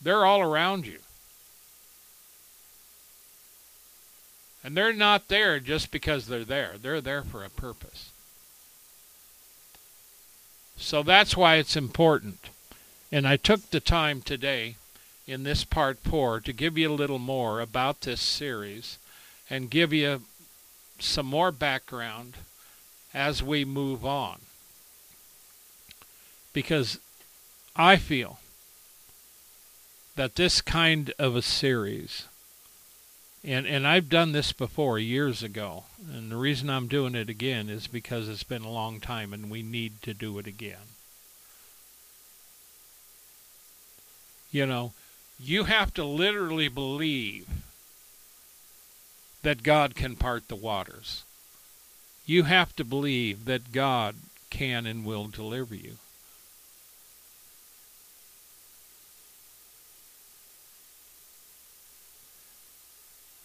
They're 0.00 0.26
all 0.26 0.40
around 0.40 0.86
you. 0.86 0.98
And 4.64 4.76
they're 4.76 4.92
not 4.92 5.28
there 5.28 5.58
just 5.60 5.90
because 5.90 6.26
they're 6.26 6.44
there. 6.44 6.74
They're 6.80 7.00
there 7.00 7.22
for 7.22 7.44
a 7.44 7.50
purpose. 7.50 8.10
So 10.76 11.02
that's 11.02 11.36
why 11.36 11.56
it's 11.56 11.76
important. 11.76 12.50
And 13.10 13.26
I 13.26 13.36
took 13.36 13.70
the 13.70 13.80
time 13.80 14.22
today 14.22 14.76
in 15.26 15.44
this 15.44 15.64
part 15.64 15.98
four 15.98 16.40
to 16.40 16.52
give 16.52 16.76
you 16.76 16.90
a 16.90 16.94
little 16.94 17.18
more 17.18 17.60
about 17.60 18.00
this 18.00 18.20
series 18.20 18.98
and 19.48 19.70
give 19.70 19.92
you 19.92 20.22
some 20.98 21.26
more 21.26 21.52
background 21.52 22.34
as 23.14 23.42
we 23.42 23.64
move 23.64 24.04
on. 24.04 24.40
Because 26.52 26.98
I 27.74 27.96
feel 27.96 28.38
that 30.16 30.36
this 30.36 30.60
kind 30.60 31.12
of 31.18 31.34
a 31.34 31.42
series, 31.42 32.26
and, 33.42 33.66
and 33.66 33.86
I've 33.86 34.08
done 34.08 34.32
this 34.32 34.52
before 34.52 34.98
years 34.98 35.42
ago, 35.42 35.84
and 36.12 36.30
the 36.30 36.36
reason 36.36 36.68
I'm 36.68 36.88
doing 36.88 37.14
it 37.14 37.30
again 37.30 37.68
is 37.68 37.86
because 37.86 38.28
it's 38.28 38.42
been 38.42 38.62
a 38.62 38.70
long 38.70 39.00
time 39.00 39.32
and 39.32 39.50
we 39.50 39.62
need 39.62 40.02
to 40.02 40.12
do 40.12 40.38
it 40.38 40.46
again. 40.46 40.92
You 44.50 44.66
know, 44.66 44.92
you 45.40 45.64
have 45.64 45.94
to 45.94 46.04
literally 46.04 46.68
believe 46.68 47.48
that 49.42 49.62
God 49.62 49.94
can 49.94 50.14
part 50.14 50.48
the 50.48 50.54
waters. 50.54 51.24
You 52.26 52.44
have 52.44 52.76
to 52.76 52.84
believe 52.84 53.46
that 53.46 53.72
God 53.72 54.16
can 54.50 54.86
and 54.86 55.04
will 55.04 55.26
deliver 55.26 55.74
you. 55.74 55.96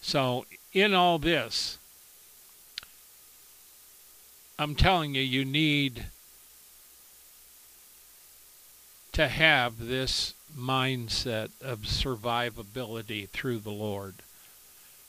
So, 0.08 0.46
in 0.72 0.94
all 0.94 1.18
this, 1.18 1.76
I'm 4.58 4.74
telling 4.74 5.14
you, 5.14 5.20
you 5.20 5.44
need 5.44 6.06
to 9.12 9.28
have 9.28 9.78
this 9.78 10.32
mindset 10.58 11.50
of 11.60 11.80
survivability 11.80 13.28
through 13.28 13.58
the 13.58 13.70
Lord. 13.70 14.14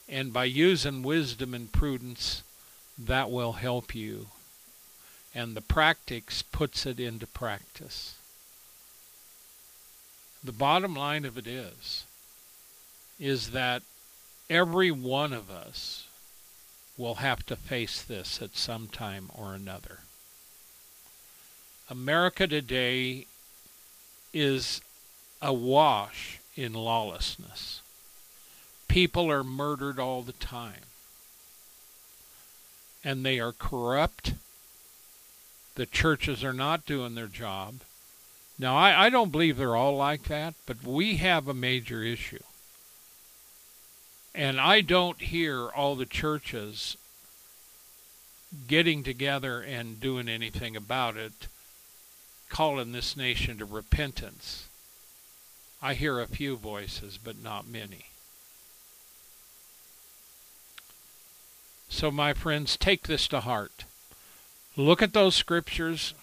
And 0.10 0.34
by 0.34 0.44
using 0.44 1.02
wisdom 1.02 1.54
and 1.54 1.72
prudence, 1.72 2.44
that 2.98 3.32
will 3.32 3.54
help 3.54 3.96
you. 3.96 4.28
And 5.34 5.56
the 5.56 5.62
practice 5.62 6.42
puts 6.42 6.86
it 6.86 7.00
into 7.00 7.26
practice. 7.26 8.16
The 10.44 10.52
bottom 10.52 10.94
line 10.94 11.24
of 11.24 11.38
it 11.38 11.48
is, 11.48 12.04
is 13.18 13.52
that 13.52 13.82
every 14.50 14.92
one 14.92 15.34
of 15.34 15.50
us 15.50 16.08
will 16.98 17.16
have 17.16 17.46
to 17.46 17.56
face 17.56 18.02
this 18.02 18.42
at 18.42 18.56
some 18.56 18.88
time 18.88 19.30
or 19.34 19.54
another. 19.54 20.00
America 21.90 22.48
today 22.48 23.26
is 24.34 24.82
awash 25.42 26.40
in 26.56 26.74
lawlessness. 26.74 27.82
People 28.88 29.32
are 29.32 29.44
murdered 29.44 30.00
all 30.00 30.22
the 30.22 30.34
time. 30.34 30.82
And 33.04 33.26
they 33.26 33.40
are 33.40 33.54
corrupt. 33.54 34.34
The 35.76 35.86
churches 35.86 36.44
are 36.44 36.54
not 36.54 36.86
doing 36.86 37.16
their 37.16 37.28
job. 37.28 37.76
Now, 38.58 38.76
I, 38.76 39.06
I 39.06 39.10
don't 39.10 39.32
believe 39.32 39.56
they're 39.56 39.76
all 39.76 39.96
like 39.96 40.24
that, 40.24 40.54
but 40.66 40.84
we 40.84 41.16
have 41.18 41.48
a 41.48 41.54
major 41.54 42.04
issue. 42.04 42.44
And 44.34 44.60
I 44.60 44.82
don't 44.82 45.22
hear 45.22 45.70
all 45.70 45.96
the 45.96 46.06
churches 46.06 46.98
getting 48.68 49.04
together 49.04 49.62
and 49.62 50.00
doing 50.00 50.28
anything 50.30 50.76
about 50.76 51.18
it, 51.18 51.48
calling 52.50 52.92
this 52.92 53.16
nation 53.16 53.58
to 53.58 53.66
repentance. 53.66 54.68
I 55.82 55.94
hear 55.94 56.20
a 56.20 56.28
few 56.28 56.58
voices, 56.58 57.18
but 57.18 57.42
not 57.42 57.68
many. 57.68 58.06
So, 61.90 62.12
my 62.12 62.34
friends, 62.34 62.78
take 62.78 63.08
this 63.08 63.28
to 63.30 63.40
heart. 63.40 63.86
Look 64.78 65.02
at 65.02 65.14
those 65.14 65.36
scriptures. 65.36 66.14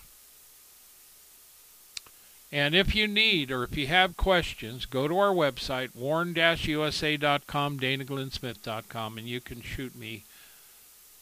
And 2.57 2.75
if 2.75 2.95
you 2.95 3.07
need 3.07 3.51
or 3.51 3.65
if 3.65 3.77
you 3.77 3.87
have 3.89 4.17
questions, 4.17 4.87
go 4.87 5.07
to 5.07 5.19
our 5.19 5.35
website, 5.35 5.95
warn-usa.com, 5.95 7.79
danaglennsmith.com, 7.79 9.19
and 9.19 9.29
you 9.29 9.43
can 9.43 9.61
shoot 9.61 9.95
me 9.95 10.25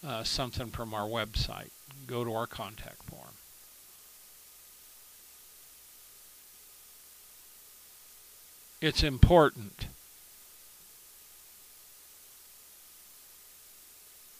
uh, 0.06 0.22
something 0.22 0.68
from 0.68 0.94
our 0.94 1.08
website. 1.08 1.70
Go 2.06 2.22
to 2.22 2.32
our 2.32 2.46
contact 2.46 3.02
form. 3.02 3.34
It's 8.80 9.02
important. 9.02 9.88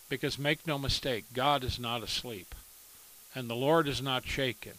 Because 0.09 0.39
make 0.39 0.65
no 0.65 0.79
mistake, 0.79 1.25
God 1.35 1.65
is 1.65 1.81
not 1.81 2.05
asleep, 2.05 2.55
and 3.35 3.51
the 3.51 3.57
Lord 3.57 3.89
is 3.89 4.01
not 4.01 4.25
shaken. 4.25 4.75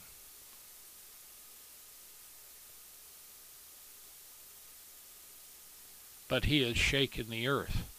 But 6.27 6.45
he 6.45 6.63
has 6.63 6.77
shaken 6.77 7.29
the 7.29 7.47
earth. 7.47 7.89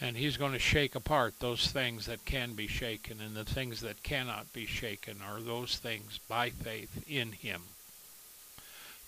And 0.00 0.16
he's 0.16 0.38
going 0.38 0.52
to 0.52 0.58
shake 0.58 0.94
apart 0.94 1.34
those 1.40 1.70
things 1.70 2.06
that 2.06 2.24
can 2.24 2.54
be 2.54 2.66
shaken, 2.66 3.20
and 3.20 3.36
the 3.36 3.44
things 3.44 3.80
that 3.82 4.02
cannot 4.02 4.52
be 4.52 4.64
shaken 4.64 5.18
are 5.22 5.40
those 5.40 5.76
things 5.76 6.18
by 6.26 6.50
faith 6.50 7.04
in 7.06 7.32
him. 7.32 7.62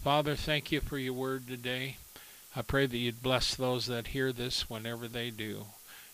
Father, 0.02 0.36
thank 0.36 0.70
you 0.70 0.80
for 0.80 0.98
your 0.98 1.14
word 1.14 1.46
today. 1.46 1.96
I 2.54 2.60
pray 2.60 2.86
that 2.86 2.98
you'd 2.98 3.22
bless 3.22 3.54
those 3.54 3.86
that 3.86 4.08
hear 4.08 4.32
this 4.32 4.68
whenever 4.68 5.08
they 5.08 5.30
do. 5.30 5.66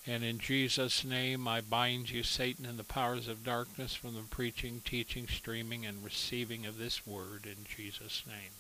And 0.06 0.22
in 0.22 0.38
Jesus' 0.38 1.04
name, 1.04 1.48
I 1.48 1.60
bind 1.60 2.10
you, 2.10 2.22
Satan, 2.22 2.64
and 2.64 2.78
the 2.78 2.84
powers 2.84 3.26
of 3.26 3.44
darkness 3.44 3.94
from 3.94 4.14
the 4.14 4.22
preaching, 4.22 4.80
teaching, 4.84 5.26
streaming, 5.26 5.84
and 5.84 6.04
receiving 6.04 6.64
of 6.66 6.78
this 6.78 7.06
word 7.06 7.46
in 7.46 7.66
Jesus' 7.68 8.22
name. 8.26 8.52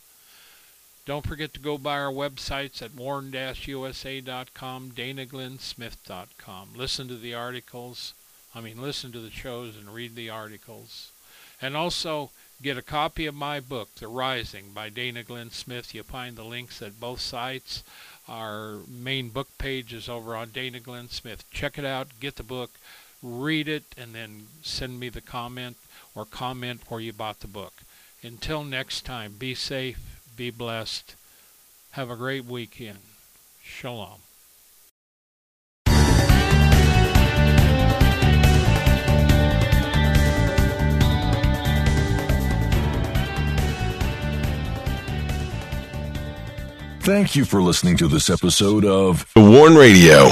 Don't 1.08 1.26
forget 1.26 1.52
to 1.54 1.60
go 1.60 1.76
by 1.76 1.98
our 1.98 2.12
websites 2.12 2.82
at 2.82 2.94
warn-usa.com, 2.94 4.90
danaglennsmith.com. 4.90 6.68
Listen 6.76 7.08
to 7.08 7.16
the 7.16 7.34
articles. 7.34 8.14
I 8.54 8.60
mean, 8.60 8.80
listen 8.80 9.10
to 9.12 9.20
the 9.20 9.30
shows 9.30 9.74
and 9.76 9.92
read 9.92 10.14
the 10.14 10.30
articles. 10.30 11.10
And 11.60 11.76
also, 11.76 12.30
Get 12.60 12.76
a 12.76 12.82
copy 12.82 13.26
of 13.26 13.36
my 13.36 13.60
book, 13.60 13.94
The 13.94 14.08
Rising 14.08 14.72
by 14.74 14.88
Dana 14.88 15.22
Glenn 15.22 15.50
Smith. 15.50 15.94
You'll 15.94 16.02
find 16.02 16.34
the 16.34 16.42
links 16.42 16.82
at 16.82 16.98
both 16.98 17.20
sites. 17.20 17.84
Our 18.28 18.78
main 18.88 19.28
book 19.28 19.46
page 19.58 19.92
is 19.92 20.08
over 20.08 20.34
on 20.34 20.50
Dana 20.50 20.80
Glenn 20.80 21.08
Smith. 21.08 21.48
Check 21.52 21.78
it 21.78 21.84
out, 21.84 22.08
get 22.18 22.34
the 22.34 22.42
book, 22.42 22.72
read 23.22 23.68
it, 23.68 23.84
and 23.96 24.12
then 24.12 24.48
send 24.60 24.98
me 24.98 25.08
the 25.08 25.20
comment 25.20 25.76
or 26.16 26.24
comment 26.24 26.80
where 26.88 27.00
you 27.00 27.12
bought 27.12 27.38
the 27.38 27.46
book. 27.46 27.74
Until 28.24 28.64
next 28.64 29.04
time, 29.04 29.34
be 29.38 29.54
safe, 29.54 30.17
be 30.38 30.50
blessed, 30.50 31.16
have 31.90 32.10
a 32.10 32.16
great 32.16 32.44
weekend. 32.44 33.00
Shalom. 33.60 34.20
Thank 47.00 47.34
you 47.34 47.44
for 47.44 47.60
listening 47.60 47.96
to 47.96 48.06
this 48.06 48.30
episode 48.30 48.84
of 48.84 49.26
The 49.34 49.40
Warn 49.40 49.74
Radio. 49.74 50.30